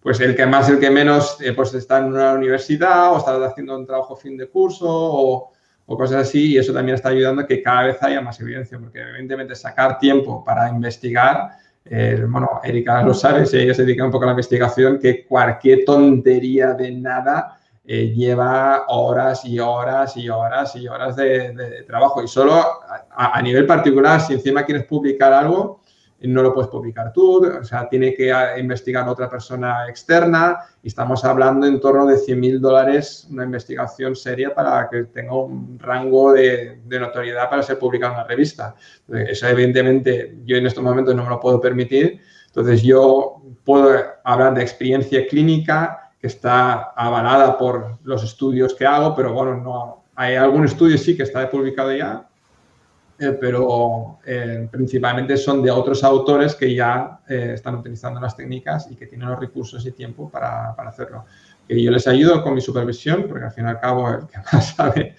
pues 0.00 0.20
el 0.20 0.34
que 0.34 0.46
más, 0.46 0.68
el 0.68 0.80
que 0.80 0.90
menos, 0.90 1.40
eh, 1.40 1.52
pues 1.52 1.72
está 1.74 1.98
en 1.98 2.06
una 2.06 2.32
universidad 2.32 3.12
o 3.12 3.18
está 3.18 3.44
haciendo 3.44 3.76
un 3.76 3.86
trabajo 3.86 4.16
fin 4.16 4.36
de 4.36 4.48
curso 4.48 5.52
o 5.86 5.96
cosas 5.96 6.28
así, 6.28 6.52
y 6.52 6.58
eso 6.58 6.72
también 6.72 6.96
está 6.96 7.10
ayudando 7.10 7.42
a 7.42 7.46
que 7.46 7.62
cada 7.62 7.84
vez 7.84 8.02
haya 8.02 8.20
más 8.20 8.40
evidencia, 8.40 8.78
porque 8.78 9.00
evidentemente 9.00 9.54
sacar 9.54 9.98
tiempo 9.98 10.44
para 10.44 10.68
investigar, 10.68 11.50
eh, 11.84 12.24
bueno, 12.28 12.60
Erika 12.64 13.02
lo 13.02 13.14
sabe, 13.14 13.46
si 13.46 13.58
ella 13.58 13.72
se 13.72 13.84
dedica 13.84 14.04
un 14.04 14.10
poco 14.10 14.24
a 14.24 14.26
la 14.26 14.32
investigación, 14.32 14.98
que 14.98 15.24
cualquier 15.24 15.84
tontería 15.84 16.74
de 16.74 16.90
nada 16.90 17.58
eh, 17.84 18.12
lleva 18.12 18.86
horas 18.88 19.44
y 19.44 19.60
horas 19.60 20.16
y 20.16 20.28
horas 20.28 20.74
y 20.74 20.88
horas 20.88 21.14
de, 21.14 21.84
trabajo. 21.86 22.20
Y 22.20 22.26
solo 22.26 22.54
a, 22.54 23.38
a, 23.38 23.40
nivel 23.40 23.64
particular, 23.64 24.20
si 24.20 24.32
encima 24.32 24.64
quieres 24.64 24.84
publicar 24.86 25.32
algo, 25.32 25.82
no 26.20 26.42
lo 26.42 26.54
puedes 26.54 26.70
publicar 26.70 27.12
tú, 27.12 27.46
o 27.46 27.64
sea, 27.64 27.88
tiene 27.88 28.14
que 28.14 28.32
ah, 28.32 28.58
investigar 28.58 29.06
otra 29.08 29.28
persona 29.28 29.86
externa 29.88 30.60
y 30.82 30.88
estamos 30.88 31.24
hablando 31.24 31.66
en 31.66 31.78
torno 31.78 32.06
de 32.06 32.16
100 32.16 32.40
mil 32.40 32.60
dólares 32.60 33.26
una 33.30 33.44
investigación 33.44 34.16
seria 34.16 34.54
para 34.54 34.88
que 34.88 35.04
tenga 35.04 35.34
un 35.34 35.78
rango 35.78 36.32
de, 36.32 36.80
notoriedad 36.88 37.50
para 37.50 37.62
ser 37.62 37.78
publicado 37.78 38.14
en 38.14 38.20
una 38.20 38.28
revista. 38.28 38.74
Eso 39.08 39.46
evidentemente 39.46 40.38
yo 40.44 40.56
en 40.56 40.66
estos 40.66 40.82
momentos 40.82 41.14
no 41.14 41.24
me 41.24 41.30
lo 41.30 41.38
puedo 41.40 41.60
permitir, 41.60 42.20
entonces 42.46 42.82
yo 42.82 43.42
puedo 43.64 43.94
hablar 44.24 44.54
de 44.54 44.62
experiencia 44.62 45.26
clínica 45.26 46.12
que 46.18 46.28
está 46.28 46.92
avalada 46.96 47.58
por 47.58 47.98
los 48.04 48.24
estudios 48.24 48.74
que 48.74 48.86
hago, 48.86 49.14
pero 49.14 49.34
bueno, 49.34 49.56
no, 49.56 50.04
hay 50.14 50.36
algún 50.36 50.64
estudio 50.64 50.96
sí 50.96 51.14
que 51.14 51.24
está 51.24 51.48
publicado 51.50 51.94
ya, 51.94 52.26
eh, 53.18 53.36
pero 53.40 54.18
eh, 54.26 54.68
principalmente 54.70 55.38
son 55.38 55.62
de 55.62 55.70
otros 55.70 56.04
autores 56.04 56.54
que 56.54 56.74
ya 56.74 57.20
eh, 57.26 57.52
están 57.54 57.76
utilizando 57.76 58.20
las 58.20 58.36
técnicas 58.36 58.88
y 58.90 58.96
que 58.96 59.06
tienen 59.06 59.30
los 59.30 59.40
recursos 59.40 59.86
y 59.86 59.92
tiempo 59.92 60.30
para, 60.30 60.76
para 60.76 60.90
hacerlo. 60.90 61.24
Y 61.66 61.82
yo 61.82 61.90
les 61.90 62.06
ayudo 62.06 62.42
con 62.42 62.54
mi 62.54 62.60
supervisión, 62.60 63.24
porque 63.26 63.46
al 63.46 63.52
fin 63.52 63.64
y 63.64 63.68
al 63.68 63.80
cabo 63.80 64.10
el 64.10 64.26
que 64.26 64.38
más 64.52 64.66
sabe 64.76 65.14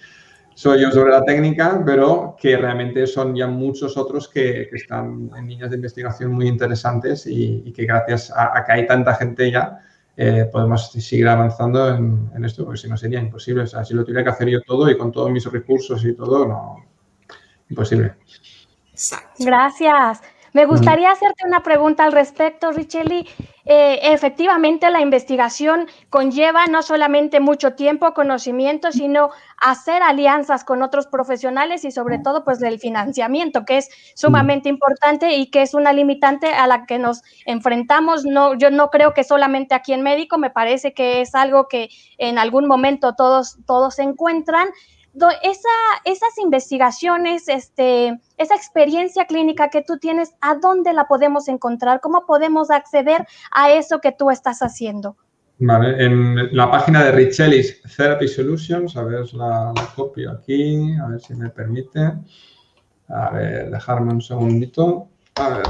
soy 0.54 0.82
yo 0.82 0.90
sobre 0.90 1.12
la 1.12 1.24
técnica, 1.24 1.82
pero 1.86 2.36
que 2.40 2.56
realmente 2.56 3.06
son 3.06 3.34
ya 3.34 3.46
muchos 3.46 3.96
otros 3.96 4.28
que, 4.28 4.66
que 4.68 4.76
están 4.76 5.30
en 5.36 5.48
líneas 5.48 5.70
de 5.70 5.76
investigación 5.76 6.32
muy 6.32 6.48
interesantes 6.48 7.28
y, 7.28 7.62
y 7.64 7.72
que 7.72 7.84
gracias 7.84 8.32
a, 8.34 8.64
que 8.64 8.72
hay 8.72 8.86
tanta 8.86 9.14
gente 9.14 9.52
ya, 9.52 9.78
podemos 10.50 10.90
seguir 10.90 11.28
avanzando 11.28 11.94
en, 11.94 12.28
en, 12.34 12.44
esto, 12.44 12.64
porque 12.64 12.80
si 12.80 12.88
no 12.88 12.96
sería 12.96 13.20
imposible. 13.20 13.62
O 13.62 13.66
sea, 13.68 13.84
si 13.84 13.94
lo 13.94 14.02
tuviera 14.02 14.24
que 14.24 14.30
hacer 14.30 14.48
yo 14.48 14.60
todo 14.62 14.90
y 14.90 14.98
con 14.98 15.12
todos 15.12 15.30
mis 15.30 15.46
recursos 15.46 16.04
y 16.04 16.14
todo, 16.14 16.44
no, 16.44 16.87
imposible. 17.70 18.14
Gracias. 19.38 20.22
Me 20.54 20.64
gustaría 20.64 21.10
hacerte 21.12 21.46
una 21.46 21.62
pregunta 21.62 22.04
al 22.04 22.12
respecto, 22.12 22.72
Richeli. 22.72 23.28
Eh, 23.64 24.00
efectivamente, 24.02 24.90
la 24.90 25.02
investigación 25.02 25.86
conlleva 26.08 26.66
no 26.66 26.82
solamente 26.82 27.38
mucho 27.38 27.74
tiempo, 27.74 28.14
conocimiento, 28.14 28.90
sino 28.90 29.30
hacer 29.60 30.02
alianzas 30.02 30.64
con 30.64 30.82
otros 30.82 31.06
profesionales 31.06 31.84
y 31.84 31.90
sobre 31.90 32.18
todo, 32.18 32.44
pues, 32.44 32.62
el 32.62 32.80
financiamiento, 32.80 33.66
que 33.66 33.76
es 33.76 33.90
sumamente 34.14 34.70
importante 34.70 35.36
y 35.36 35.50
que 35.50 35.62
es 35.62 35.74
una 35.74 35.92
limitante 35.92 36.48
a 36.48 36.66
la 36.66 36.86
que 36.86 36.98
nos 36.98 37.22
enfrentamos. 37.44 38.24
No, 38.24 38.54
yo 38.54 38.70
no 38.70 38.88
creo 38.90 39.12
que 39.12 39.24
solamente 39.24 39.74
aquí 39.74 39.92
en 39.92 40.02
médico, 40.02 40.38
me 40.38 40.50
parece 40.50 40.94
que 40.94 41.20
es 41.20 41.34
algo 41.34 41.68
que 41.68 41.90
en 42.16 42.38
algún 42.38 42.66
momento 42.66 43.14
todos, 43.14 43.58
todos 43.66 43.96
se 43.96 44.02
encuentran 44.02 44.68
esa, 45.14 45.68
esas 46.04 46.38
investigaciones, 46.38 47.48
este, 47.48 48.18
esa 48.36 48.54
experiencia 48.54 49.26
clínica 49.26 49.70
que 49.70 49.82
tú 49.82 49.98
tienes, 49.98 50.34
¿a 50.40 50.54
dónde 50.54 50.92
la 50.92 51.06
podemos 51.06 51.48
encontrar? 51.48 52.00
¿Cómo 52.00 52.26
podemos 52.26 52.70
acceder 52.70 53.26
a 53.50 53.72
eso 53.72 54.00
que 54.00 54.12
tú 54.12 54.30
estás 54.30 54.60
haciendo? 54.60 55.16
Vale, 55.60 56.04
en 56.04 56.56
la 56.56 56.70
página 56.70 57.02
de 57.02 57.12
Richelis 57.12 57.82
Therapy 57.96 58.28
Solutions, 58.28 58.96
a 58.96 59.02
ver, 59.02 59.32
la, 59.34 59.72
la 59.74 59.86
copio 59.96 60.30
aquí, 60.30 60.94
a 60.96 61.08
ver 61.08 61.20
si 61.20 61.34
me 61.34 61.50
permite. 61.50 62.12
A 63.08 63.30
ver, 63.30 63.70
dejarme 63.70 64.12
un 64.12 64.22
segundito. 64.22 65.08
A 65.34 65.48
ver. 65.48 65.66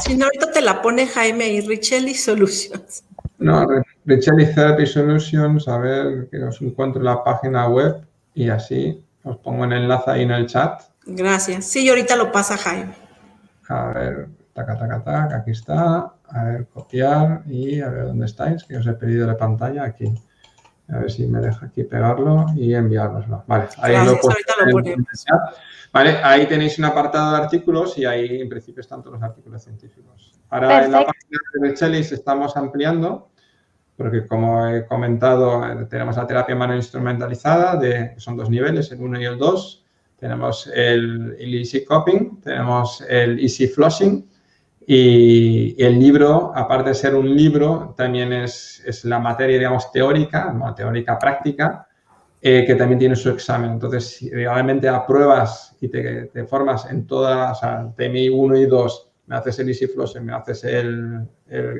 Si 0.00 0.16
no, 0.16 0.24
ahorita 0.24 0.50
te 0.50 0.62
la 0.62 0.82
pone 0.82 1.06
Jaime 1.06 1.48
y 1.50 1.60
Richelis 1.60 2.24
Solutions. 2.24 3.04
No, 3.38 3.66
Richelli 4.10 4.52
Therapy 4.52 4.86
Solutions, 4.86 5.68
a 5.68 5.78
ver 5.78 6.28
que 6.28 6.42
os 6.42 6.60
encuentro 6.60 7.00
la 7.00 7.22
página 7.22 7.68
web 7.68 8.04
y 8.34 8.48
así 8.48 9.04
os 9.22 9.36
pongo 9.38 9.64
el 9.64 9.72
enlace 9.72 10.10
ahí 10.10 10.22
en 10.22 10.32
el 10.32 10.46
chat. 10.46 10.82
Gracias. 11.06 11.64
Sí, 11.66 11.88
ahorita 11.88 12.16
lo 12.16 12.32
pasa 12.32 12.56
Jaime. 12.56 12.92
A 13.68 13.92
ver, 13.92 14.28
taca, 14.52 14.76
taca, 14.76 15.04
taca, 15.04 15.36
aquí 15.36 15.52
está. 15.52 16.12
A 16.28 16.44
ver, 16.44 16.66
copiar 16.66 17.42
y 17.46 17.80
a 17.80 17.88
ver 17.88 18.06
dónde 18.06 18.26
estáis, 18.26 18.64
que 18.64 18.76
os 18.76 18.86
he 18.86 18.92
pedido 18.94 19.28
la 19.28 19.36
pantalla 19.36 19.84
aquí. 19.84 20.12
A 20.88 20.98
ver 20.98 21.10
si 21.10 21.26
me 21.28 21.38
deja 21.40 21.66
aquí 21.66 21.84
pegarlo 21.84 22.46
y 22.56 22.74
enviárnoslo. 22.74 23.44
Vale, 23.46 23.68
ahí 23.78 23.94
lo, 24.04 24.18
Vale, 25.92 26.18
ahí 26.22 26.46
tenéis 26.46 26.78
un 26.80 26.84
apartado 26.84 27.32
de 27.32 27.42
artículos 27.44 27.96
y 27.96 28.04
ahí 28.04 28.40
en 28.40 28.48
principio 28.48 28.80
están 28.80 29.02
todos 29.02 29.14
los 29.14 29.22
artículos 29.22 29.62
científicos. 29.62 30.32
Ahora 30.50 30.84
en 30.84 30.92
la 30.92 31.06
página 31.06 31.38
de 31.54 31.68
Richelis 31.68 32.10
estamos 32.10 32.56
ampliando 32.56 33.29
porque 34.00 34.26
como 34.26 34.66
he 34.66 34.86
comentado, 34.86 35.62
tenemos 35.90 36.16
la 36.16 36.26
terapia 36.26 36.56
mano 36.56 36.74
instrumentalizada, 36.74 37.76
de, 37.76 38.14
son 38.16 38.34
dos 38.34 38.48
niveles, 38.48 38.90
el 38.92 39.00
1 39.02 39.20
y 39.20 39.24
el 39.26 39.36
2. 39.36 39.84
Tenemos 40.16 40.66
el, 40.74 41.36
Easy 41.38 41.84
Coping, 41.84 42.40
tenemos 42.40 43.04
el 43.06 43.38
Easy 43.38 43.68
Flossing 43.68 44.26
y, 44.86 45.76
el 45.84 46.00
libro, 46.00 46.50
aparte 46.54 46.88
de 46.88 46.94
ser 46.94 47.14
un 47.14 47.36
libro, 47.36 47.92
también 47.94 48.32
es, 48.32 48.82
es 48.86 49.04
la 49.04 49.18
materia, 49.18 49.58
digamos, 49.58 49.92
teórica, 49.92 50.50
no, 50.50 50.74
teórica 50.74 51.18
práctica, 51.18 51.86
eh, 52.40 52.64
que 52.66 52.76
también 52.76 53.00
tiene 53.00 53.16
su 53.16 53.28
examen. 53.28 53.72
Entonces, 53.72 54.06
si 54.06 54.30
realmente 54.30 54.88
apruebas 54.88 55.76
y 55.78 55.88
te, 55.88 56.24
te 56.24 56.46
formas 56.46 56.90
en 56.90 57.06
todas, 57.06 57.58
o 57.58 57.60
sea, 57.60 57.92
TMI 57.94 58.30
1 58.30 58.56
y 58.56 58.64
2 58.64 59.09
me 59.30 59.36
haces 59.36 59.60
el 59.60 59.68
Easy 59.68 59.86
Flossing, 59.86 60.24
me 60.24 60.32
haces 60.32 60.64
el, 60.64 61.24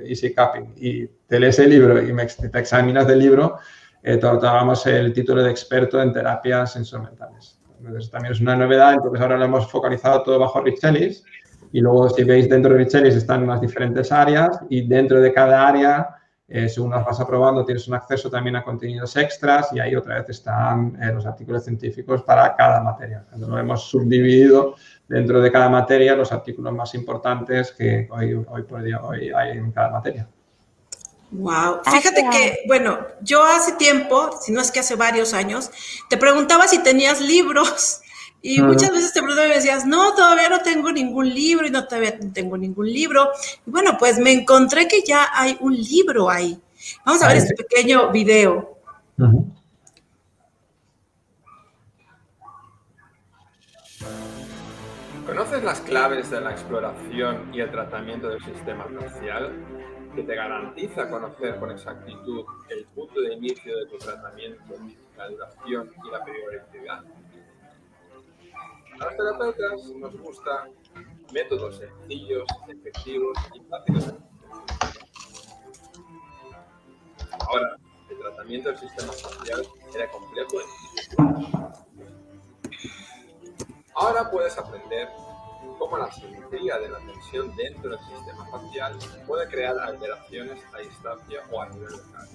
Easy 0.07 0.33
Cupping 0.33 0.73
y 0.77 1.05
te 1.27 1.41
lees 1.41 1.59
el 1.59 1.71
libro 1.71 2.01
y 2.01 2.13
me, 2.13 2.25
te 2.25 2.59
examinas 2.61 3.09
del 3.09 3.19
libro, 3.19 3.59
eh, 4.05 4.19
te 4.19 4.25
otorgamos 4.25 4.87
el 4.87 5.13
título 5.13 5.43
de 5.43 5.51
experto 5.51 6.01
en 6.01 6.13
terapias 6.13 6.77
instrumentales. 6.77 7.61
Entonces, 7.81 8.09
también 8.09 8.35
es 8.35 8.41
una 8.41 8.55
novedad, 8.55 8.93
entonces 8.93 9.21
ahora 9.21 9.37
lo 9.37 9.47
hemos 9.47 9.69
focalizado 9.69 10.23
todo 10.23 10.39
bajo 10.39 10.61
Richelis 10.61 11.25
y 11.73 11.81
luego 11.81 12.09
si 12.11 12.23
veis 12.23 12.49
dentro 12.49 12.73
de 12.73 12.85
Richelis 12.85 13.17
están 13.17 13.45
las 13.49 13.61
diferentes 13.61 14.13
áreas 14.13 14.61
y 14.69 14.87
dentro 14.87 15.21
de 15.21 15.33
cada 15.33 15.67
área 15.67 16.21
eh, 16.53 16.69
según 16.69 16.91
las 16.91 17.05
vas 17.05 17.21
aprobando, 17.21 17.65
tienes 17.65 17.87
un 17.87 17.95
acceso 17.95 18.29
también 18.29 18.57
a 18.57 18.65
contenidos 18.65 19.17
extras 19.17 19.73
y 19.73 19.79
ahí 19.79 19.95
otra 19.95 20.17
vez 20.17 20.31
están 20.31 20.99
eh, 21.01 21.13
los 21.13 21.25
artículos 21.25 21.63
científicos 21.63 22.25
para 22.25 22.57
cada 22.57 22.83
materia. 22.83 23.25
Lo 23.39 23.57
hemos 23.57 23.89
subdividido 23.89 24.75
dentro 25.11 25.41
de 25.43 25.51
cada 25.51 25.69
materia 25.69 26.15
los 26.15 26.31
artículos 26.31 26.73
más 26.73 26.95
importantes 26.95 27.73
que 27.73 28.09
hoy, 28.13 28.33
hoy 28.49 28.63
por 28.63 28.81
día 28.81 29.01
hoy 29.03 29.33
hay 29.33 29.59
en 29.59 29.73
cada 29.73 29.91
materia. 29.91 30.29
Wow, 31.33 31.81
fíjate 31.85 32.25
que, 32.31 32.61
bueno, 32.69 32.99
yo 33.21 33.45
hace 33.45 33.73
tiempo, 33.73 34.31
si 34.41 34.53
no 34.53 34.61
es 34.61 34.71
que 34.71 34.79
hace 34.79 34.95
varios 34.95 35.35
años, 35.35 35.71
te 36.09 36.17
preguntaba 36.17 36.69
si 36.69 36.81
tenías 36.81 37.21
libros 37.21 38.03
y 38.43 38.63
muchas 38.63 38.93
veces 38.93 39.13
te 39.13 39.19
preguntaba 39.21 39.49
y 39.49 39.51
me 39.51 39.57
decías, 39.57 39.85
no, 39.85 40.15
todavía 40.15 40.49
no 40.49 40.61
tengo 40.61 40.93
ningún 40.93 41.29
libro 41.29 41.67
y 41.67 41.71
no 41.71 41.87
todavía 41.87 42.17
no 42.23 42.33
tengo 42.33 42.57
ningún 42.57 42.87
libro. 42.87 43.31
Y 43.67 43.71
bueno, 43.71 43.97
pues 43.99 44.17
me 44.19 44.31
encontré 44.31 44.87
que 44.87 45.03
ya 45.03 45.29
hay 45.35 45.57
un 45.61 45.75
libro 45.75 46.31
ahí. 46.31 46.57
Vamos 47.05 47.21
a 47.23 47.29
ver 47.29 47.39
este 47.39 47.55
pequeño 47.55 48.13
video. 48.13 48.79
¿Conoces 55.27 55.63
las 55.63 55.81
claves 55.81 56.31
de 56.31 56.41
la 56.41 56.53
exploración 56.53 57.55
y 57.55 57.61
el 57.61 57.71
tratamiento 57.71 58.29
del 58.29 58.43
sistema 58.43 58.85
facial 59.01 59.53
que 60.15 60.23
te 60.23 60.35
garantiza 60.35 61.09
conocer 61.09 61.59
con 61.59 61.71
exactitud 61.71 62.45
el 62.69 62.85
punto 62.87 63.21
de 63.21 63.35
inicio 63.35 63.77
de 63.77 63.87
tu 63.87 63.99
tratamiento, 63.99 64.75
la 65.17 65.29
duración 65.29 65.91
y 66.05 66.11
la 66.11 66.25
periodicidad? 66.25 67.05
A 69.01 69.05
los 69.05 69.17
terapeutas 69.17 69.91
nos 69.97 70.17
gustan 70.21 70.71
métodos 71.33 71.77
sencillos, 71.79 72.45
efectivos 72.69 73.39
y 73.55 73.61
fáciles 73.69 74.15
Ahora, 77.49 77.77
el 78.09 78.19
tratamiento 78.19 78.69
del 78.69 78.79
sistema 78.79 79.13
facial 79.13 79.63
era 79.95 80.11
complejo 80.11 80.59
Ahora 84.01 84.31
puedes 84.31 84.57
aprender 84.57 85.11
cómo 85.79 85.99
la 85.99 86.11
simetría 86.11 86.79
de 86.79 86.89
la 86.89 87.01
tensión 87.01 87.55
dentro 87.55 87.91
del 87.91 87.99
sistema 87.99 88.47
facial 88.47 88.99
puede 89.27 89.47
crear 89.49 89.79
alteraciones 89.79 90.59
a 90.73 90.79
distancia 90.79 91.43
o 91.51 91.61
a 91.61 91.69
nivel 91.69 91.91
local. 91.91 92.29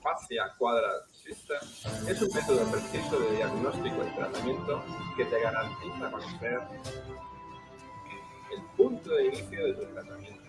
Fascia 0.00 0.52
Quadrat 0.56 1.08
System 1.10 1.58
es 2.06 2.22
un 2.22 2.28
método 2.32 2.70
preciso 2.70 3.18
de 3.18 3.36
diagnóstico 3.36 4.04
y 4.06 4.14
tratamiento 4.14 4.84
que 5.16 5.24
te 5.24 5.40
garantiza 5.40 6.10
conocer 6.12 6.60
el 8.52 8.62
punto 8.76 9.10
de 9.10 9.26
inicio 9.26 9.66
de 9.66 9.74
tu 9.74 9.92
tratamiento. 9.94 10.44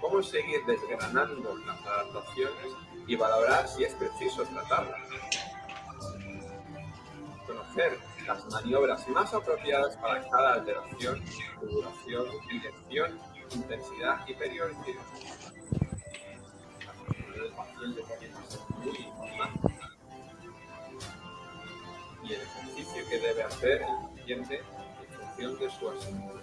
Cómo 0.00 0.22
seguir 0.22 0.64
desgranando 0.64 1.58
las 1.66 1.86
adaptaciones 1.86 2.72
y 3.06 3.16
valorar 3.16 3.68
si 3.68 3.84
es 3.84 3.92
preciso 3.96 4.44
tratarlas. 4.44 5.10
Conocer 7.70 7.98
las 8.26 8.44
maniobras 8.46 9.08
más 9.10 9.32
apropiadas 9.32 9.96
para 9.98 10.28
cada 10.28 10.54
alteración, 10.54 11.22
duración, 11.62 12.26
dirección, 12.50 13.20
intensidad 13.54 14.26
y 14.26 14.34
periodicidad. 14.34 15.02
Y 22.24 22.32
el 22.32 22.40
ejercicio 22.40 23.08
que 23.08 23.18
debe 23.20 23.42
hacer 23.44 23.82
el 23.82 24.18
paciente 24.18 24.58
en 24.58 25.20
función 25.20 25.58
de 25.60 25.70
su 25.70 25.90
asignatura. 25.90 26.42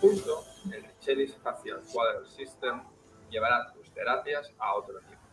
Junto, 0.00 0.44
el 0.72 0.98
Chelis 1.00 1.36
Facial 1.42 1.82
Quadral 1.92 2.26
System 2.26 2.82
llevará 3.28 3.70
tus 3.74 3.90
terapias 3.90 4.50
a 4.58 4.76
otro 4.76 4.98
nivel. 5.02 5.25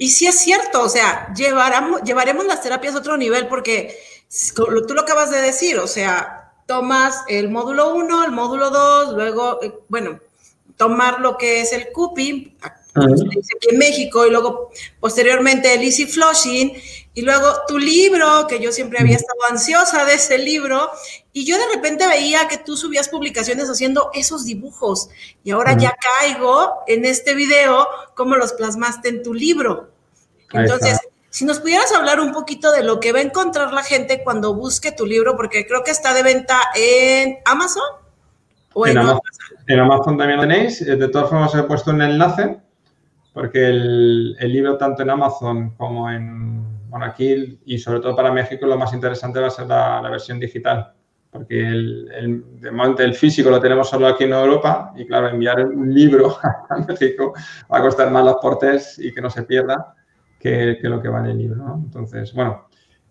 Y 0.00 0.08
sí 0.08 0.26
es 0.26 0.38
cierto, 0.38 0.82
o 0.82 0.88
sea, 0.88 1.30
llevaremos, 1.34 2.00
llevaremos 2.04 2.46
las 2.46 2.62
terapias 2.62 2.94
a 2.94 3.00
otro 3.00 3.18
nivel 3.18 3.48
porque 3.48 3.98
tú 4.56 4.94
lo 4.94 5.02
acabas 5.02 5.30
de 5.30 5.42
decir, 5.42 5.78
o 5.78 5.86
sea, 5.86 6.54
tomas 6.64 7.22
el 7.28 7.50
módulo 7.50 7.94
1, 7.94 8.24
el 8.24 8.32
módulo 8.32 8.70
2, 8.70 9.12
luego, 9.12 9.62
eh, 9.62 9.74
bueno, 9.90 10.18
tomar 10.78 11.20
lo 11.20 11.36
que 11.36 11.60
es 11.60 11.74
el 11.74 11.92
CUPI, 11.92 12.56
aquí 12.62 13.68
en 13.68 13.76
México, 13.76 14.26
y 14.26 14.30
luego 14.30 14.70
posteriormente 15.00 15.74
el 15.74 15.82
Easy 15.82 16.06
Flushing, 16.06 16.72
y 17.12 17.22
luego 17.22 17.46
tu 17.66 17.78
libro, 17.78 18.46
que 18.48 18.60
yo 18.60 18.70
siempre 18.70 19.00
había 19.00 19.16
estado 19.16 19.40
ansiosa 19.50 20.04
de 20.04 20.14
ese 20.14 20.38
libro, 20.38 20.90
y 21.32 21.44
yo 21.44 21.58
de 21.58 21.74
repente 21.74 22.06
veía 22.06 22.46
que 22.48 22.58
tú 22.58 22.76
subías 22.76 23.08
publicaciones 23.08 23.68
haciendo 23.68 24.10
esos 24.14 24.44
dibujos, 24.44 25.10
y 25.42 25.50
ahora 25.50 25.76
ya 25.76 25.96
caigo 26.20 26.82
en 26.86 27.04
este 27.04 27.34
video 27.34 27.86
cómo 28.14 28.36
los 28.36 28.52
plasmaste 28.52 29.08
en 29.08 29.22
tu 29.22 29.34
libro. 29.34 29.90
Entonces, 30.52 30.98
si 31.30 31.44
nos 31.44 31.60
pudieras 31.60 31.92
hablar 31.92 32.20
un 32.20 32.32
poquito 32.32 32.72
de 32.72 32.82
lo 32.82 33.00
que 33.00 33.12
va 33.12 33.20
a 33.20 33.22
encontrar 33.22 33.72
la 33.72 33.84
gente 33.84 34.22
cuando 34.22 34.54
busque 34.54 34.92
tu 34.92 35.06
libro, 35.06 35.36
porque 35.36 35.66
creo 35.66 35.82
que 35.84 35.92
está 35.92 36.12
de 36.12 36.22
venta 36.22 36.58
en 36.74 37.38
Amazon. 37.44 37.82
¿o 38.72 38.86
en, 38.86 38.98
Amazon, 38.98 39.20
en 39.66 39.78
Amazon 39.78 40.18
también 40.18 40.36
lo 40.36 40.42
tenéis. 40.42 40.80
Eh, 40.82 40.96
de 40.96 41.08
todas 41.08 41.28
formas, 41.28 41.54
he 41.54 41.62
puesto 41.64 41.90
un 41.90 42.02
enlace, 42.02 42.56
porque 43.32 43.66
el, 43.66 44.34
libro 44.40 44.76
tanto 44.76 45.02
en 45.02 45.10
Amazon 45.10 45.70
como 45.76 46.10
en, 46.10 46.79
bueno, 46.90 47.06
aquí 47.06 47.58
y 47.64 47.78
sobre 47.78 48.00
todo 48.00 48.14
para 48.14 48.32
México, 48.32 48.66
lo 48.66 48.76
más 48.76 48.92
interesante 48.92 49.40
va 49.40 49.46
a 49.46 49.50
ser 49.50 49.66
la, 49.66 50.00
versión 50.10 50.38
digital 50.38 50.92
porque 51.30 51.60
el, 51.60 52.10
el, 52.12 52.60
de 52.60 53.04
el 53.04 53.14
físico 53.14 53.50
lo 53.50 53.60
tenemos 53.60 53.88
solo 53.88 54.08
aquí 54.08 54.24
en 54.24 54.32
Europa 54.32 54.92
y 54.96 55.06
claro, 55.06 55.28
enviar 55.28 55.64
un 55.64 55.94
libro 55.94 56.36
a 56.68 56.76
México 56.78 57.32
va 57.72 57.78
a 57.78 57.82
costar 57.82 58.10
más 58.10 58.24
los 58.24 58.36
portes 58.42 58.98
y 58.98 59.14
que 59.14 59.20
no 59.20 59.30
se 59.30 59.44
pierda 59.44 59.94
que, 60.40 60.78
lo 60.82 61.00
que 61.00 61.08
vale 61.08 61.30
el 61.30 61.38
libro. 61.38 61.78
Entonces, 61.84 62.32
bueno, 62.32 62.66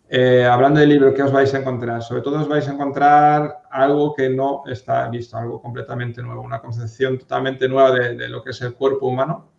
eh, 0.10 0.44
hablando 0.44 0.80
del 0.80 0.90
libro, 0.90 1.14
¿qué 1.14 1.24
os 1.24 1.32
vais 1.32 1.54
a 1.54 1.60
encontrar? 1.60 2.02
Sobre 2.02 2.22
todo 2.22 2.42
os 2.42 2.48
vais 2.48 2.68
a 2.68 2.74
encontrar 2.74 3.62
algo 3.70 4.14
que 4.16 4.30
no 4.30 4.64
está 4.66 5.08
visto, 5.08 5.38
algo 5.38 5.62
completamente 5.62 6.22
nuevo, 6.22 6.42
una 6.42 6.60
concepción 6.60 7.20
totalmente 7.20 7.70
nueva 7.70 7.92
de, 7.92 8.28
lo 8.28 8.44
que 8.44 8.50
es 8.50 8.62
el 8.62 8.74
cuerpo 8.74 9.08
humano, 9.08 9.52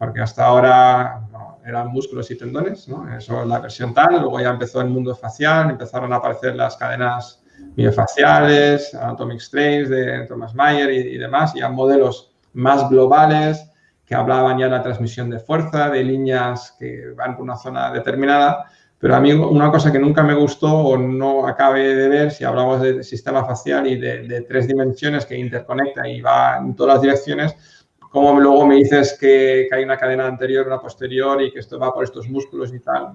porque 0.00 0.22
hasta 0.22 0.46
ahora 0.46 1.20
eran 1.62 1.88
músculos 1.88 2.30
y 2.30 2.38
tendones, 2.38 2.88
eso 3.18 3.42
es 3.42 3.46
la 3.46 3.58
versión 3.58 3.92
tal, 3.92 4.18
luego 4.18 4.40
ya 4.40 4.48
empezó 4.48 4.80
el 4.80 4.88
mundo 4.88 5.14
facial, 5.14 5.68
empezaron 5.68 6.10
a 6.14 6.16
aparecer 6.16 6.56
las 6.56 6.74
cadenas 6.78 7.42
miofaciales, 7.76 8.94
Anatomic 8.94 9.40
Strains 9.40 9.90
de 9.90 10.24
Thomas 10.26 10.54
Mayer 10.54 10.90
y, 10.90 11.18
demás, 11.18 11.52
ya 11.52 11.68
modelos 11.68 12.34
más 12.54 12.88
globales, 12.88 13.70
que 14.06 14.14
hablaban 14.14 14.56
ya 14.56 14.64
de 14.64 14.70
la 14.70 14.82
transmisión 14.82 15.28
de 15.28 15.38
fuerza, 15.38 15.90
de 15.90 16.02
líneas 16.02 16.74
que 16.78 17.10
van 17.14 17.36
por 17.36 17.44
una 17.44 17.56
zona 17.58 17.92
determinada, 17.92 18.70
pero 18.98 19.14
a 19.14 19.20
mí 19.20 19.32
una 19.34 19.70
cosa 19.70 19.92
que 19.92 19.98
nunca 19.98 20.22
me 20.22 20.32
gustó 20.32 20.74
o 20.74 20.96
no 20.96 21.46
acabe 21.46 21.94
de 21.94 22.08
ver, 22.08 22.30
si 22.30 22.44
hablamos 22.44 22.80
de 22.80 23.04
sistema 23.04 23.44
facial 23.44 23.86
y 23.86 23.98
de, 23.98 24.46
tres 24.48 24.66
dimensiones 24.66 25.26
que 25.26 25.36
interconecta 25.36 26.08
y 26.08 26.22
va 26.22 26.56
en 26.56 26.74
todas 26.74 26.94
las 26.94 27.02
direcciones, 27.02 27.79
como 28.10 28.40
luego 28.40 28.66
me 28.66 28.76
dices 28.76 29.16
que, 29.18 29.68
hay 29.70 29.84
una 29.84 29.96
cadena 29.96 30.26
anterior, 30.26 30.66
una 30.66 30.80
posterior 30.80 31.40
y 31.40 31.52
que 31.52 31.60
esto 31.60 31.78
va 31.78 31.94
por 31.94 32.04
estos 32.04 32.28
músculos 32.28 32.74
y 32.74 32.80
tal, 32.80 33.12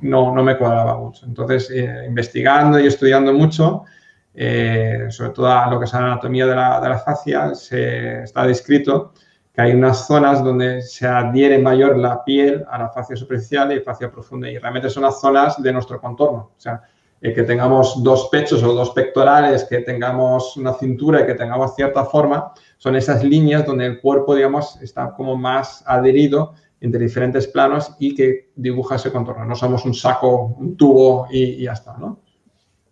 no, 0.00 0.34
no 0.34 0.42
me 0.42 0.56
cuadraba 0.56 0.96
mucho. 0.96 1.26
Entonces, 1.26 1.70
eh, 1.70 2.04
investigando 2.06 2.78
y 2.78 2.86
estudiando 2.86 3.32
mucho, 3.32 3.84
eh, 4.32 5.06
sobre 5.10 5.30
todo 5.30 5.70
lo 5.70 5.78
que 5.78 5.84
es 5.86 5.92
la 5.92 5.98
anatomía 5.98 6.46
de 6.46 6.54
la, 6.54 6.80
de 6.80 6.88
la 6.88 6.98
fascia, 6.98 7.54
se 7.54 8.22
está 8.22 8.46
descrito 8.46 9.12
que 9.52 9.62
hay 9.62 9.72
unas 9.72 10.06
zonas 10.06 10.42
donde 10.42 10.82
se 10.82 11.06
adhiere 11.06 11.58
mayor 11.58 11.96
la 11.96 12.24
piel 12.24 12.64
a 12.68 12.78
la 12.78 12.88
fascia 12.90 13.16
superficial 13.16 13.72
y 13.72 13.80
fascia 13.80 14.10
profunda 14.10 14.48
y 14.48 14.58
realmente 14.58 14.90
son 14.90 15.04
las 15.04 15.20
zonas 15.20 15.60
de 15.62 15.72
nuestro 15.72 16.00
contorno. 16.00 16.50
O 16.56 16.60
sea, 16.60 16.82
eh, 17.20 17.32
que 17.32 17.44
tengamos 17.44 18.02
dos 18.02 18.28
pechos 18.30 18.62
o 18.62 18.74
dos 18.74 18.90
pectorales, 18.90 19.64
que 19.64 19.78
tengamos 19.78 20.56
una 20.56 20.72
cintura 20.74 21.22
y 21.22 21.26
que 21.26 21.34
tengamos 21.34 21.74
cierta 21.74 22.04
forma, 22.04 22.52
son 22.84 22.96
esas 22.96 23.24
líneas 23.24 23.64
donde 23.64 23.86
el 23.86 23.98
cuerpo, 23.98 24.34
digamos, 24.34 24.78
está 24.82 25.14
como 25.14 25.38
más 25.38 25.82
adherido 25.86 26.52
entre 26.82 27.00
diferentes 27.00 27.46
planos 27.46 27.96
y 27.98 28.14
que 28.14 28.50
dibuja 28.56 28.96
ese 28.96 29.10
contorno. 29.10 29.46
No 29.46 29.54
somos 29.54 29.86
un 29.86 29.94
saco, 29.94 30.54
un 30.58 30.76
tubo 30.76 31.26
y, 31.30 31.62
ya 31.62 31.72
está, 31.72 31.96
¿no? 31.96 32.20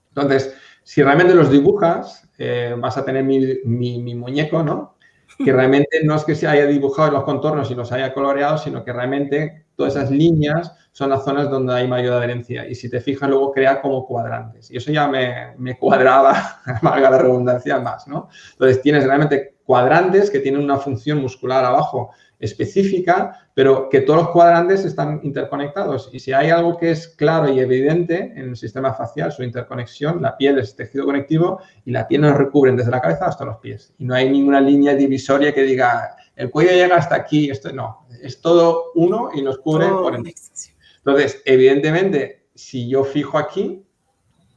Entonces, 0.08 0.56
si 0.82 1.02
realmente 1.02 1.34
los 1.34 1.50
dibujas, 1.50 2.26
eh, 2.38 2.74
vas 2.78 2.96
a 2.96 3.04
tener 3.04 3.22
mi, 3.22 3.38
mi 3.66 4.14
muñeco, 4.14 4.62
¿no? 4.62 4.92
que 5.38 5.52
realmente 5.52 6.00
no 6.04 6.14
es 6.14 6.24
que 6.24 6.34
se 6.34 6.46
haya 6.46 6.66
dibujado 6.66 7.10
los 7.10 7.24
contornos 7.24 7.70
y 7.70 7.74
los 7.74 7.92
haya 7.92 8.12
coloreado, 8.12 8.58
sino 8.58 8.84
que 8.84 8.92
realmente 8.92 9.66
todas 9.76 9.96
esas 9.96 10.10
líneas 10.10 10.72
son 10.92 11.10
las 11.10 11.24
zonas 11.24 11.50
donde 11.50 11.74
hay 11.74 11.88
mayor 11.88 12.14
adherencia. 12.14 12.68
Y 12.68 12.74
si 12.74 12.90
te 12.90 13.00
fijas, 13.00 13.28
luego 13.28 13.52
crea 13.52 13.80
como 13.80 14.06
cuadrantes. 14.06 14.70
Y 14.70 14.76
eso 14.76 14.92
ya 14.92 15.08
me, 15.08 15.54
me 15.56 15.78
cuadraba, 15.78 16.60
valga 16.82 17.10
la 17.10 17.18
redundancia, 17.18 17.78
más, 17.78 18.06
¿no? 18.06 18.28
Entonces, 18.52 18.82
tienes 18.82 19.04
realmente 19.04 19.56
cuadrantes 19.72 20.28
que 20.28 20.40
tienen 20.40 20.60
una 20.60 20.76
función 20.76 21.22
muscular 21.22 21.64
abajo 21.64 22.10
específica, 22.38 23.48
pero 23.54 23.88
que 23.88 24.02
todos 24.02 24.20
los 24.20 24.28
cuadrantes 24.28 24.84
están 24.84 25.20
interconectados. 25.22 26.10
Y 26.12 26.20
si 26.20 26.34
hay 26.34 26.50
algo 26.50 26.76
que 26.76 26.90
es 26.90 27.08
claro 27.08 27.50
y 27.50 27.58
evidente 27.58 28.34
en 28.36 28.50
el 28.50 28.56
sistema 28.56 28.92
facial, 28.92 29.32
su 29.32 29.42
interconexión, 29.42 30.20
la 30.20 30.36
piel 30.36 30.58
es 30.58 30.76
tejido 30.76 31.06
conectivo 31.06 31.62
y 31.86 31.90
la 31.90 32.06
piel 32.06 32.20
nos 32.20 32.36
recubren 32.36 32.76
desde 32.76 32.90
la 32.90 33.00
cabeza 33.00 33.24
hasta 33.24 33.46
los 33.46 33.56
pies. 33.60 33.94
Y 33.96 34.04
no 34.04 34.14
hay 34.14 34.28
ninguna 34.28 34.60
línea 34.60 34.94
divisoria 34.94 35.54
que 35.54 35.62
diga, 35.62 36.16
el 36.36 36.50
cuello 36.50 36.72
llega 36.72 36.96
hasta 36.96 37.14
aquí, 37.14 37.48
esto 37.48 37.72
no, 37.72 38.06
es 38.20 38.42
todo 38.42 38.92
uno 38.94 39.30
y 39.32 39.40
nos 39.40 39.56
cubre 39.56 39.88
por 39.88 40.14
Entonces, 40.14 41.40
evidentemente, 41.46 42.44
si 42.54 42.90
yo 42.90 43.04
fijo 43.04 43.38
aquí, 43.38 43.86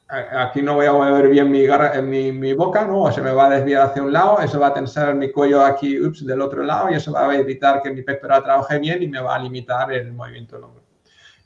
aquí 0.07 0.61
no 0.61 0.75
voy 0.75 0.85
a 0.85 0.93
mover 0.93 1.29
bien 1.29 1.49
mi, 1.49 1.65
mi, 2.03 2.31
mi, 2.31 2.53
boca, 2.53 2.85
¿no? 2.85 3.03
O 3.03 3.11
se 3.11 3.21
me 3.21 3.31
va 3.31 3.47
a 3.47 3.49
desviar 3.49 3.87
hacia 3.87 4.03
un 4.03 4.13
lado, 4.13 4.39
eso 4.39 4.59
va 4.59 4.67
a 4.67 4.73
tensar 4.73 5.15
mi 5.15 5.31
cuello 5.31 5.63
aquí 5.63 5.99
ups, 5.99 6.25
del 6.25 6.41
otro 6.41 6.63
lado 6.63 6.91
y 6.91 6.95
eso 6.95 7.11
va 7.11 7.29
a 7.29 7.35
evitar 7.35 7.81
que 7.81 7.91
mi 7.91 8.03
pectoral 8.03 8.43
trabaje 8.43 8.79
bien 8.79 9.01
y 9.01 9.07
me 9.07 9.19
va 9.19 9.35
a 9.35 9.39
limitar 9.39 9.91
el 9.91 10.13
movimiento 10.13 10.55
del 10.55 10.65
hombro. 10.65 10.83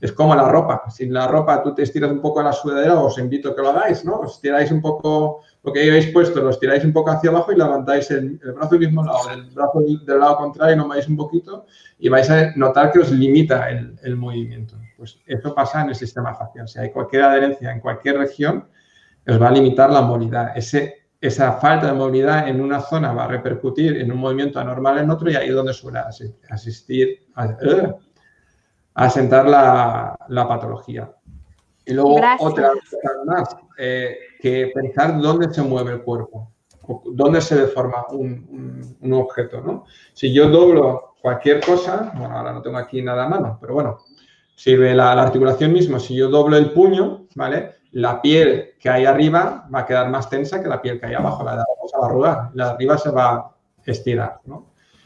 Es 0.02 0.14
como 0.14 0.34
la 0.34 0.48
ropa. 0.48 0.84
Si 0.90 1.08
la 1.08 1.28
ropa 1.28 1.62
tú 1.62 1.74
te 1.76 1.84
estiras 1.84 2.10
un 2.10 2.22
poco 2.22 2.40
en 2.40 2.46
la 2.46 2.54
sudadera, 2.54 2.98
os 3.00 3.18
invito 3.18 3.50
a 3.50 3.56
que 3.56 3.62
lo 3.62 3.70
hagáis, 3.70 4.06
¿no? 4.06 4.20
Os 4.20 4.40
tiráis 4.40 4.72
un 4.72 4.82
poco 4.82 5.42
lo 5.62 5.74
que 5.74 5.90
habéis 5.90 6.08
puesto, 6.08 6.42
lo 6.42 6.52
estiráis 6.52 6.86
un 6.86 6.94
poco 6.94 7.12
hacia 7.12 7.30
abajo 7.30 7.52
y 7.52 7.58
levantáis 7.58 8.10
el, 8.12 8.40
el 8.42 8.54
brazo 8.54 8.72
del 8.72 8.88
mismo 8.88 9.04
lado, 9.04 9.30
el 9.34 9.44
brazo 9.52 9.82
del, 9.82 10.20
lado 10.20 10.38
contrario, 10.38 10.78
no 10.78 10.88
vais 10.88 11.08
un 11.08 11.18
poquito 11.18 11.66
y 11.98 12.08
vais 12.08 12.30
a 12.30 12.54
notar 12.56 12.94
que 12.94 13.00
os 13.00 13.12
limita 13.12 13.70
el, 13.70 13.98
el 14.04 14.16
movimiento. 14.16 14.76
Pues 15.00 15.18
eso 15.26 15.56
pasa 15.56 15.82
en 15.82 15.90
el 15.90 15.96
sistema 15.96 16.36
facial. 16.36 16.68
Si 16.68 16.78
hay 16.78 16.92
cualquier 16.92 17.24
adherencia 17.24 17.72
en 17.72 17.80
cualquier 17.80 18.18
región, 18.18 18.68
os 19.26 19.42
va 19.42 19.48
a 19.48 19.52
limitar 19.52 19.90
la 19.90 20.02
movilidad. 20.02 20.58
Ese, 20.58 21.08
esa 21.22 21.54
falta 21.54 21.88
de 21.88 21.94
movilidad 21.94 22.50
en 22.50 22.60
una 22.60 22.82
zona 22.82 23.14
va 23.14 23.24
a 23.24 23.28
repercutir 23.28 23.96
en 23.96 24.12
un 24.12 24.18
movimiento 24.18 24.60
anormal 24.60 24.98
en 24.98 25.10
otro 25.10 25.32
y 25.32 25.36
ahí 25.36 25.48
es 25.48 25.56
donde 25.56 25.74
suele 25.74 26.00
asistir 26.50 27.28
a, 27.36 27.46
uh, 27.46 28.00
a 28.96 29.10
sentar 29.10 29.48
la, 29.48 30.18
la, 30.28 30.48
patología. 30.50 31.10
Y 31.86 31.94
luego 31.94 32.20
otra 32.40 32.72
cosa 32.72 32.98
más, 33.26 33.56
eh, 33.78 34.18
que 34.42 34.70
pensar 34.76 35.18
dónde 35.22 35.54
se 35.54 35.62
mueve 35.62 35.94
el 35.94 36.02
cuerpo, 36.02 36.52
dónde 37.06 37.40
se 37.40 37.56
deforma 37.56 38.06
un, 38.12 38.48
un, 38.52 38.98
un 39.00 39.14
objeto. 39.14 39.62
¿no? 39.62 39.86
Si 40.12 40.34
yo 40.34 40.50
doblo 40.50 41.16
cualquier 41.22 41.64
cosa, 41.64 42.12
bueno, 42.16 42.38
ahora 42.38 42.52
no 42.52 42.62
tengo 42.62 42.78
aquí 42.78 43.02
nada 43.02 43.26
a 43.26 43.30
mano, 43.30 43.58
pero 43.62 43.74
bueno, 43.74 44.00
sirve 44.60 44.94
la, 44.94 45.16
la, 45.16 45.24
articulación 45.24 45.72
misma. 45.72 46.02
Si 46.02 46.14
yo 46.14 46.28
doblo 46.30 46.58
el 46.58 46.72
puño, 46.72 47.28
¿vale? 47.36 47.76
La 47.94 48.22
piel 48.22 48.72
que 48.78 48.90
hay 48.90 49.06
arriba 49.06 49.66
va 49.74 49.80
a 49.80 49.86
quedar 49.86 50.10
más 50.10 50.30
tensa 50.30 50.62
que 50.62 50.68
la 50.68 50.82
piel 50.82 51.00
que 51.00 51.06
hay 51.06 51.14
abajo. 51.14 51.46
La 51.46 51.52
de 51.52 51.62
abajo 51.62 51.88
se 51.90 51.98
va 51.98 52.04
a 52.04 52.10
arrugar, 52.10 52.50
la 52.56 52.66
de 52.66 52.72
arriba 52.72 52.98
se 52.98 53.10
va 53.10 53.36
a 53.36 53.56
estirar. 53.86 54.42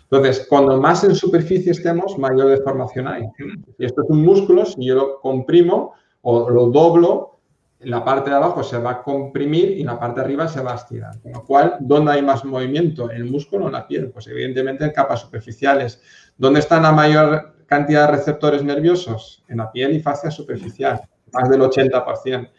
Entonces, 0.09 0.47
cuando 0.49 0.81
más 0.81 1.03
en 1.03 1.13
superficie 1.13 1.71
estemos, 1.71 2.17
mayor 2.17 2.47
deformación 2.47 3.07
hay. 3.07 3.27
Y 3.77 3.85
esto 3.85 4.01
es 4.01 4.09
un 4.09 4.25
músculo, 4.25 4.65
si 4.65 4.85
yo 4.85 4.95
lo 4.95 5.19
comprimo 5.21 5.93
o 6.23 6.49
lo 6.49 6.67
doblo, 6.71 7.37
la 7.81 8.03
parte 8.03 8.31
de 8.31 8.37
abajo 8.37 8.63
se 8.63 8.79
va 8.79 8.91
a 8.91 9.03
comprimir 9.03 9.69
y 9.77 9.83
la 9.83 9.99
parte 9.99 10.19
de 10.19 10.25
arriba 10.25 10.47
se 10.47 10.61
va 10.61 10.71
a 10.71 10.75
estirar. 10.75 11.21
Con 11.21 11.31
lo 11.31 11.43
cual, 11.43 11.77
¿dónde 11.79 12.13
hay 12.13 12.23
más 12.23 12.43
movimiento? 12.43 13.11
¿En 13.11 13.17
el 13.17 13.25
músculo 13.25 13.65
o 13.65 13.67
en 13.67 13.73
la 13.73 13.87
piel? 13.87 14.09
Pues 14.09 14.25
evidentemente 14.25 14.83
en 14.83 14.91
capas 14.91 15.21
superficiales. 15.21 16.01
¿Dónde 16.37 16.59
está 16.59 16.79
la 16.81 16.91
mayor 16.91 17.52
cantidad 17.65 18.07
de 18.07 18.17
receptores 18.17 18.63
nerviosos 18.63 19.43
en 19.47 19.57
la 19.57 19.71
piel 19.71 19.95
y 19.95 19.99
fascia 19.99 20.31
superficial, 20.31 21.01
más 21.31 21.49
del 21.49 21.61
80%. 21.61 22.49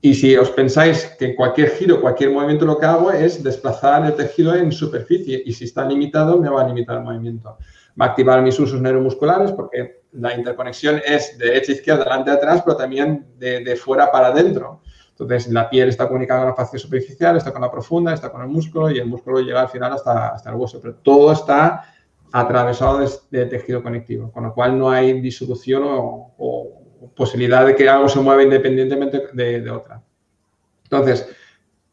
Y 0.00 0.14
si 0.14 0.36
os 0.36 0.50
pensáis 0.50 1.06
que 1.18 1.34
cualquier 1.34 1.70
giro, 1.70 2.00
cualquier 2.00 2.30
movimiento 2.30 2.66
lo 2.66 2.78
que 2.78 2.86
hago 2.86 3.10
es 3.10 3.42
desplazar 3.42 4.04
el 4.04 4.14
tejido 4.14 4.54
en 4.54 4.70
superficie 4.70 5.42
y 5.44 5.52
si 5.52 5.64
está 5.64 5.86
limitado 5.86 6.38
me 6.38 6.48
va 6.50 6.62
a 6.62 6.68
limitar 6.68 6.98
el 6.98 7.04
movimiento. 7.04 7.56
Va 8.00 8.06
a 8.06 8.08
activar 8.10 8.42
mis 8.42 8.58
usos 8.60 8.80
neuromusculares 8.80 9.52
porque 9.52 10.02
la 10.12 10.34
interconexión 10.34 11.00
es 11.04 11.36
de 11.38 11.46
derecha 11.46 11.72
izquierda, 11.72 12.04
delante 12.04 12.30
atrás, 12.30 12.62
pero 12.64 12.76
también 12.76 13.26
de, 13.38 13.74
fuera 13.76 14.10
para 14.12 14.28
adentro. 14.28 14.82
Entonces, 15.10 15.48
la 15.50 15.68
piel 15.70 15.88
está 15.88 16.06
comunicada 16.06 16.40
con 16.40 16.50
la 16.50 16.54
fascia 16.54 16.78
superficial, 16.78 17.38
está 17.38 17.50
con 17.50 17.62
la 17.62 17.70
profunda, 17.70 18.12
está 18.12 18.30
con 18.30 18.42
el 18.42 18.48
músculo 18.48 18.90
y 18.90 18.98
el 18.98 19.06
músculo 19.06 19.40
llega 19.40 19.62
al 19.62 19.70
final 19.70 19.94
hasta, 19.94 20.28
hasta 20.28 20.50
el 20.50 20.56
hueso. 20.56 20.78
Pero 20.78 20.96
todo 20.96 21.32
está 21.32 21.95
atravesado 22.38 22.98
de, 22.98 23.08
de, 23.30 23.46
tejido 23.46 23.82
conectivo, 23.82 24.30
con 24.30 24.44
lo 24.44 24.52
cual 24.52 24.78
no 24.78 24.90
hay 24.90 25.20
disolución 25.22 25.82
o, 25.86 26.82
posibilidad 27.14 27.64
de 27.64 27.74
que 27.74 27.88
algo 27.88 28.08
se 28.08 28.20
mueva 28.20 28.42
independientemente 28.42 29.28
de, 29.32 29.62
de, 29.62 29.70
otra. 29.70 30.02
Entonces, 30.84 31.28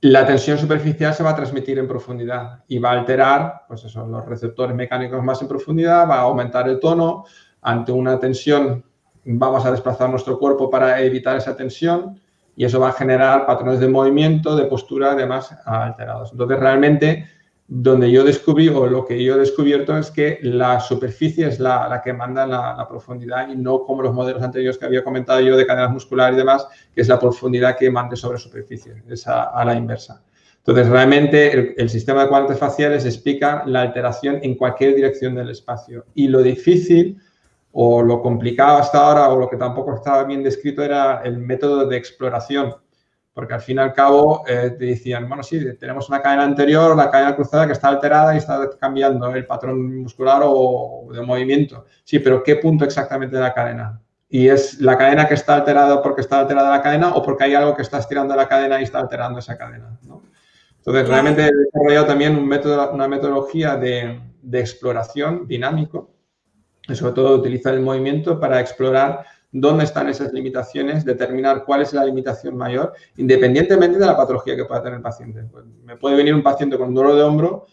la 0.01 0.25
tensión 0.25 0.57
superficial 0.57 1.13
se 1.13 1.23
va 1.23 1.29
a 1.29 1.35
transmitir 1.35 1.79
en 1.79 1.87
profundidad 1.87 2.63
y 2.67 2.77
va 2.77 2.91
a 2.91 2.99
alterar 2.99 3.61
pues 3.69 3.85
eso, 3.85 4.05
los 4.05 4.25
receptores 4.25 4.75
mecánicos 4.75 5.23
más 5.23 5.41
en 5.41 5.47
profundidad, 5.47 6.09
va 6.09 6.15
a 6.15 6.21
aumentar 6.21 6.67
el 6.67 6.79
tono. 6.79 7.23
Ante 7.61 7.93
una 7.93 8.19
tensión 8.19 8.83
vamos 9.23 9.65
a 9.65 9.71
desplazar 9.71 10.09
nuestro 10.09 10.37
cuerpo 10.37 10.69
para 10.69 10.99
evitar 10.99 11.37
esa 11.37 11.55
tensión 11.55 12.19
y 12.55 12.65
eso 12.65 12.81
va 12.81 12.89
a 12.89 12.93
generar 12.93 13.45
patrones 13.45 13.79
de 13.79 13.87
movimiento, 13.87 14.57
de 14.57 14.65
postura, 14.65 15.11
además 15.11 15.55
alterados. 15.65 16.33
Entonces, 16.33 16.59
realmente 16.59 17.27
donde 17.67 18.11
yo 18.11 18.23
descubrí, 18.23 18.67
o 18.67 18.87
lo 18.87 19.05
que 19.05 19.23
yo 19.23 19.35
he 19.35 19.39
descubierto 19.39 19.97
es 19.97 20.11
que 20.11 20.39
la 20.41 20.79
superficie 20.79 21.47
es 21.47 21.59
la, 21.59 21.87
la 21.87 22.01
que 22.01 22.13
manda 22.13 22.45
la, 22.45 22.85
profundidad 22.87 23.49
y 23.49 23.55
no 23.55 23.83
como 23.83 24.01
los 24.01 24.13
modelos 24.13 24.43
anteriores 24.43 24.77
que 24.77 24.85
había 24.85 25.03
comentado 25.03 25.39
yo 25.39 25.55
de 25.55 25.65
cadenas 25.65 25.91
musculares 25.91 26.35
y 26.35 26.39
demás, 26.39 26.67
que 26.93 27.01
es 27.01 27.07
la 27.07 27.19
profundidad 27.19 27.77
que 27.77 27.89
mande 27.89 28.15
sobre 28.15 28.37
superficie, 28.37 29.03
es 29.09 29.27
a, 29.27 29.43
a 29.43 29.65
la 29.65 29.75
inversa. 29.75 30.21
Entonces, 30.57 30.87
realmente 30.87 31.51
el, 31.51 31.73
el, 31.77 31.89
sistema 31.89 32.23
de 32.23 32.29
cuadrantes 32.29 32.59
faciales 32.59 33.05
explica 33.05 33.63
la 33.65 33.81
alteración 33.81 34.39
en 34.43 34.55
cualquier 34.55 34.95
dirección 34.95 35.35
del 35.35 35.49
espacio. 35.49 36.05
Y 36.13 36.27
lo 36.27 36.41
difícil 36.41 37.19
o 37.73 38.01
lo 38.01 38.21
complicado 38.21 38.77
hasta 38.77 38.99
ahora 38.99 39.29
o 39.29 39.39
lo 39.39 39.49
que 39.49 39.57
tampoco 39.57 39.95
estaba 39.95 40.23
bien 40.23 40.43
descrito 40.43 40.83
era 40.83 41.21
el 41.23 41.37
método 41.37 41.85
de 41.87 41.97
exploración 41.97 42.75
porque 43.33 43.55
al 43.55 43.61
fin 43.61 43.77
y 43.77 43.79
al 43.79 43.93
cabo 43.93 44.43
eh, 44.47 44.75
te 44.77 44.85
decían, 44.85 45.27
bueno, 45.27 45.41
sí, 45.41 45.59
tenemos 45.79 46.07
una 46.09 46.21
cadena 46.21 46.43
anterior, 46.43 46.95
la 46.95 47.09
cadena 47.09 47.35
cruzada 47.35 47.65
que 47.65 47.73
está 47.73 47.89
alterada 47.89 48.35
y 48.35 48.37
está 48.37 48.69
cambiando 48.79 49.33
el 49.33 49.45
patrón 49.45 50.01
muscular 50.01 50.41
o 50.45 51.07
de 51.11 51.21
movimiento. 51.21 51.85
Sí, 52.03 52.19
pero 52.19 52.43
¿qué 52.43 52.57
punto 52.57 52.85
exactamente 52.85 53.35
de 53.35 53.41
la 53.41 53.53
cadena? 53.53 53.99
Y 54.29 54.47
es 54.47 54.79
la 54.79 54.97
cadena 54.97 55.27
que 55.27 55.33
está 55.33 55.55
alterada 55.55 56.01
porque 56.01 56.21
está 56.21 56.39
alterada 56.39 56.69
la 56.69 56.81
cadena 56.81 57.13
o 57.15 57.23
porque 57.23 57.45
hay 57.45 57.55
algo 57.55 57.75
que 57.75 57.81
está 57.81 57.97
estirando 57.99 58.35
la 58.35 58.47
cadena 58.47 58.79
y 58.79 58.83
está 58.83 58.99
alterando 58.99 59.39
esa 59.39 59.57
cadena. 59.57 59.97
¿no? 60.03 60.21
Entonces, 60.77 61.07
realmente 61.07 61.43
he 61.43 61.51
desarrollado 61.51 62.05
también 62.05 62.35
un 62.35 62.47
método, 62.47 62.91
una 62.91 63.07
metodología 63.07 63.77
de, 63.77 64.19
de 64.41 64.59
exploración 64.59 65.47
dinámico, 65.47 66.13
y 66.87 66.95
sobre 66.95 67.13
todo 67.13 67.35
utilizar 67.35 67.73
el 67.73 67.81
movimiento 67.81 68.39
para 68.39 68.59
explorar 68.59 69.25
dónde 69.53 69.83
están 69.83 70.09
esas 70.09 70.33
limitaciones, 70.33 71.05
determinar 71.05 71.63
cuál 71.63 71.83
es 71.83 71.93
la 71.93 72.03
limitación 72.03 72.57
mayor, 72.57 72.93
independientemente 73.17 73.99
de 73.99 74.05
la 74.05 74.17
patología 74.17 74.55
que 74.55 74.65
pueda 74.65 74.81
tener 74.81 74.97
el 74.97 75.03
paciente. 75.03 75.43
Pues 75.43 75.63
me 75.83 75.95
puede 75.95 76.17
venir 76.17 76.33
un 76.33 76.43
paciente 76.43 76.77
con 76.77 76.93
dolor 76.93 77.15
de 77.15 77.21
hombro, 77.21 77.67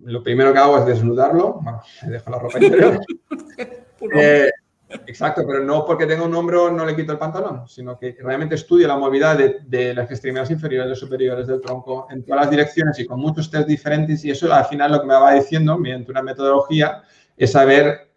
lo 0.00 0.22
primero 0.22 0.52
que 0.52 0.58
hago 0.58 0.78
es 0.78 0.84
desnudarlo, 0.84 1.60
bueno, 1.62 1.80
me 2.02 2.10
dejo 2.10 2.30
la 2.30 2.38
ropa 2.40 2.58
interior. 2.58 2.98
eh, 4.16 4.50
exacto, 5.06 5.42
pero 5.46 5.62
no 5.62 5.86
porque 5.86 6.06
tenga 6.06 6.24
un 6.24 6.34
hombro 6.34 6.72
no 6.72 6.84
le 6.84 6.96
quito 6.96 7.12
el 7.12 7.18
pantalón, 7.18 7.68
sino 7.68 7.96
que 7.96 8.16
realmente 8.20 8.56
estudio 8.56 8.88
la 8.88 8.96
movilidad 8.96 9.38
de, 9.38 9.60
de 9.64 9.94
las 9.94 10.10
extremidades 10.10 10.50
inferiores 10.50 10.98
y 10.98 11.00
superiores 11.00 11.46
del 11.46 11.60
tronco 11.60 12.08
en 12.10 12.24
todas 12.24 12.42
las 12.42 12.50
direcciones 12.50 12.98
y 12.98 13.06
con 13.06 13.20
muchos 13.20 13.48
test 13.48 13.68
diferentes 13.68 14.24
y 14.24 14.32
eso 14.32 14.52
al 14.52 14.64
final 14.64 14.90
lo 14.90 15.00
que 15.00 15.06
me 15.06 15.14
va 15.14 15.34
diciendo 15.34 15.78
mediante 15.78 16.10
una 16.10 16.22
metodología 16.22 17.04
es 17.36 17.52
saber 17.52 18.10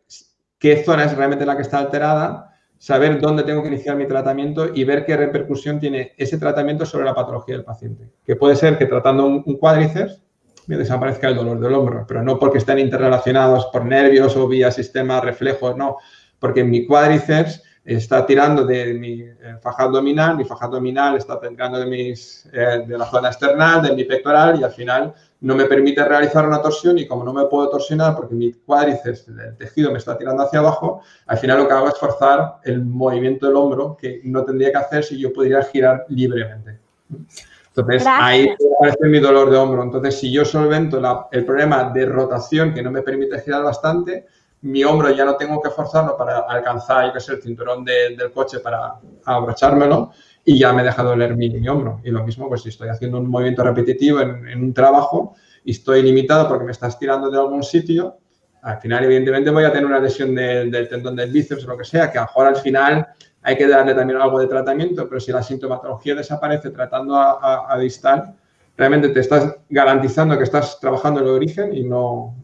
qué 0.58 0.84
zona 0.84 1.06
es 1.06 1.16
realmente 1.16 1.46
la 1.46 1.56
que 1.56 1.62
está 1.62 1.78
alterada, 1.78 2.55
saber 2.78 3.20
dónde 3.20 3.44
tengo 3.44 3.62
que 3.62 3.70
iniciar 3.70 3.96
mi 3.96 4.08
tratamiento 4.08 4.70
y 4.74 4.84
ver 4.84 5.06
qué 5.06 5.18
repercusión 5.18 5.80
tiene 5.80 6.14
ese 6.18 6.38
tratamiento 6.38 6.86
sobre 6.86 7.06
la 7.06 7.16
patología 7.16 7.56
del 7.56 7.64
paciente. 7.64 8.10
Que 8.26 8.36
puede 8.36 8.56
ser 8.56 8.78
que 8.78 8.86
tratando 8.86 9.26
un, 9.26 9.44
cuádriceps 9.58 10.22
me 10.68 10.78
desaparezca 10.78 11.28
el 11.28 11.36
dolor 11.36 11.60
del 11.60 11.74
hombro, 11.74 12.06
pero 12.08 12.24
no 12.24 12.40
porque 12.40 12.58
estén 12.58 12.80
interrelacionados 12.80 13.68
por 13.68 13.86
nervios 13.86 14.36
o 14.36 14.48
vía 14.48 14.72
sistema 14.72 15.22
reflejos, 15.22 15.78
no, 15.78 15.98
porque 16.40 16.64
mi 16.64 16.86
cuádriceps 16.86 17.62
está 17.86 18.26
tirando 18.26 18.66
de 18.66 18.96
mi 18.96 19.22
eh, 19.22 19.36
faja 19.62 19.84
abdominal, 19.84 20.36
mi 20.36 20.44
faja 20.44 20.66
abdominal 20.66 21.18
está 21.18 21.40
tirando 21.40 21.80
de, 21.80 21.86
mis, 21.86 22.50
eh, 22.52 22.84
de 22.86 22.98
la 22.98 23.06
zona 23.06 23.30
external, 23.30 23.84
de 23.84 23.96
mi 23.96 24.06
pectoral 24.06 24.60
y 24.60 24.64
al 24.64 24.72
final 24.72 25.14
no 25.42 25.56
me 25.56 25.66
permite 25.66 26.04
realizar 26.04 26.48
una 26.48 26.62
torsión 26.62 26.98
y 26.98 27.08
como 27.08 27.24
no 27.24 27.34
me 27.34 27.46
puedo 27.46 27.70
torsionar 27.70 28.16
porque 28.16 28.36
mi 28.36 28.54
cuádriceps, 28.54 29.28
el 29.28 29.58
tejido 29.58 29.92
me 29.92 29.98
está 29.98 30.18
tirando 30.18 30.44
hacia 30.44 30.60
abajo, 30.60 31.02
al 31.28 31.38
final 31.38 31.60
lo 31.60 31.68
que 31.68 31.74
hago 31.74 31.88
es 31.90 31.98
forzar 31.98 32.56
el 32.64 32.84
movimiento 32.84 33.48
del 33.48 33.56
hombro 33.56 33.98
que 33.98 34.22
no 34.24 34.44
tendría 34.44 34.72
que 34.72 34.78
hacer 34.78 35.04
si 35.04 35.20
yo 35.20 35.34
pudiera 35.34 35.64
girar 35.64 36.06
libremente. 36.10 36.80
Entonces, 37.10 38.04
Gracias. 38.04 38.16
ahí 38.20 38.56
aparece 38.78 39.08
mi 39.08 39.20
dolor 39.20 39.50
de 39.50 39.58
hombro. 39.58 39.84
Entonces, 39.84 40.18
si 40.18 40.32
yo 40.32 40.46
solvento 40.46 41.00
la, 41.00 41.28
el 41.32 41.46
problema 41.46 41.92
de 41.92 42.06
rotación 42.06 42.74
que 42.74 42.82
no 42.82 42.90
me 42.90 43.02
permite 43.02 43.42
girar 43.42 43.64
bastante, 43.64 44.26
mi 44.62 44.84
hombro 44.84 45.12
ya 45.12 45.26
no 45.26 45.36
tengo 45.36 45.62
que 45.62 45.70
forzarlo 45.70 46.18
para 46.18 46.40
alcanzar, 46.40 47.08
yo 47.08 47.14
que 47.14 47.20
sé, 47.20 47.34
el 47.34 47.42
cinturón 47.42 47.84
de, 47.84 48.16
del 48.16 48.32
coche 48.32 48.60
para 48.60 48.96
abrochármelo 49.26 50.12
y 50.46 50.60
ya 50.60 50.72
me 50.72 50.84
deja 50.84 51.02
doler 51.02 51.36
mi, 51.36 51.50
mi, 51.50 51.68
hombro. 51.68 52.00
Y 52.04 52.12
lo 52.12 52.24
mismo, 52.24 52.48
pues 52.48 52.62
si 52.62 52.70
estoy 52.70 52.90
haciendo 52.90 53.18
un 53.18 53.30
movimiento 53.30 53.64
repetitivo 53.64 54.22
en, 54.22 54.48
en, 54.48 54.64
un 54.64 54.74
trabajo 54.74 55.36
y 55.64 55.72
estoy 55.72 56.04
limitado 56.04 56.48
porque 56.48 56.66
me 56.66 56.72
está 56.72 56.88
estirando 56.88 57.32
de 57.32 57.40
algún 57.40 57.64
sitio, 57.64 58.20
al 58.66 58.80
final, 58.80 59.04
evidentemente, 59.04 59.52
voy 59.52 59.64
a 59.64 59.72
tener 59.72 59.86
una 59.86 60.00
lesión 60.00 60.34
del, 60.34 60.90
tendón 60.90 61.16
del 61.16 61.32
bíceps 61.32 61.64
o 61.66 61.68
lo 61.68 61.78
que 61.78 61.84
sea, 61.84 62.12
que 62.12 62.18
a 62.18 62.22
lo 62.22 62.28
mejor 62.28 62.48
al 62.48 62.56
final 62.56 63.08
hay 63.44 63.58
que 63.58 63.68
darle 63.68 63.94
también 63.94 64.20
algo 64.20 64.40
de 64.40 64.48
tratamiento, 64.48 65.08
pero 65.08 65.20
si 65.20 65.32
la 65.32 65.44
sintomatología 65.44 66.16
desaparece 66.16 66.72
tratando 66.72 67.16
a, 67.16 67.78
distal, 67.80 68.36
realmente 68.76 69.10
te 69.10 69.20
estás 69.20 69.56
garantizando 69.70 70.36
que 70.36 70.46
estás 70.46 70.80
trabajando 70.80 71.20
el 71.20 71.28
origen 71.28 71.76
y 71.76 71.84
no, 71.84 72.36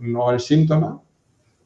no 0.00 0.30
el 0.30 0.40
síntoma 0.40 1.00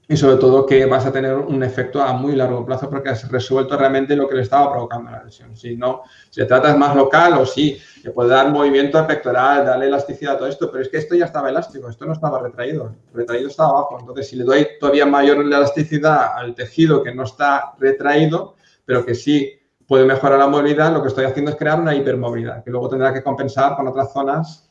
y 0.07 0.17
sobre 0.17 0.37
todo 0.37 0.67
que 0.67 0.85
vas 0.85 1.07
a 1.07 1.13
tener 1.13 1.35
un 1.35 1.63
efecto 1.63 2.03
a 2.03 2.13
muy 2.13 2.37
largo 2.37 2.65
plazo 2.65 2.91
porque 2.91 3.09
has 3.09 3.31
resuelto 3.31 3.77
realmente 3.77 4.15
lo 4.15 4.29
que 4.29 4.35
le 4.35 4.43
estaba 4.43 4.71
provocando 4.71 5.11
la 5.11 5.25
lesión. 5.25 5.57
Si 5.57 5.77
no, 5.77 6.03
si 6.31 6.41
se 6.43 6.47
trata 6.47 6.77
más 6.77 6.95
local 6.95 7.35
o 7.39 7.47
sí, 7.47 7.79
que 8.03 8.11
puede 8.11 8.31
dar 8.31 8.51
movimiento 8.51 8.99
al 8.99 9.07
pectoral, 9.07 9.65
darle 9.65 9.87
elasticidad 9.87 10.35
a 10.35 10.39
todo 10.39 10.49
esto, 10.49 10.71
pero 10.71 10.83
es 10.83 10.91
que 10.91 10.99
esto 10.99 11.15
ya 11.15 11.25
estaba 11.25 11.49
elástico, 11.49 11.89
esto 11.89 12.05
no 12.05 12.13
estaba 12.13 12.39
retraído, 12.41 12.95
retraído 13.15 13.49
estaba 13.49 13.71
abajo. 13.71 13.97
Entonces, 14.01 14.29
si 14.29 14.37
le 14.37 14.45
doy 14.45 14.67
todavía 14.79 15.07
mayor 15.07 15.39
elasticidad 15.39 16.37
al 16.37 16.55
tejido 16.55 17.03
que 17.03 17.15
no 17.15 17.23
está 17.23 17.73
retraído, 17.79 18.57
pero 18.85 19.07
que 19.07 19.15
sí 19.15 19.53
puede 19.87 20.05
mejorar 20.05 20.39
la 20.39 20.49
movilidad, 20.49 20.93
lo 20.93 21.01
que 21.01 21.09
estoy 21.09 21.25
haciendo 21.25 21.51
es 21.51 21.57
crear 21.57 21.81
una 21.81 21.95
hipermovilidad, 21.95 22.63
que 22.63 22.71
luego 22.71 22.91
tendrá 22.91 23.13
que 23.13 23.23
compensar 23.23 23.77
con 23.77 23.89
otras 23.89 24.13
zonas 24.13 24.71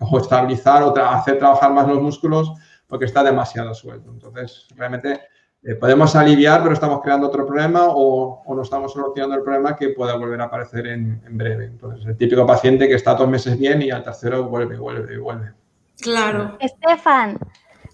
o 0.00 0.18
estabilizar 0.18 0.82
o 0.82 0.96
hacer 0.96 1.38
trabajar 1.38 1.72
más 1.72 1.86
los 1.86 2.02
músculos 2.02 2.52
porque 2.94 3.06
está 3.06 3.24
demasiado 3.24 3.74
suelto. 3.74 4.08
Entonces, 4.08 4.68
realmente 4.76 5.22
eh, 5.64 5.74
podemos 5.74 6.14
aliviar, 6.14 6.62
pero 6.62 6.74
estamos 6.74 7.02
creando 7.02 7.26
otro 7.26 7.44
problema 7.44 7.86
o, 7.88 8.40
no 8.54 8.62
estamos 8.62 8.92
solucionando 8.92 9.34
el 9.34 9.42
problema 9.42 9.74
que 9.74 9.88
pueda 9.88 10.14
volver 10.14 10.40
a 10.40 10.44
aparecer 10.44 10.86
en, 10.86 11.20
breve. 11.30 11.64
Entonces, 11.64 12.06
el 12.06 12.16
típico 12.16 12.46
paciente 12.46 12.86
que 12.86 12.94
está 12.94 13.16
dos 13.16 13.28
meses 13.28 13.58
bien 13.58 13.82
y 13.82 13.90
al 13.90 14.04
tercero 14.04 14.44
vuelve, 14.44 14.78
vuelve, 14.78 15.18
vuelve. 15.18 15.54
Claro. 16.00 16.56
Estefan, 16.60 17.36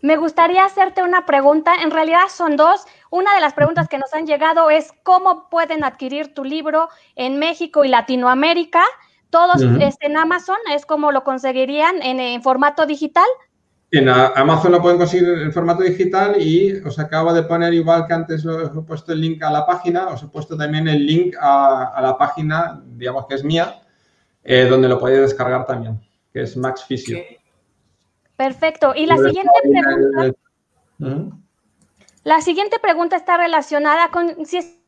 me 0.02 0.18
gustaría 0.18 0.66
hacerte 0.66 1.02
una 1.02 1.24
pregunta. 1.24 1.76
En 1.82 1.90
realidad 1.90 2.28
son 2.28 2.56
dos. 2.56 2.84
Una 3.08 3.34
de 3.34 3.40
las 3.40 3.54
preguntas 3.54 3.88
que 3.88 3.96
nos 3.96 4.12
han 4.12 4.26
llegado 4.26 4.68
es 4.68 4.92
cómo 5.02 5.48
pueden 5.48 5.82
adquirir 5.82 6.34
tu 6.34 6.44
libro 6.44 6.90
en 7.16 7.38
México 7.38 7.86
y 7.86 7.88
Latinoamérica. 7.88 8.82
Todos 9.30 9.62
en 9.62 10.16
Amazon, 10.18 10.58
es 10.74 10.84
como 10.84 11.10
lo 11.10 11.24
conseguirían 11.24 12.02
en 12.02 12.42
formato 12.42 12.84
digital. 12.84 13.24
En 13.92 14.08
Amazon 14.08 14.70
lo 14.70 14.80
pueden 14.80 14.98
conseguir 14.98 15.28
en 15.28 15.52
formato 15.52 15.82
digital 15.82 16.40
y 16.40 16.74
os 16.86 16.98
acabo 17.00 17.32
de 17.32 17.42
poner, 17.42 17.74
igual 17.74 18.06
que 18.06 18.14
antes 18.14 18.46
os 18.46 18.76
he 18.76 18.82
puesto 18.82 19.12
el 19.12 19.20
link 19.20 19.42
a 19.42 19.50
la 19.50 19.66
página, 19.66 20.06
os 20.08 20.22
he 20.22 20.28
puesto 20.28 20.56
también 20.56 20.86
el 20.86 21.04
link 21.04 21.34
a, 21.40 21.98
la 22.00 22.16
página, 22.16 22.80
digamos 22.86 23.26
que 23.26 23.34
es 23.34 23.42
mía, 23.42 23.82
eh, 24.44 24.66
donde 24.66 24.88
lo 24.88 24.98
podéis 25.00 25.22
descargar 25.22 25.66
también, 25.66 26.00
que 26.32 26.42
es 26.42 26.56
Max 26.56 26.84
Physio. 26.86 27.18
Perfecto. 28.36 28.92
Y 28.94 29.06
la 29.06 29.16
siguiente 29.16 29.52
pregunta. 29.60 30.32
La 32.22 32.40
siguiente 32.42 32.78
pregunta 32.78 33.16
está 33.16 33.38
relacionada 33.38 34.10
con 34.10 34.46
si 34.46 34.58
es 34.58 34.79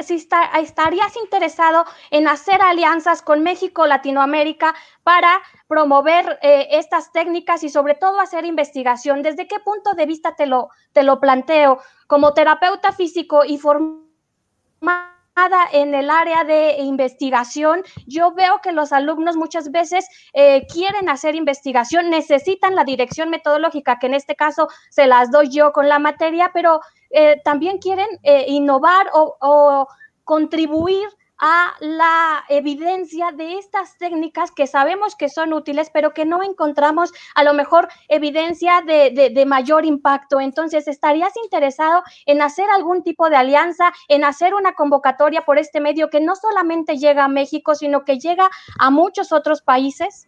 si 0.00 0.14
estarías 0.14 1.16
interesado 1.16 1.84
en 2.10 2.28
hacer 2.28 2.60
alianzas 2.62 3.22
con 3.22 3.42
México, 3.42 3.86
Latinoamérica, 3.86 4.74
para 5.02 5.42
promover 5.66 6.38
eh, 6.42 6.68
estas 6.72 7.12
técnicas 7.12 7.64
y 7.64 7.68
sobre 7.68 7.94
todo 7.94 8.20
hacer 8.20 8.44
investigación. 8.44 9.22
¿Desde 9.22 9.48
qué 9.48 9.58
punto 9.60 9.94
de 9.94 10.06
vista 10.06 10.36
te 10.36 10.46
lo, 10.46 10.70
te 10.92 11.02
lo 11.02 11.20
planteo? 11.20 11.80
Como 12.06 12.34
terapeuta 12.34 12.92
físico 12.92 13.44
y 13.44 13.58
formada 13.58 15.15
en 15.72 15.94
el 15.94 16.10
área 16.10 16.44
de 16.44 16.76
investigación, 16.78 17.82
yo 18.06 18.32
veo 18.32 18.60
que 18.62 18.72
los 18.72 18.92
alumnos 18.92 19.36
muchas 19.36 19.70
veces 19.70 20.06
eh, 20.32 20.66
quieren 20.66 21.08
hacer 21.08 21.34
investigación, 21.34 22.08
necesitan 22.08 22.74
la 22.74 22.84
dirección 22.84 23.28
metodológica, 23.28 23.98
que 23.98 24.06
en 24.06 24.14
este 24.14 24.34
caso 24.34 24.68
se 24.90 25.06
las 25.06 25.30
doy 25.30 25.50
yo 25.50 25.72
con 25.72 25.88
la 25.88 25.98
materia, 25.98 26.50
pero 26.54 26.80
eh, 27.10 27.40
también 27.44 27.78
quieren 27.78 28.08
eh, 28.22 28.46
innovar 28.48 29.08
o, 29.12 29.86
contribuir 30.24 31.06
a 31.38 31.72
la 31.80 32.44
evidencia 32.48 33.32
de 33.32 33.58
estas 33.58 33.98
técnicas 33.98 34.50
que 34.52 34.66
sabemos 34.66 35.14
que 35.16 35.28
son 35.28 35.52
útiles, 35.52 35.90
pero 35.92 36.12
que 36.12 36.24
no 36.24 36.42
encontramos 36.42 37.12
a 37.34 37.44
lo 37.44 37.54
mejor 37.54 37.88
evidencia 38.08 38.82
de, 38.86 39.44
mayor 39.46 39.84
impacto. 39.84 40.40
Entonces, 40.40 40.88
¿estarías 40.88 41.32
interesado 41.42 42.02
en 42.26 42.42
hacer 42.42 42.66
algún 42.74 43.02
tipo 43.02 43.28
de 43.30 43.36
alianza, 43.36 43.92
en 44.08 44.24
hacer 44.24 44.54
una 44.54 44.74
convocatoria 44.74 45.42
por 45.42 45.58
este 45.58 45.80
medio 45.80 46.10
que 46.10 46.20
no 46.20 46.34
solamente 46.36 46.96
llega 46.96 47.24
a 47.24 47.28
México, 47.28 47.74
sino 47.74 48.04
que 48.04 48.18
llega 48.18 48.48
a 48.78 48.90
muchos 48.90 49.32
otros 49.32 49.62
países? 49.62 50.26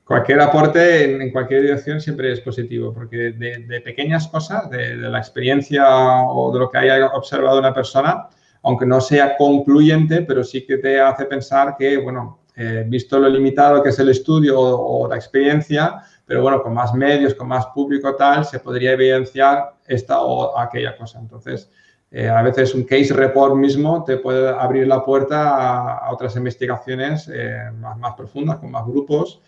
Cualquier 0.03 0.41
aporte 0.41 1.21
en, 1.21 1.32
cualquier 1.32 1.61
dirección 1.61 2.01
siempre 2.01 2.32
es 2.32 2.39
positivo, 2.41 2.93
porque 2.93 3.32
de, 3.32 3.82
pequeñas 3.82 4.27
cosas, 4.27 4.69
de, 4.69 4.95
la 4.95 5.19
experiencia 5.19 5.86
o 6.23 6.51
de 6.51 6.59
lo 6.59 6.69
que 6.69 6.80
haya 6.80 7.07
observado 7.07 7.59
una 7.59 7.73
persona, 7.73 8.27
aunque 8.63 8.86
no 8.86 8.99
sea 9.01 9.38
concluyente, 9.38 10.23
pero 10.23 10.43
sí 10.43 10.65
que 10.65 10.77
te 10.77 10.99
hace 10.99 11.25
pensar 11.25 11.75
que, 11.77 11.97
bueno, 11.97 12.39
eh, 12.55 12.84
visto 12.88 13.19
lo 13.19 13.30
limitado 13.30 13.82
que 13.82 13.89
es 13.89 13.99
el 13.99 14.09
estudio 14.09 14.59
o 14.59 15.07
la 15.07 15.15
experiencia, 15.15 16.03
pero 16.30 16.43
bueno, 16.43 16.61
con 16.61 16.75
más 16.75 16.93
medios, 16.93 17.34
con 17.34 17.47
más 17.47 17.65
público 17.73 18.15
tal, 18.15 18.45
se 18.45 18.59
podría 18.59 18.91
evidenciar 18.91 19.73
esta 19.88 20.21
o 20.21 20.55
aquella 20.59 20.95
cosa. 20.95 21.17
Entonces, 21.17 21.71
eh, 22.11 22.30
a 22.30 22.43
veces 22.43 22.75
un 22.75 22.84
case 22.84 23.15
report 23.15 23.55
mismo 23.55 24.03
te 24.03 24.17
puede 24.17 24.47
abrir 24.47 24.86
la 24.86 25.03
puerta 25.03 25.95
a, 25.97 26.13
otras 26.13 26.36
investigaciones 26.36 27.27
eh, 27.34 27.71
más, 27.80 27.97
más, 27.97 28.13
profundas, 28.13 28.57
con 28.57 28.69
más 28.69 28.86
grupos 28.86 29.41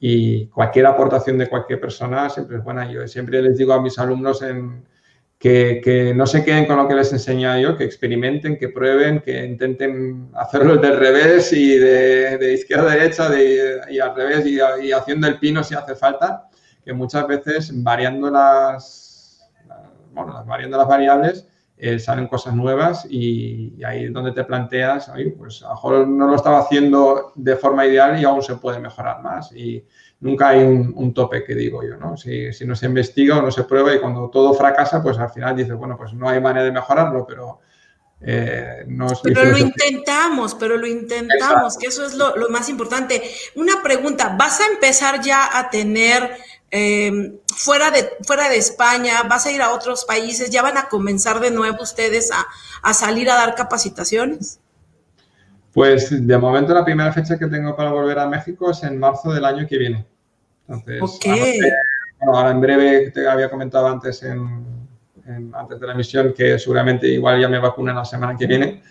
y 0.00 0.46
cualquier 0.46 0.86
aportación 0.86 1.38
de 1.38 1.46
cualquier 1.46 1.80
persona 1.80 2.28
siempre 2.28 2.56
es 2.56 2.64
buena. 2.64 2.90
Yo 2.90 3.06
siempre 3.06 3.40
les 3.40 3.56
digo 3.56 3.72
a 3.72 3.80
mis 3.80 3.96
alumnos 4.00 4.42
en, 4.42 4.84
que, 5.44 6.14
no 6.16 6.26
se 6.26 6.42
queden 6.42 6.64
con 6.64 6.78
lo 6.78 6.88
que 6.88 6.94
les 6.94 7.12
enseño 7.12 7.58
yo, 7.58 7.76
que 7.76 7.84
experimenten, 7.84 8.58
que 8.58 8.70
prueben, 8.70 9.20
que 9.20 9.44
intenten 9.44 10.30
hacerlo 10.34 10.76
del 10.76 10.98
revés 10.98 11.52
y 11.52 11.76
de, 11.76 12.54
izquierda 12.54 12.92
a 12.92 12.94
derecha 12.94 13.28
y 13.90 13.98
al 13.98 14.16
revés 14.16 14.46
y, 14.46 14.92
haciendo 14.92 15.26
el 15.26 15.38
pino 15.38 15.62
si 15.62 15.74
hace 15.74 15.94
falta, 15.96 16.48
que 16.82 16.94
muchas 16.94 17.26
veces 17.26 17.70
variando 17.82 18.30
las, 18.30 19.46
bueno, 20.14 20.42
variando 20.46 20.78
las 20.78 20.88
variables 20.88 21.46
eh, 21.76 21.98
salen 21.98 22.26
cosas 22.26 22.54
nuevas 22.54 23.06
y, 23.10 23.84
ahí 23.84 24.04
es 24.04 24.12
donde 24.14 24.32
te 24.32 24.44
planteas, 24.44 25.12
pues 25.36 25.62
a 25.62 25.68
lo 25.68 25.74
mejor 25.74 26.08
no 26.08 26.26
lo 26.26 26.36
estaba 26.36 26.60
haciendo 26.60 27.32
de 27.34 27.56
forma 27.56 27.84
ideal 27.84 28.18
y 28.18 28.24
aún 28.24 28.42
se 28.42 28.54
puede 28.54 28.78
mejorar 28.78 29.22
más. 29.22 29.52
Y, 29.52 29.84
nunca 30.24 30.48
hay 30.48 30.62
un, 30.62 31.12
tope 31.12 31.44
que 31.44 31.54
digo 31.54 31.82
yo, 31.82 31.98
¿no? 31.98 32.16
Si, 32.16 32.48
no 32.64 32.74
se 32.74 32.86
investiga 32.86 33.38
o 33.38 33.42
no 33.42 33.50
se 33.50 33.64
prueba 33.64 33.94
y 33.94 34.00
cuando 34.00 34.30
todo 34.30 34.54
fracasa, 34.54 35.02
pues 35.02 35.18
al 35.18 35.28
final 35.28 35.54
dices, 35.54 35.74
bueno, 35.76 35.98
pues 35.98 36.14
no 36.14 36.26
hay 36.30 36.40
manera 36.40 36.64
de 36.64 36.72
mejorarlo, 36.72 37.26
pero 37.26 37.60
Eh, 38.26 38.86
pero 39.22 39.44
lo 39.44 39.58
intentamos, 39.58 40.54
pero 40.54 40.78
lo 40.78 40.86
intentamos, 40.86 41.76
que 41.76 41.88
eso 41.88 42.06
es 42.06 42.14
lo, 42.14 42.32
más 42.48 42.70
importante. 42.70 43.22
Una 43.54 43.82
pregunta, 43.82 44.34
¿vas 44.38 44.60
a 44.60 44.66
empezar 44.72 45.20
ya 45.20 45.58
a 45.58 45.68
tener 45.68 46.30
em, 46.70 47.36
fuera, 47.54 47.90
de, 47.90 48.12
fuera 48.26 48.48
de 48.48 48.56
España, 48.56 49.24
vas 49.28 49.44
a 49.44 49.52
ir 49.52 49.60
a 49.60 49.72
otros 49.72 50.06
países, 50.06 50.48
ya 50.48 50.62
van 50.62 50.78
a 50.78 50.88
comenzar 50.88 51.38
de 51.38 51.50
nuevo 51.50 51.82
ustedes 51.82 52.30
a, 52.32 52.46
a 52.80 52.94
salir 52.94 53.28
a 53.28 53.34
dar 53.34 53.54
capacitaciones? 53.54 54.58
Pues 55.74 56.26
de 56.26 56.38
momento 56.38 56.72
la 56.72 56.84
primera 56.84 57.12
fecha 57.12 57.36
que 57.38 57.46
tengo 57.48 57.76
para 57.76 57.92
volver 57.92 58.18
a 58.20 58.26
México 58.26 58.70
es 58.70 58.82
en 58.84 58.96
marzo 58.98 59.34
del 59.34 59.44
año 59.44 59.66
que 59.68 59.76
viene. 59.76 60.13
Entonces, 60.68 61.18
bueno, 62.18 62.38
ahora 62.38 62.50
en 62.50 62.60
breve, 62.60 63.10
te 63.10 63.28
había 63.28 63.50
comentado 63.50 63.86
antes 63.88 64.22
en, 64.22 64.64
antes 65.52 65.80
de 65.80 65.86
la 65.86 65.92
emisión 65.92 66.32
que 66.32 66.58
seguramente 66.58 67.06
igual 67.08 67.40
ya 67.40 67.48
me 67.48 67.58
vacunan 67.58 67.96
la 67.96 68.04
semana 68.04 68.36
que 68.36 68.46
viene. 68.46 68.82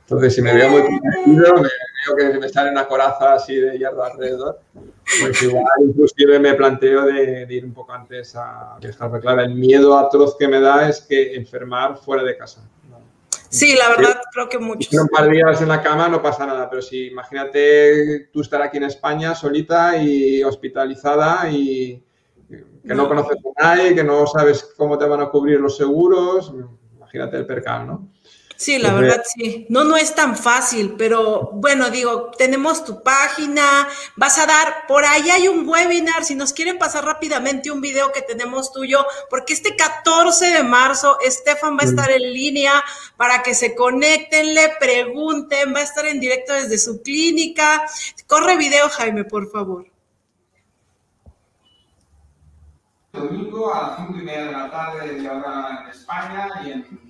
Entonces, 0.00 0.34
si 0.34 0.42
me 0.42 0.54
veo 0.54 0.70
muy 0.70 0.82
convencido, 0.82 1.54
me 1.56 2.14
veo 2.16 2.32
que 2.32 2.38
me 2.38 2.48
sale 2.48 2.70
una 2.70 2.86
coraza 2.86 3.34
así 3.34 3.56
de 3.56 3.76
hierro 3.76 4.02
alrededor, 4.02 4.60
pues 5.20 5.42
igual 5.42 5.64
inclusive 5.80 6.38
me 6.38 6.54
planteo 6.54 7.02
de, 7.02 7.46
ir 7.50 7.64
un 7.64 7.74
poco 7.74 7.92
antes 7.92 8.34
a 8.34 8.78
viajar. 8.80 9.10
Pero 9.10 9.20
claro, 9.20 9.42
el 9.42 9.54
miedo 9.54 9.98
atroz 9.98 10.36
que 10.38 10.48
me 10.48 10.60
da 10.60 10.88
es 10.88 11.02
que 11.02 11.34
enfermar 11.34 11.98
fuera 11.98 12.22
de 12.22 12.36
casa. 12.38 12.66
Sí, 13.50 13.74
la 13.76 13.88
verdad, 13.88 14.20
creo 14.32 14.48
que 14.48 14.58
muchos. 14.58 14.92
un 14.92 15.08
par 15.08 15.24
de 15.26 15.36
días 15.36 15.62
en 15.62 15.68
la 15.68 15.82
cama 15.82 16.08
no 16.08 16.22
pasa 16.22 16.46
nada, 16.46 16.68
pero 16.68 16.82
si 16.82 17.06
imagínate 17.06 18.28
tú 18.32 18.42
estar 18.42 18.60
aquí 18.60 18.76
en 18.76 18.84
España 18.84 19.34
solita 19.34 19.96
y 19.96 20.42
hospitalizada 20.42 21.50
y 21.50 22.02
que 22.48 22.94
no, 22.94 23.08
conoces 23.08 23.38
a 23.56 23.62
nadie, 23.62 23.94
que 23.94 24.04
no 24.04 24.26
sabes 24.26 24.74
cómo 24.76 24.96
te 24.96 25.06
van 25.06 25.20
a 25.20 25.28
cubrir 25.28 25.60
los 25.60 25.76
seguros, 25.76 26.52
imagínate 26.96 27.36
el 27.36 27.46
percal, 27.46 27.86
¿no? 27.86 28.08
Sí, 28.60 28.76
la 28.76 28.92
verdad 28.92 29.22
sí. 29.24 29.66
No, 29.68 29.84
no 29.84 29.96
es 29.96 30.16
tan 30.16 30.36
fácil, 30.36 30.96
pero 30.98 31.50
bueno, 31.52 31.90
digo, 31.90 32.32
tenemos 32.36 32.84
tu 32.84 33.04
página, 33.04 33.86
vas 34.16 34.36
a 34.40 34.46
dar, 34.46 34.84
por 34.88 35.04
ahí 35.04 35.30
hay 35.30 35.46
un 35.46 35.66
webinar, 35.68 36.24
si 36.24 36.34
nos 36.34 36.52
quieren 36.52 36.76
pasar 36.76 37.04
rápidamente 37.04 37.70
un 37.70 37.80
video 37.80 38.10
que 38.10 38.20
tenemos 38.20 38.72
tuyo, 38.72 39.06
porque 39.30 39.52
este 39.52 39.76
14 39.76 40.46
de 40.46 40.64
marzo 40.64 41.18
Estefan 41.20 41.76
va 41.76 41.82
a 41.82 41.86
estar 41.86 42.10
en 42.10 42.20
línea 42.20 42.82
para 43.16 43.44
que 43.44 43.54
se 43.54 43.76
conecten, 43.76 44.52
le 44.56 44.70
pregunten, 44.80 45.72
va 45.72 45.78
a 45.78 45.84
estar 45.84 46.06
en 46.06 46.18
directo 46.18 46.52
desde 46.52 46.78
su 46.78 47.00
clínica. 47.00 47.86
Corre 48.26 48.56
video, 48.56 48.88
Jaime, 48.88 49.22
por 49.22 49.48
favor. 49.52 49.86
Domingo 53.12 53.72
a 53.72 53.82
las 53.82 53.96
5 53.98 54.18
y 54.18 54.22
media 54.24 54.46
de 54.46 54.52
la 54.52 54.68
tarde 54.68 55.12
de 55.14 55.28
ahora 55.28 55.84
en 55.84 55.90
España 55.90 56.48
y 56.64 56.72
en 56.72 57.07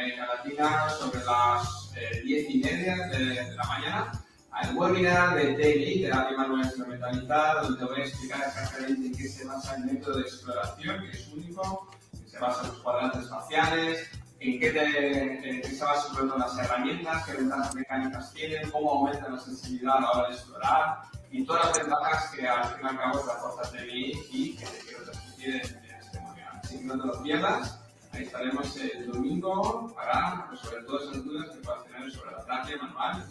América 0.00 0.26
Latina 0.34 0.88
sobre 0.88 1.22
las 1.24 1.92
eh, 1.94 2.22
diez 2.24 2.48
y 2.48 2.58
media 2.60 2.96
de, 3.08 3.54
la 3.54 3.64
mañana 3.64 4.24
al 4.50 4.74
webinar 4.74 5.34
de 5.36 5.54
TNI, 5.54 6.02
Terapia 6.02 6.36
Manual 6.38 6.64
Instrumentalizada, 6.64 7.62
donde 7.62 7.84
voy 7.84 8.00
a 8.00 8.04
explicar 8.04 8.40
exactamente 8.46 9.06
en 9.06 9.14
qué 9.14 9.28
se 9.28 9.44
basa 9.44 9.76
el 9.76 9.84
método 9.84 10.16
de 10.16 10.22
exploración, 10.22 11.02
que 11.02 11.10
es 11.10 11.28
único, 11.28 11.90
que 12.12 12.30
se 12.30 12.38
basa 12.38 12.62
en 12.62 12.68
los 12.68 12.78
cuadrantes 12.78 13.28
faciales, 13.28 14.10
en 14.40 14.58
qué, 14.58 14.70
te, 14.70 15.76
se 15.76 15.84
basa 15.84 16.08
sobre 16.08 16.28
todo 16.28 16.38
las 16.38 16.58
herramientas, 16.58 17.26
qué 17.26 17.32
ventajas 17.34 17.74
mecánicas 17.74 18.32
tienen, 18.32 18.70
cómo 18.70 18.90
aumenta 18.92 19.28
la 19.28 19.38
sensibilidad 19.38 19.98
a 19.98 20.00
la 20.00 20.10
hora 20.12 20.28
de 20.28 20.34
explorar 20.34 20.98
y 21.30 21.44
todas 21.44 21.66
las 21.66 21.78
ventajas 21.78 22.30
que 22.30 22.48
al 22.48 22.64
fin 22.64 22.86
y 22.86 22.88
al 22.88 22.98
cabo 22.98 23.18
fuerza 23.18 23.70
TNI 23.70 24.12
y 24.30 24.56
que 24.56 24.64
te 24.64 24.78
quiero 24.78 25.04
transmitir 25.04 25.56
en, 25.56 25.84
en 25.84 26.00
este 26.00 26.18
webinar. 26.18 26.60
Así 26.64 26.78
que 26.78 26.84
no 26.84 26.98
te 26.98 27.06
lo 27.06 27.22
pierdas. 27.22 27.79
Ahí 28.12 28.24
estaremos 28.24 28.76
el 28.76 29.06
domingo 29.06 29.92
para 29.94 30.48
resolver 30.50 30.84
todas 30.84 31.02
esas 31.10 31.24
dudas 31.24 31.50
que 31.50 31.60
puedas 31.60 31.84
tener 31.84 32.10
sobre 32.10 32.32
la 32.32 32.44
terapia 32.44 32.76
manual 32.78 33.28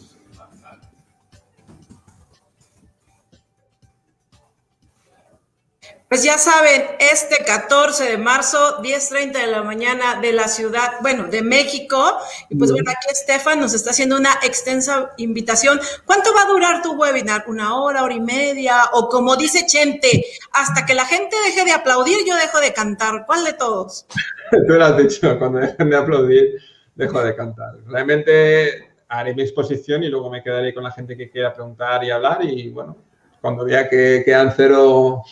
Pues 6.10 6.24
ya 6.24 6.40
saben, 6.40 6.86
este 7.00 7.46
14 7.46 8.04
de 8.06 8.18
marzo, 8.18 8.82
10.30 8.82 9.32
de 9.32 9.46
la 9.46 9.62
mañana 9.62 10.20
de 10.20 10.34
la 10.34 10.48
ciudad, 10.48 10.94
bueno, 11.02 11.26
de 11.26 11.44
México. 11.44 12.18
Y 12.50 12.56
pues 12.56 12.72
bueno, 12.72 12.90
aquí 12.90 13.06
Estefan 13.12 13.60
nos 13.60 13.76
está 13.76 13.92
haciendo 13.92 14.18
una 14.18 14.32
extensa 14.42 15.12
invitación. 15.18 15.80
¿Cuánto 16.06 16.34
va 16.34 16.42
a 16.42 16.48
durar 16.48 16.82
tu 16.82 16.94
webinar? 16.94 17.44
¿Una 17.46 17.76
hora, 17.76 18.04
hora 18.04 18.16
y 18.16 18.22
media? 18.22 18.86
O 18.94 19.08
como 19.08 19.36
dice 19.36 19.68
Chente, 19.68 20.26
hasta 20.52 20.84
que 20.84 20.96
la 20.96 21.06
gente 21.06 21.36
deje 21.46 21.64
de 21.64 21.74
aplaudir, 21.74 22.18
yo 22.28 22.36
dejo 22.38 22.60
de 22.60 22.74
cantar. 22.74 23.28
¿Cuál 23.28 23.46
de 23.46 23.54
todos? 23.54 24.08
Tú 24.68 24.74
lo 24.74 24.86
has 24.86 24.98
dicho, 24.98 25.38
cuando 25.38 25.60
dejen 25.60 25.92
de 25.92 25.96
aplaudir, 25.96 26.60
dejo 26.96 27.22
de 27.24 27.36
cantar. 27.36 27.76
Realmente 27.86 28.96
haré 29.10 29.36
mi 29.36 29.44
exposición 29.44 30.04
y 30.04 30.08
luego 30.08 30.32
me 30.32 30.42
quedaré 30.42 30.74
con 30.74 30.84
la 30.84 30.92
gente 30.92 31.16
que 31.16 31.30
quiera 31.30 31.54
preguntar 31.54 32.04
y 32.04 32.10
hablar 32.10 32.44
y 32.44 32.70
bueno, 32.70 32.98
cuando 33.42 33.66
vea 33.66 33.90
que 33.90 34.24
quedan 34.26 34.54
cero, 34.56 35.24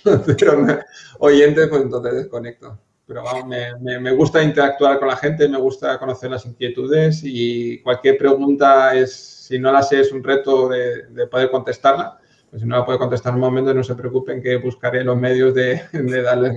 oyentes, 1.20 1.68
pues 1.68 1.82
entonces 1.82 2.14
desconecto. 2.14 2.78
Pero 3.06 3.24
vamos, 3.24 3.46
me, 3.80 4.12
gusta 4.12 4.44
interactuar 4.44 5.00
con 5.00 5.08
la 5.08 5.16
gente, 5.16 5.48
me 5.48 5.58
gusta 5.58 5.98
conocer 5.98 6.30
las 6.30 6.46
inquietudes 6.46 7.22
y 7.24 7.82
cualquier 7.82 8.18
pregunta 8.18 8.94
es, 8.96 9.14
si 9.14 9.58
no 9.58 9.72
la 9.72 9.82
sé, 9.82 10.02
es 10.02 10.12
un 10.12 10.22
reto 10.22 10.68
de, 10.68 11.28
poder 11.32 11.50
contestarla. 11.50 12.20
Pues 12.50 12.62
si 12.62 12.68
no 12.68 12.78
la 12.78 12.86
puedo 12.86 13.00
contestar 13.00 13.32
en 13.32 13.36
un 13.36 13.42
momento, 13.42 13.74
no 13.74 13.84
se 13.84 13.96
preocupen 13.96 14.42
que 14.42 14.58
buscaré 14.58 15.06
los 15.06 15.18
medios 15.18 15.54
de, 15.54 15.82
darles 15.94 16.54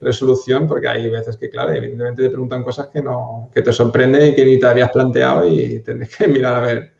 resolución, 0.00 0.68
porque 0.68 0.88
hay 0.88 1.08
veces 1.10 1.36
que, 1.36 1.50
claro, 1.50 1.72
evidentemente 1.72 2.22
te 2.22 2.30
preguntan 2.30 2.62
cosas 2.62 2.88
que, 2.88 3.02
no, 3.02 3.50
que 3.52 3.62
te 3.62 3.72
sorprenden 3.72 4.28
y 4.28 4.34
que 4.34 4.44
ni 4.44 4.58
te 4.60 4.66
habías 4.66 4.90
planteado 4.90 5.46
y 5.46 5.80
tendrás 5.80 6.16
que 6.16 6.28
mirar 6.28 6.56
a 6.56 6.60
ver 6.60 6.91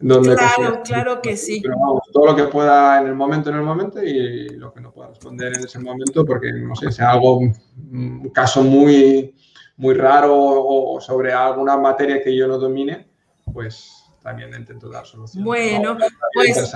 claro, 0.00 0.82
claro 0.84 1.22
que 1.22 1.36
sí. 1.36 1.60
Pero 1.62 1.78
vamos, 1.78 2.02
todo 2.12 2.26
lo 2.26 2.36
que 2.36 2.44
pueda 2.44 3.00
en 3.00 3.06
el 3.08 3.14
momento, 3.14 3.50
en 3.50 3.56
el 3.56 3.62
momento 3.62 4.02
y 4.02 4.48
lo 4.50 4.72
que 4.72 4.80
no 4.80 4.92
pueda 4.92 5.08
responder 5.08 5.54
en 5.54 5.64
ese 5.64 5.78
momento, 5.78 6.24
porque 6.24 6.52
no 6.52 6.74
sé, 6.74 6.90
sea 6.90 7.12
algo, 7.12 7.38
un 7.38 8.30
caso 8.32 8.62
muy, 8.62 9.34
muy 9.76 9.94
raro 9.94 10.34
o 10.36 11.00
sobre 11.00 11.32
alguna 11.32 11.76
materia 11.76 12.22
que 12.22 12.36
yo 12.36 12.46
no 12.48 12.58
domine, 12.58 13.08
pues 13.52 14.04
también 14.22 14.54
intento 14.54 14.88
dar 14.88 15.06
solución. 15.06 15.44
Bueno, 15.44 15.96
pues 16.34 16.72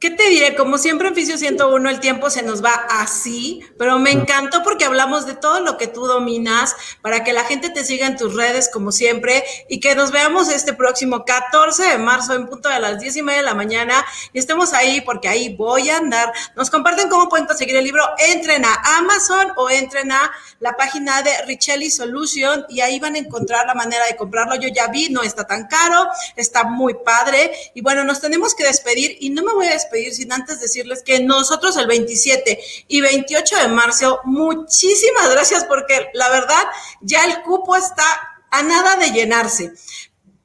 ¿Qué 0.00 0.10
te 0.10 0.28
diré? 0.28 0.54
Como 0.54 0.78
siempre 0.78 1.08
en 1.08 1.14
Fisio 1.16 1.36
101 1.36 1.90
el 1.90 1.98
tiempo 1.98 2.30
se 2.30 2.42
nos 2.42 2.64
va 2.64 2.72
así, 2.88 3.64
pero 3.80 3.98
me 3.98 4.12
encantó 4.12 4.62
porque 4.62 4.84
hablamos 4.84 5.26
de 5.26 5.34
todo 5.34 5.58
lo 5.58 5.76
que 5.76 5.88
tú 5.88 6.06
dominas 6.06 6.76
para 7.02 7.24
que 7.24 7.32
la 7.32 7.42
gente 7.42 7.68
te 7.70 7.84
siga 7.84 8.06
en 8.06 8.16
tus 8.16 8.36
redes 8.36 8.70
como 8.72 8.92
siempre 8.92 9.42
y 9.68 9.80
que 9.80 9.96
nos 9.96 10.12
veamos 10.12 10.50
este 10.50 10.72
próximo 10.72 11.24
14 11.24 11.82
de 11.82 11.98
marzo 11.98 12.34
en 12.34 12.46
punto 12.46 12.68
de 12.68 12.78
las 12.78 13.00
10 13.00 13.16
y 13.16 13.22
media 13.22 13.40
de 13.40 13.46
la 13.46 13.54
mañana 13.54 14.04
y 14.32 14.38
estemos 14.38 14.72
ahí 14.72 15.00
porque 15.00 15.26
ahí 15.26 15.56
voy 15.56 15.90
a 15.90 15.96
andar. 15.96 16.32
Nos 16.54 16.70
comparten 16.70 17.08
cómo 17.08 17.28
pueden 17.28 17.46
conseguir 17.46 17.74
el 17.74 17.82
libro. 17.82 18.04
Entren 18.18 18.64
a 18.64 18.98
Amazon 18.98 19.52
o 19.56 19.68
entren 19.68 20.12
a 20.12 20.30
la 20.60 20.76
página 20.76 21.22
de 21.22 21.30
Richelli 21.48 21.90
Solution 21.90 22.66
y 22.68 22.82
ahí 22.82 23.00
van 23.00 23.16
a 23.16 23.18
encontrar 23.18 23.66
la 23.66 23.74
manera 23.74 24.06
de 24.06 24.14
comprarlo. 24.14 24.54
Yo 24.54 24.68
ya 24.68 24.86
vi, 24.86 25.08
no 25.08 25.24
está 25.24 25.44
tan 25.44 25.66
caro, 25.66 26.06
está 26.36 26.62
muy 26.62 26.94
padre 27.04 27.50
y 27.74 27.80
bueno, 27.80 28.04
nos 28.04 28.20
tenemos 28.20 28.54
que 28.54 28.62
despedir 28.62 29.16
y 29.18 29.30
no 29.30 29.42
me 29.42 29.52
voy 29.52 29.66
a 29.66 29.70
despedir 29.70 29.87
pedir 29.90 30.14
sin 30.14 30.32
antes 30.32 30.60
decirles 30.60 31.02
que 31.02 31.20
nosotros 31.20 31.76
el 31.76 31.86
27 31.86 32.58
y 32.88 33.00
28 33.00 33.56
de 33.56 33.68
marzo, 33.68 34.20
muchísimas 34.24 35.30
gracias 35.30 35.64
porque 35.64 36.10
la 36.14 36.28
verdad 36.30 36.64
ya 37.00 37.24
el 37.24 37.42
cupo 37.42 37.76
está 37.76 38.04
a 38.50 38.62
nada 38.62 38.96
de 38.96 39.10
llenarse. 39.10 39.72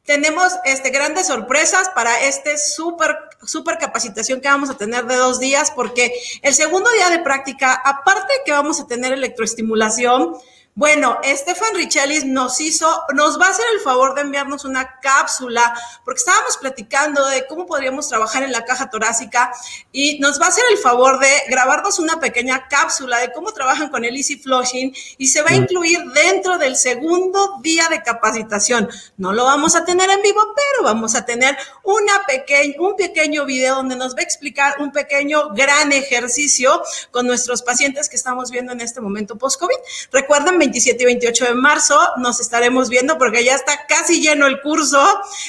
Tenemos 0.03 0.53
este, 0.65 0.89
grandes 0.89 1.27
sorpresas 1.27 1.89
para 1.95 2.27
este 2.27 2.57
súper 2.57 3.15
super 3.45 3.77
capacitación 3.77 4.41
que 4.41 4.47
vamos 4.47 4.69
a 4.69 4.77
tener 4.77 5.05
de 5.05 5.15
dos 5.15 5.39
días, 5.39 5.71
porque 5.71 6.13
el 6.41 6.53
segundo 6.53 6.89
día 6.91 7.09
de 7.09 7.19
práctica, 7.19 7.73
aparte 7.73 8.33
de 8.33 8.43
que 8.45 8.51
vamos 8.51 8.79
a 8.79 8.87
tener 8.87 9.13
electroestimulación, 9.13 10.37
bueno, 10.75 11.19
Estefan 11.21 11.75
Richelis 11.75 12.25
nos 12.25 12.59
hizo, 12.59 13.03
nos 13.13 13.39
va 13.39 13.45
a 13.45 13.49
hacer 13.51 13.65
el 13.75 13.81
favor 13.81 14.15
de 14.15 14.21
enviarnos 14.21 14.65
una 14.65 14.99
cápsula, 15.01 15.71
porque 16.03 16.17
estábamos 16.17 16.57
platicando 16.57 17.27
de 17.27 17.45
cómo 17.45 17.67
podríamos 17.67 18.07
trabajar 18.09 18.41
en 18.41 18.51
la 18.51 18.65
caja 18.65 18.89
torácica 18.89 19.53
y 19.91 20.17
nos 20.19 20.41
va 20.41 20.47
a 20.47 20.49
hacer 20.49 20.63
el 20.71 20.79
favor 20.79 21.19
de 21.19 21.29
grabarnos 21.47 21.99
una 21.99 22.19
pequeña 22.19 22.67
cápsula 22.67 23.19
de 23.19 23.31
cómo 23.31 23.51
trabajan 23.51 23.89
con 23.89 24.03
el 24.03 24.15
Easy 24.17 24.39
Flushing 24.39 24.95
y 25.19 25.27
se 25.27 25.43
va 25.43 25.51
a 25.51 25.55
incluir 25.55 25.99
dentro 26.11 26.57
del 26.57 26.75
segundo 26.75 27.59
día 27.61 27.87
de 27.89 28.01
capacitación. 28.01 28.89
No 29.17 29.31
lo 29.31 29.45
vamos 29.45 29.75
a 29.75 29.85
tener 29.85 30.09
en 30.09 30.23
vivo, 30.23 30.41
pero 30.55 30.85
vamos 30.85 31.13
a 31.13 31.23
tener 31.23 31.55
una 31.83 32.25
pequeña, 32.25 32.73
un 32.79 32.95
pequeño 32.95 33.45
video 33.45 33.75
donde 33.75 33.95
nos 33.95 34.15
va 34.15 34.21
a 34.21 34.23
explicar 34.23 34.77
un 34.79 34.91
pequeño 34.91 35.49
gran 35.49 35.91
ejercicio 35.91 36.81
con 37.11 37.27
nuestros 37.27 37.61
pacientes 37.61 38.09
que 38.09 38.15
estamos 38.15 38.49
viendo 38.49 38.71
en 38.71 38.81
este 38.81 39.01
momento 39.01 39.37
post-COVID. 39.37 39.77
Recuerden 40.11 40.62
27 40.63 41.03
y 41.03 41.05
28 41.05 41.45
de 41.45 41.53
marzo 41.55 41.99
nos 42.17 42.39
estaremos 42.39 42.87
viendo 42.89 43.17
porque 43.17 43.43
ya 43.43 43.53
está 43.53 43.73
casi 43.85 44.21
lleno 44.21 44.47
el 44.47 44.61
curso 44.61 45.03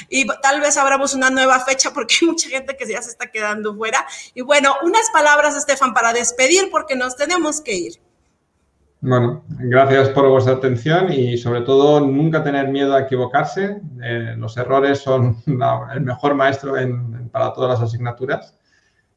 y 0.08 0.26
tal 0.42 0.60
vez 0.60 0.76
abramos 0.76 1.14
una 1.14 1.30
nueva 1.30 1.60
fecha 1.60 1.92
porque 1.92 2.16
hay 2.20 2.26
mucha 2.26 2.48
gente 2.48 2.76
que 2.76 2.86
ya 2.86 3.00
se 3.00 3.10
está 3.10 3.30
quedando 3.30 3.76
fuera. 3.76 4.04
Y 4.34 4.40
bueno, 4.40 4.74
unas 4.82 5.08
palabras, 5.12 5.56
Estefan, 5.56 5.94
para 5.94 6.12
despedir 6.12 6.68
porque 6.70 6.96
nos 6.96 7.14
tenemos 7.16 7.60
que 7.60 7.74
ir. 7.76 7.92
Bueno, 9.00 9.44
gracias 9.48 10.08
por 10.08 10.28
vuestra 10.28 10.54
atención 10.54 11.12
y 11.12 11.36
sobre 11.38 11.60
todo 11.60 12.00
nunca 12.00 12.42
tener 12.42 12.68
miedo 12.68 12.94
a 12.94 13.02
equivocarse. 13.02 13.80
Eh, 14.02 14.34
los 14.36 14.56
errores 14.56 14.98
son 14.98 15.36
el 15.94 16.00
mejor 16.00 16.34
maestro 16.34 16.74
para 17.30 17.52
todas 17.52 17.78
las 17.78 17.88
asignaturas. 17.88 18.54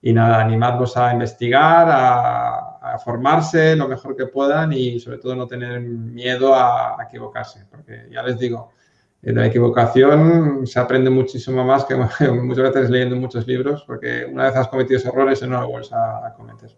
Y 0.02 0.14
nada, 0.14 0.40
animarlos 0.42 0.96
a 0.96 1.12
investigar, 1.12 1.88
a, 1.90 2.64
formarse 3.04 3.76
lo 3.76 3.88
mejor 3.88 4.16
que 4.16 4.28
puedan 4.28 4.72
y 4.72 5.00
sobre 5.00 5.18
todo 5.18 5.36
no 5.36 5.46
tener 5.46 5.82
miedo 5.82 6.56
a, 6.56 6.98
equivocarse. 7.08 7.66
Porque 7.70 8.08
ya 8.12 8.24
les 8.24 8.40
digo, 8.40 8.72
de 9.22 9.34
la 9.34 9.48
equivocación 9.48 10.66
se 10.66 10.80
aprende 10.80 11.10
muchísimo 11.10 11.64
más 11.64 11.86
que 11.86 11.96
muchas 12.32 12.74
veces 12.74 12.90
leyendo 12.90 13.16
muchos 13.16 13.46
libros, 13.48 13.84
porque 13.86 14.26
una 14.26 14.46
vez 14.46 14.56
has 14.56 14.68
cometido 14.68 15.00
errores 15.10 15.42
no 15.44 15.62
lo 15.62 15.70
vuelves 15.70 15.92
a 15.92 16.34
cometer. 16.36 16.76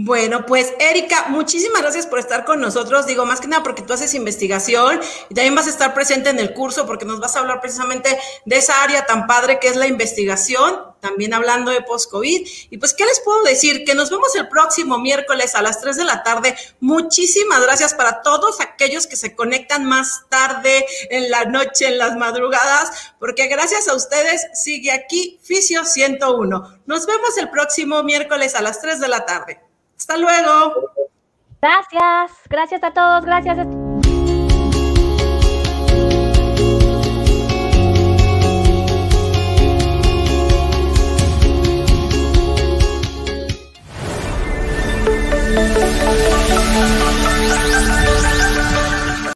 Bueno, 0.00 0.46
pues 0.46 0.74
Erika, 0.78 1.26
muchísimas 1.26 1.82
gracias 1.82 2.06
por 2.06 2.20
estar 2.20 2.44
con 2.44 2.60
nosotros. 2.60 3.04
Digo, 3.06 3.26
más 3.26 3.40
que 3.40 3.48
nada 3.48 3.64
porque 3.64 3.82
tú 3.82 3.94
haces 3.94 4.14
investigación 4.14 5.00
y 5.28 5.34
también 5.34 5.56
vas 5.56 5.66
a 5.66 5.70
estar 5.70 5.92
presente 5.92 6.30
en 6.30 6.38
el 6.38 6.54
curso 6.54 6.86
porque 6.86 7.04
nos 7.04 7.18
vas 7.18 7.34
a 7.34 7.40
hablar 7.40 7.60
precisamente 7.60 8.16
de 8.44 8.56
esa 8.56 8.84
área 8.84 9.06
tan 9.06 9.26
padre 9.26 9.58
que 9.58 9.66
es 9.66 9.74
la 9.74 9.88
investigación, 9.88 10.84
también 11.00 11.34
hablando 11.34 11.72
de 11.72 11.82
post-COVID. 11.82 12.46
Y 12.70 12.78
pues, 12.78 12.94
¿qué 12.94 13.06
les 13.06 13.18
puedo 13.18 13.42
decir? 13.42 13.84
Que 13.84 13.96
nos 13.96 14.08
vemos 14.08 14.32
el 14.36 14.46
próximo 14.46 14.98
miércoles 14.98 15.56
a 15.56 15.62
las 15.62 15.80
3 15.80 15.96
de 15.96 16.04
la 16.04 16.22
tarde. 16.22 16.54
Muchísimas 16.78 17.60
gracias 17.60 17.92
para 17.92 18.22
todos 18.22 18.60
aquellos 18.60 19.08
que 19.08 19.16
se 19.16 19.34
conectan 19.34 19.84
más 19.84 20.26
tarde, 20.28 20.86
en 21.10 21.28
la 21.28 21.44
noche, 21.46 21.88
en 21.88 21.98
las 21.98 22.14
madrugadas, 22.14 23.14
porque 23.18 23.48
gracias 23.48 23.88
a 23.88 23.96
ustedes 23.96 24.46
sigue 24.54 24.92
aquí 24.92 25.40
Fisio 25.42 25.84
101. 25.84 26.82
Nos 26.86 27.04
vemos 27.04 27.36
el 27.36 27.50
próximo 27.50 28.04
miércoles 28.04 28.54
a 28.54 28.62
las 28.62 28.80
3 28.80 29.00
de 29.00 29.08
la 29.08 29.26
tarde. 29.26 29.67
Hasta 29.98 30.16
luego. 30.16 30.90
Gracias, 31.60 32.32
gracias 32.48 32.82
a 32.84 32.92
todos, 32.92 33.24
gracias. 33.24 33.66